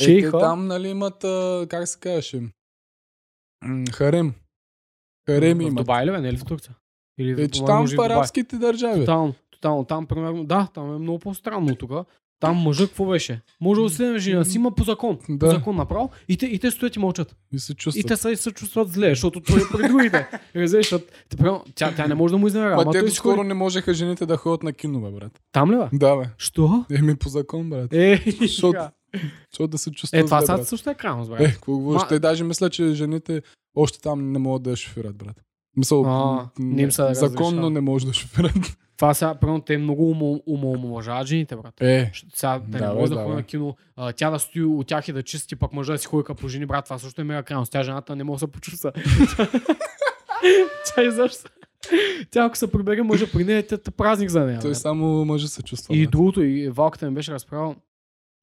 Е, 0.00 0.04
шейха, 0.04 0.38
там, 0.38 0.66
нали, 0.66 0.88
имат, 0.88 1.24
а, 1.24 1.66
как 1.70 1.88
се 1.88 1.98
казваше, 1.98 2.42
М, 3.62 3.84
харем. 3.92 4.32
Хареми 5.26 5.64
в 5.64 5.68
имат. 5.68 5.76
Дубай 5.76 6.06
ли 6.06 6.10
бе, 6.10 6.20
не 6.20 6.28
е 6.28 6.32
ли 6.32 6.36
в 6.36 6.44
Турция? 6.44 6.74
Или 7.18 7.42
Е, 7.42 7.48
че 7.48 7.64
там 7.64 7.84
и 7.84 7.88
в 7.88 8.00
арабските 8.00 8.56
държави. 8.56 9.00
Тотално, 9.00 9.34
тотално. 9.50 9.84
Там, 9.84 10.06
примерно, 10.06 10.44
да, 10.44 10.68
там 10.74 10.94
е 10.94 10.98
много 10.98 11.18
по-странно 11.18 11.76
тук. 11.76 11.90
Там 12.40 12.56
мъжът 12.56 12.88
какво 12.88 13.06
беше? 13.06 13.40
Може 13.60 13.80
да 13.80 13.90
се 13.90 14.18
жена 14.18 14.44
си, 14.44 14.56
има 14.56 14.70
по 14.70 14.84
закон. 14.84 15.18
По 15.18 15.36
Да. 15.36 15.50
закон 15.50 15.76
направо. 15.76 16.10
И 16.28 16.36
те, 16.36 16.46
и 16.46 16.58
те 16.58 16.70
стоят 16.70 16.96
и 16.96 16.98
мълчат. 16.98 17.36
И 17.52 17.58
се 17.58 17.72
И 17.72 17.74
чувстват. 17.74 18.06
те 18.08 18.16
се, 18.16 18.36
се 18.36 18.50
чувстват 18.50 18.88
зле, 18.88 19.08
защото 19.08 19.40
той 19.40 19.56
е 19.56 19.64
при 19.72 19.88
другите. 19.88 20.26
Разбираш, 20.56 20.94
тя, 21.74 21.94
тя 21.94 22.06
не 22.06 22.14
може 22.14 22.32
да 22.32 22.38
му 22.38 22.46
изневерява. 22.46 22.76
Ма 22.76 22.82
ама 22.84 22.92
те 22.94 23.10
скоро 23.10 23.36
ходи- 23.36 23.48
не 23.48 23.54
можеха 23.54 23.94
жените 23.94 24.26
да 24.26 24.36
ходят 24.36 24.62
на 24.62 24.72
кино, 24.72 25.00
бе, 25.02 25.10
брат. 25.10 25.40
Там 25.52 25.70
ли 25.70 25.76
бе? 25.76 25.88
Да, 25.92 26.16
бе. 26.16 26.24
Що? 26.38 26.84
Еми 26.92 27.16
по 27.16 27.28
закон, 27.28 27.70
брат. 27.70 27.92
Е, 27.92 28.24
Защото. 28.40 28.80
Защото 29.50 29.68
да 29.68 29.78
се 29.78 29.90
чувстват 29.90 30.20
е 30.20 30.24
това 30.24 30.40
сега 30.40 30.56
брат. 30.56 30.68
също 30.68 30.90
е 30.90 30.94
крайност, 30.94 31.30
брат. 31.30 31.40
Е, 31.40 31.44
какво 31.44 31.72
говориш? 31.72 32.02
Ма- 32.02 32.08
Те 32.08 32.18
даже 32.18 32.44
мисля, 32.44 32.70
че 32.70 32.88
жените 32.88 33.42
още 33.74 34.00
там 34.00 34.32
не 34.32 34.38
могат 34.38 34.62
да 34.62 34.76
шофират, 34.76 35.16
брат. 35.16 35.36
Мисъл, 35.76 36.04
А, 36.06 36.48
не 36.58 36.82
им 36.82 36.88
да 36.88 37.14
законно 37.14 37.70
не 37.70 37.80
може 37.80 38.06
да 38.06 38.12
шофират. 38.12 38.76
Това 38.96 39.14
сега, 39.14 39.34
примерно, 39.34 39.60
те 39.60 39.78
много 39.78 40.02
умо- 40.04 40.42
умоомалважават 40.46 41.26
жените, 41.26 41.56
брат. 41.56 41.74
Е, 41.80 42.12
Сега 42.34 42.60
да, 42.60 42.78
не 42.80 42.94
може 42.94 43.08
да, 43.08 43.16
да, 43.16 43.22
ходи 43.22 43.36
на 43.36 43.42
кино, 43.42 43.76
а, 43.96 44.12
тя 44.12 44.30
да 44.30 44.38
стои 44.38 44.62
от 44.64 44.86
тях 44.86 45.08
и 45.08 45.12
да 45.12 45.22
чисти, 45.22 45.56
пък 45.56 45.72
мъжа 45.72 45.92
да 45.92 45.98
си 45.98 46.06
ходи 46.06 46.34
по 46.34 46.48
жени, 46.48 46.66
брат, 46.66 46.84
това 46.84 46.98
също 46.98 47.20
е 47.20 47.24
мега 47.24 47.42
крайност. 47.42 47.72
Тя 47.72 47.82
жената 47.82 48.16
не 48.16 48.24
може 48.24 48.36
да 48.36 48.46
се 48.46 48.52
почувства. 48.52 48.92
тя 50.86 51.02
изобщо. 51.02 51.50
Тя 52.30 52.44
ако 52.44 52.56
се 52.56 52.72
прибере 52.72 53.02
мъжа 53.02 53.26
при 53.32 53.44
нея, 53.44 53.66
тя 53.66 53.78
празник 53.90 54.30
за 54.30 54.40
нея. 54.40 54.60
той 54.60 54.70
брат. 54.70 54.78
само 54.78 55.24
мъжа 55.24 55.48
се 55.48 55.62
чувства. 55.62 55.96
И 55.96 56.06
другото, 56.06 56.42
и 56.42 56.68
Валката 56.68 57.08
ми 57.08 57.14
беше 57.14 57.32
разправил, 57.32 57.74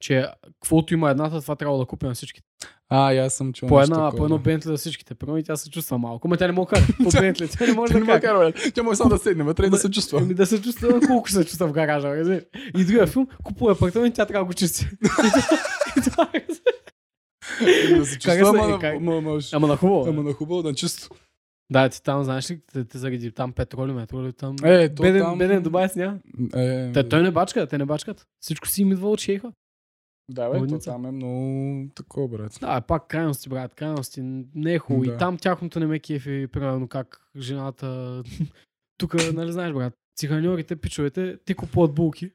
че 0.02 0.28
каквото 0.43 0.93
има 0.93 1.12
едната, 1.12 1.41
това 1.41 1.56
трябва 1.56 1.78
да 1.78 1.86
купи 1.86 2.06
на 2.06 2.14
всичките. 2.14 2.47
А, 2.89 3.14
и 3.14 3.18
аз 3.18 3.34
съм 3.34 3.54
чул 3.54 3.70
По, 3.70 3.82
една, 3.82 4.12
по 4.12 4.24
едно. 4.26 4.38
Бентли 4.38 4.68
за 4.68 4.78
всичките. 4.78 5.16
Първо 5.16 5.38
и 5.38 5.43
тя 5.43 5.56
се 5.56 5.70
чувства 5.70 5.97
малко. 5.97 6.28
Ма 6.28 6.38
тя 6.38 6.52
не 6.52 6.66
как. 6.66 6.80
По 7.04 7.10
Бентли. 7.10 7.47
Тя 7.49 7.68
не 7.68 7.74
може 7.74 7.93
да 7.93 8.06
как. 8.06 8.22
кара. 8.22 8.54
Тя 8.74 8.84
може 8.84 8.97
само 8.97 9.10
да 9.10 9.18
седне, 9.18 9.43
вътре 9.43 9.66
и 9.66 9.70
да 9.70 9.78
се 9.78 9.91
чувства. 9.91 10.22
Еми 10.22 10.34
да 10.34 10.45
се 10.45 10.62
чувства, 10.62 10.99
колко 11.08 11.30
се 11.30 11.45
чувства 11.45 11.68
в 11.68 11.72
гаража. 11.72 12.08
разбираш. 12.10 12.43
И 12.78 12.86
другия 12.86 13.08
филм, 13.08 13.28
купува 13.43 13.72
апартамент, 13.72 14.16
тя 14.16 14.26
трябва 14.26 14.43
да 14.43 14.47
го 14.47 14.54
чисти. 14.54 14.88
Е. 17.62 17.95
Да 17.95 18.06
се 18.06 18.20
чувства, 18.20 18.38
е, 18.38 18.41
ама 18.41 18.66
е, 18.66 18.68
на- 19.68 19.78
хубаво. 19.78 20.06
ама 20.08 20.24
на 20.24 20.34
хубаво, 20.34 20.62
на 20.64 20.74
чисто. 20.74 21.10
Да, 21.72 21.89
ти 21.89 22.04
там, 22.04 22.24
знаеш 22.24 22.52
ли, 22.52 22.60
те, 22.74 22.86
те 22.86 22.97
заради 22.97 23.32
там 23.32 23.54
петроли, 23.54 23.91
метроли, 23.91 24.34
там... 24.34 24.56
Е, 24.64 24.89
то 24.89 25.04
беден, 25.04 25.22
там- 25.22 25.38
беден 25.38 25.64
Дубайс 25.64 25.95
няма. 25.95 26.18
Е, 26.56 26.91
Те, 26.91 27.10
той 27.10 27.24
не 27.24 27.32
бачка, 27.32 27.68
те 27.68 27.78
не 27.78 27.86
бачкат. 27.86 28.28
Всичко 28.39 28.68
си 28.68 28.82
им 28.82 28.91
идва 28.91 29.10
от 29.10 29.20
шейха. 29.20 29.52
Да, 30.32 30.49
бе, 30.49 30.55
то 30.55 30.61
Лудница. 30.61 30.91
там 30.91 31.05
е 31.05 31.11
много 31.11 31.89
такова, 31.95 32.27
брат. 32.27 32.57
Да, 32.61 32.77
е 32.77 32.82
пак 32.82 33.07
крайности, 33.07 33.49
брат, 33.49 33.73
крайности. 33.73 34.21
Не 34.55 34.73
е 34.73 34.79
хубаво. 34.79 35.05
Да. 35.05 35.13
И 35.13 35.17
там 35.17 35.38
тяхното 35.38 35.79
не 35.79 35.86
ме 35.86 35.99
кефи, 35.99 36.47
примерно 36.51 36.88
как 36.88 37.21
жената... 37.38 38.23
Тук, 38.97 39.34
нали 39.34 39.51
знаеш, 39.51 39.73
брат, 39.73 39.93
циганьорите, 40.17 40.75
пичовете, 40.75 41.38
те 41.45 41.53
купуват 41.53 41.93
булки 41.93 42.32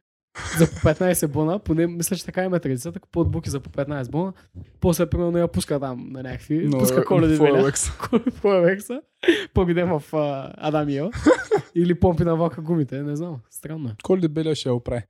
за 0.59 0.67
по 0.67 0.89
15 0.89 1.27
бона, 1.27 1.59
поне 1.59 1.87
мисля, 1.87 2.17
че 2.17 2.25
така 2.25 2.45
има 2.45 2.61
традицията, 2.61 3.01
купуват 3.01 3.31
булки 3.31 3.51
за 3.51 3.61
по 3.61 3.71
15 3.71 4.11
бона, 4.11 4.33
после 4.81 5.11
примерно 5.11 5.39
я 5.39 5.49
пуска 5.49 5.81
там 5.81 6.09
на 6.13 6.23
някакви, 6.23 6.69
Но, 6.69 6.79
пуска 6.79 7.05
коледи 7.05 7.35
е, 7.35 7.39
беля, 7.39 7.71
Forex. 7.71 8.41
по 8.41 8.55
Евекса, 8.55 9.03
победем 9.55 9.89
в 9.99 10.17
а, 10.17 10.55
Адам 10.57 10.89
Ева, 10.89 11.11
или 11.75 12.01
помпи 12.01 12.25
на 12.25 12.37
вака 12.37 12.63
гумите, 12.63 13.03
не 13.03 13.17
знам, 13.17 13.41
странно 13.51 13.89
е. 13.89 13.97
Коли 14.03 14.29
беля 14.29 14.55
ще 14.55 14.69
я 14.69 14.75
оправи. 14.75 15.03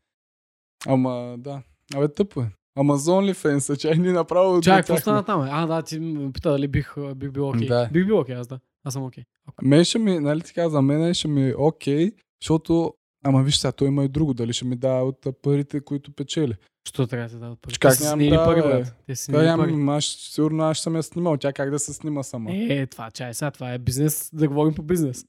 Ама, 0.87 1.35
да. 1.39 1.63
Абе, 1.95 2.09
тъпо 2.09 2.41
е. 2.41 2.51
Ама 2.77 2.97
за 2.97 3.11
OnlyFans, 3.11 3.79
чай 3.79 3.99
ни 3.99 4.13
направо... 4.13 4.61
Чай, 4.61 4.77
до 4.77 4.79
какво 4.79 4.97
стана 4.97 5.23
там? 5.25 5.43
е? 5.43 5.49
А, 5.53 5.67
да, 5.67 5.83
ти 5.83 6.01
ме 6.01 6.33
пита 6.33 6.51
дали 6.51 6.69
бих, 6.69 6.95
бих 7.17 7.31
бил 7.31 7.49
окей. 7.49 7.69
Да. 7.69 7.89
Бих 7.93 8.07
бил 8.07 8.19
окей, 8.19 8.35
аз 8.35 8.47
да. 8.47 8.61
Аз 8.85 8.93
съм 8.93 9.05
окей. 9.05 9.25
Мен 9.63 9.85
ще 9.85 9.99
ми, 9.99 10.19
нали 10.19 10.41
ти 10.41 10.55
каза, 10.55 10.71
за 10.71 10.83
мен 10.83 11.15
ще 11.15 11.29
ми 11.29 11.49
е 11.49 11.55
окей, 11.59 12.13
защото 12.43 12.95
Ама 13.27 13.43
виж 13.43 13.57
сега, 13.57 13.73
той 13.73 13.89
има 13.89 14.05
и 14.05 14.09
друго. 14.09 14.35
Дали 14.35 14.53
ще 14.53 14.65
ми 14.65 14.77
дава 14.77 15.05
от 15.05 15.27
парите, 15.43 15.81
които 15.81 16.13
печели. 16.13 16.55
Що 16.89 17.07
трябва 17.07 17.29
се 17.29 17.37
дадат 17.37 17.59
пари? 17.61 17.75
Как 17.79 18.01
нямам 18.01 18.29
да, 18.29 18.45
пари, 18.45 18.63
бе? 18.63 18.85
Те 19.07 19.17
си 19.17 19.33
Да, 19.33 19.57
пари. 19.57 19.75
аз 19.89 20.05
сигурно 20.05 20.65
аз 20.65 20.79
съм 20.79 20.97
я 20.97 21.03
снимал. 21.03 21.37
Тя 21.37 21.53
как 21.53 21.71
да 21.71 21.79
се 21.79 21.93
снима 21.93 22.23
сама? 22.23 22.51
Е, 22.53 22.87
това 22.87 23.11
чай 23.11 23.35
сега, 23.35 23.51
това 23.51 23.73
е 23.73 23.79
бизнес, 23.79 24.31
да 24.33 24.49
говорим 24.49 24.75
по 24.75 24.83
бизнес. 24.83 25.25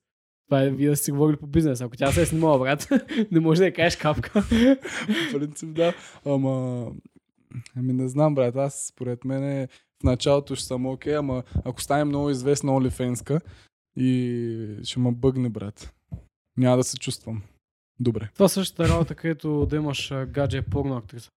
Това 0.48 0.64
е 0.64 0.70
вие 0.70 0.89
да 0.89 0.95
си 0.95 1.12
говорили 1.12 1.38
по 1.38 1.48
бизнес. 1.48 1.82
Ако 1.82 1.98
тя 1.98 2.12
се 2.12 2.22
е 2.22 2.26
снимала, 2.26 2.60
брат, 2.60 2.89
не 3.32 3.39
може 3.39 3.60
да 3.60 3.66
я 3.66 3.74
кажеш 3.74 3.95
капка. 3.95 4.41
В 4.41 5.32
принцип, 5.32 5.70
да. 5.74 5.93
Ама... 6.26 6.86
Ами 7.76 7.93
не 7.93 8.08
знам, 8.08 8.36
брат. 8.36 8.55
Аз, 8.55 8.88
според 8.88 9.26
мен, 9.26 9.68
в 10.01 10.03
началото 10.03 10.55
ще 10.55 10.66
съм 10.66 10.86
окей, 10.86 11.16
ама 11.16 11.43
ако 11.66 11.82
стане 11.82 12.03
много 12.03 12.30
известна 12.30 12.72
OnlyFans-ка 12.72 13.41
и 13.97 14.80
ще 14.84 14.99
ме 14.99 15.12
бъгне, 15.12 15.49
брат. 15.49 15.93
Няма 16.58 16.78
да 16.78 16.84
се 16.84 16.97
чувствам. 16.97 17.41
Добре. 17.99 18.30
Това 18.34 18.47
същата 18.47 18.89
работа, 18.89 19.16
където 19.16 19.66
да 19.66 19.76
имаш 19.76 20.14
гадже 20.28 20.62
порно 20.62 20.97
актриса. 20.97 21.30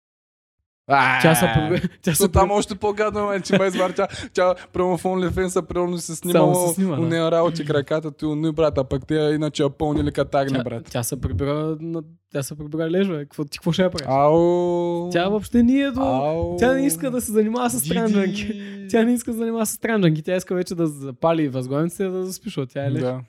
А, 0.92 1.22
Тя 1.22 1.34
прибе- 1.34 1.88
тя 2.02 2.14
се 2.14 2.28
там 2.28 2.50
още 2.50 2.74
по-гадно 2.74 3.32
е, 3.32 3.40
че 3.40 3.58
ме 3.58 3.66
извар. 3.66 3.90
Тя, 3.90 4.08
тя 4.32 4.54
прямо 4.72 4.98
в 4.98 5.02
OnlyFans 5.02 5.66
примерно 5.66 5.98
се 5.98 6.16
снимала 6.16 6.68
се 6.68 6.74
снима, 6.74 6.98
у 6.98 7.02
нея 7.02 7.30
работи 7.30 7.64
краката 7.64 8.10
ти, 8.12 8.24
ну 8.24 8.52
брат, 8.52 8.78
а 8.78 8.84
пък 8.84 9.06
те 9.06 9.14
иначе 9.14 9.62
я 9.62 9.70
пълнили 9.70 10.12
катагне, 10.12 10.58
тя, 10.58 10.64
брат. 10.64 10.84
тя 10.90 11.02
се 11.02 11.20
прибира, 11.20 11.76
на... 11.80 12.02
тя 12.32 12.42
се 12.42 12.58
прибира 12.58 12.90
лежва. 12.90 13.18
Какво, 13.18 13.44
ти 13.44 13.58
какво 13.58 13.72
ще 13.72 13.82
я 13.82 13.90
правиш? 13.90 14.06
Ау. 14.10 15.10
Тя 15.10 15.28
въобще 15.28 15.62
не 15.62 15.80
е 15.80 15.90
до... 15.90 16.00
Ау. 16.00 16.56
Тя 16.56 16.72
не 16.72 16.86
иска 16.86 17.10
да 17.10 17.20
се 17.20 17.32
занимава 17.32 17.70
с 17.70 17.80
странджанки. 17.80 18.46
Диди. 18.46 18.86
Тя 18.90 19.02
не 19.04 19.14
иска 19.14 19.30
да 19.30 19.34
се 19.34 19.38
занимава 19.38 19.66
с 19.66 19.70
странджанки. 19.70 20.22
Тя 20.22 20.36
иска 20.36 20.54
вече 20.54 20.74
да 20.74 20.86
запали 20.86 21.48
възглавниците 21.48 22.02
и 22.04 22.08
да 22.10 22.26
заспи, 22.26 22.48
защото 22.48 22.72
тя 22.72 22.84
е 22.86 22.90
леж. 22.90 23.00
Да. 23.00 23.20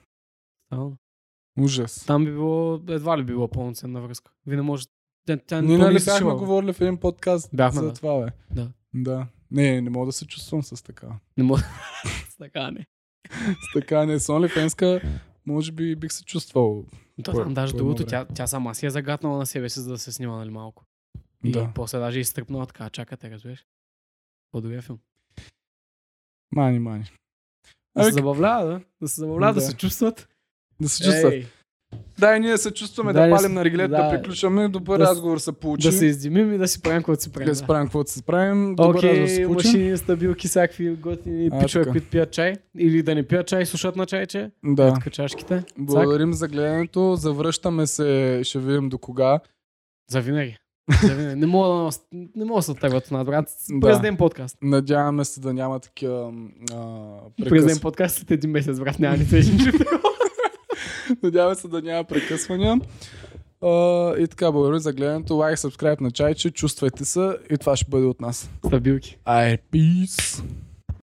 Стално. 0.66 0.96
Ужас. 1.60 2.04
Там 2.06 2.24
би 2.24 2.30
било, 2.30 2.80
едва 2.88 3.18
ли 3.18 3.22
би 3.24 3.32
било 3.32 3.48
пълноценна 3.48 4.00
връзка. 4.00 4.30
Вие 4.46 4.56
не 4.56 4.62
може. 4.62 4.84
Тя, 5.26 5.36
тя, 5.36 5.60
Ние 5.60 5.78
нали 5.78 5.94
бяхме 5.94 6.18
шива. 6.18 6.36
говорили 6.36 6.72
в 6.72 6.80
един 6.80 6.96
подкаст 6.96 7.50
Бяхме, 7.52 7.80
за 7.80 7.86
да. 7.86 7.92
това, 7.94 8.24
бе. 8.24 8.30
Да. 8.50 8.72
Да. 8.94 9.26
Не, 9.50 9.80
не 9.80 9.90
мога 9.90 10.06
да 10.06 10.12
се 10.12 10.26
чувствам 10.26 10.62
с 10.62 10.82
така. 10.82 11.08
Не 11.36 11.44
може. 11.44 11.64
така 12.38 12.70
не. 12.70 12.86
С 13.30 13.72
така 13.74 14.06
не. 14.06 14.18
С 14.18 14.26
OnlyFans 14.26 15.02
може 15.46 15.72
би 15.72 15.96
бих 15.96 16.12
се 16.12 16.24
чувствал. 16.24 16.84
Да, 17.18 17.32
там 17.32 17.54
даже 17.54 17.76
другото, 17.76 18.06
тя, 18.06 18.24
тя 18.24 18.46
сама 18.46 18.74
си 18.74 18.86
е 18.86 18.90
загатнала 18.90 19.38
на 19.38 19.46
себе 19.46 19.68
си, 19.68 19.80
за 19.80 19.90
да 19.90 19.98
се 19.98 20.12
снима 20.12 20.36
нали 20.36 20.50
малко. 20.50 20.84
И 21.44 21.52
Да. 21.52 21.70
после 21.74 21.98
даже 21.98 22.20
и 22.20 22.24
стръпнала 22.24 22.66
така, 22.66 22.90
чакате, 22.90 23.30
разбираш. 23.30 23.66
По-добрия 24.52 24.82
филм. 24.82 24.98
Мани, 26.52 26.78
мани. 26.78 27.04
Да 27.96 28.04
се 28.04 28.10
забавлява, 28.12 28.66
да? 28.66 28.80
Да 29.00 29.08
се 29.08 29.20
забавлява, 29.20 29.52
да, 29.54 29.60
Да. 29.60 29.66
се 29.66 29.76
чувстват. 29.76 30.28
да 30.80 30.88
се 30.88 31.04
чувстват. 31.04 31.32
Ей, 31.32 31.46
Да, 32.18 32.36
и 32.36 32.40
ние 32.40 32.58
се 32.58 32.70
чувстваме 32.70 33.12
Да, 33.12 33.26
да, 33.26 33.36
палим 33.36 33.54
на 33.54 33.64
регилет, 33.64 33.90
да, 33.90 34.02
да. 34.02 34.10
приключваме. 34.10 34.68
Добър 34.68 34.98
Да 34.98 35.04
разговор 35.04 35.38
се 35.38 35.52
получи. 35.52 35.88
да 35.88 35.92
се 35.92 36.06
издимим 36.06 36.54
и 36.54 36.58
да 36.58 36.68
си 36.68 36.82
правим 36.82 36.98
каквото 36.98 37.22
си 37.22 37.32
правим. 37.32 37.48
да 37.48 37.54
се 37.54 37.66
правим 37.66 37.86
каквото 37.86 38.10
се 38.10 38.22
правим. 38.22 38.74
Добър 38.74 38.94
разговор 38.94 39.26
се 39.26 39.44
получи. 39.44 39.66
машини, 39.66 39.96
стабилки, 39.96 40.48
всякакви 40.48 40.90
готини 40.90 41.50
пичове, 41.60 41.84
които 41.84 42.06
пият 42.10 42.30
чай. 42.30 42.54
Или 42.78 43.02
да 43.02 43.14
не 43.14 43.22
пият 43.22 43.46
чай, 43.46 43.66
слушат 43.66 43.96
на 43.96 44.06
чайче. 44.06 44.50
Да. 44.64 44.94
Тук 44.94 45.12
чашките. 45.12 45.62
Благодарим 45.78 46.32
за 46.32 46.48
гледането. 46.48 47.16
Завръщаме 47.16 47.86
се. 47.86 48.40
Ще 48.44 48.58
видим 48.58 48.88
до 48.88 48.98
кога. 48.98 49.40
За 50.10 50.20
винаги. 50.20 50.56
Не 51.36 51.46
мога 51.46 51.68
да, 51.68 51.90
не 52.36 52.44
мога 52.44 52.58
да 52.58 52.62
се 52.62 52.70
оттегват 52.70 53.10
на 53.10 53.24
брат. 53.24 53.48
През 53.80 54.00
ден 54.00 54.16
подкаст. 54.16 54.56
Надяваме 54.62 55.24
се 55.24 55.40
да 55.40 55.54
няма 55.54 55.80
такива 55.80 56.32
а, 56.72 57.16
През 57.36 57.48
прекъс... 57.48 57.66
ден 57.66 57.78
подкаст 57.82 58.16
след 58.16 58.30
един 58.30 58.50
месец, 58.50 58.80
брат, 58.80 58.98
няма 58.98 59.16
нито 59.16 59.36
един 59.36 59.58
жив. 61.08 61.16
Надяваме 61.22 61.54
се 61.54 61.68
да 61.68 61.82
няма 61.82 62.04
прекъсвания. 62.04 62.80
А, 63.62 63.68
и 64.18 64.28
така, 64.28 64.52
благодаря 64.52 64.80
за 64.80 64.92
гледането. 64.92 65.36
Лайк, 65.36 65.58
subscribe 65.58 66.00
на 66.00 66.10
чайче. 66.10 66.50
Чувствайте 66.50 67.04
се 67.04 67.36
и 67.50 67.58
това 67.58 67.76
ще 67.76 67.90
бъде 67.90 68.06
от 68.06 68.20
нас. 68.20 68.50
Стабилки. 68.66 69.18
Ай, 69.24 69.58
peace! 69.72 70.42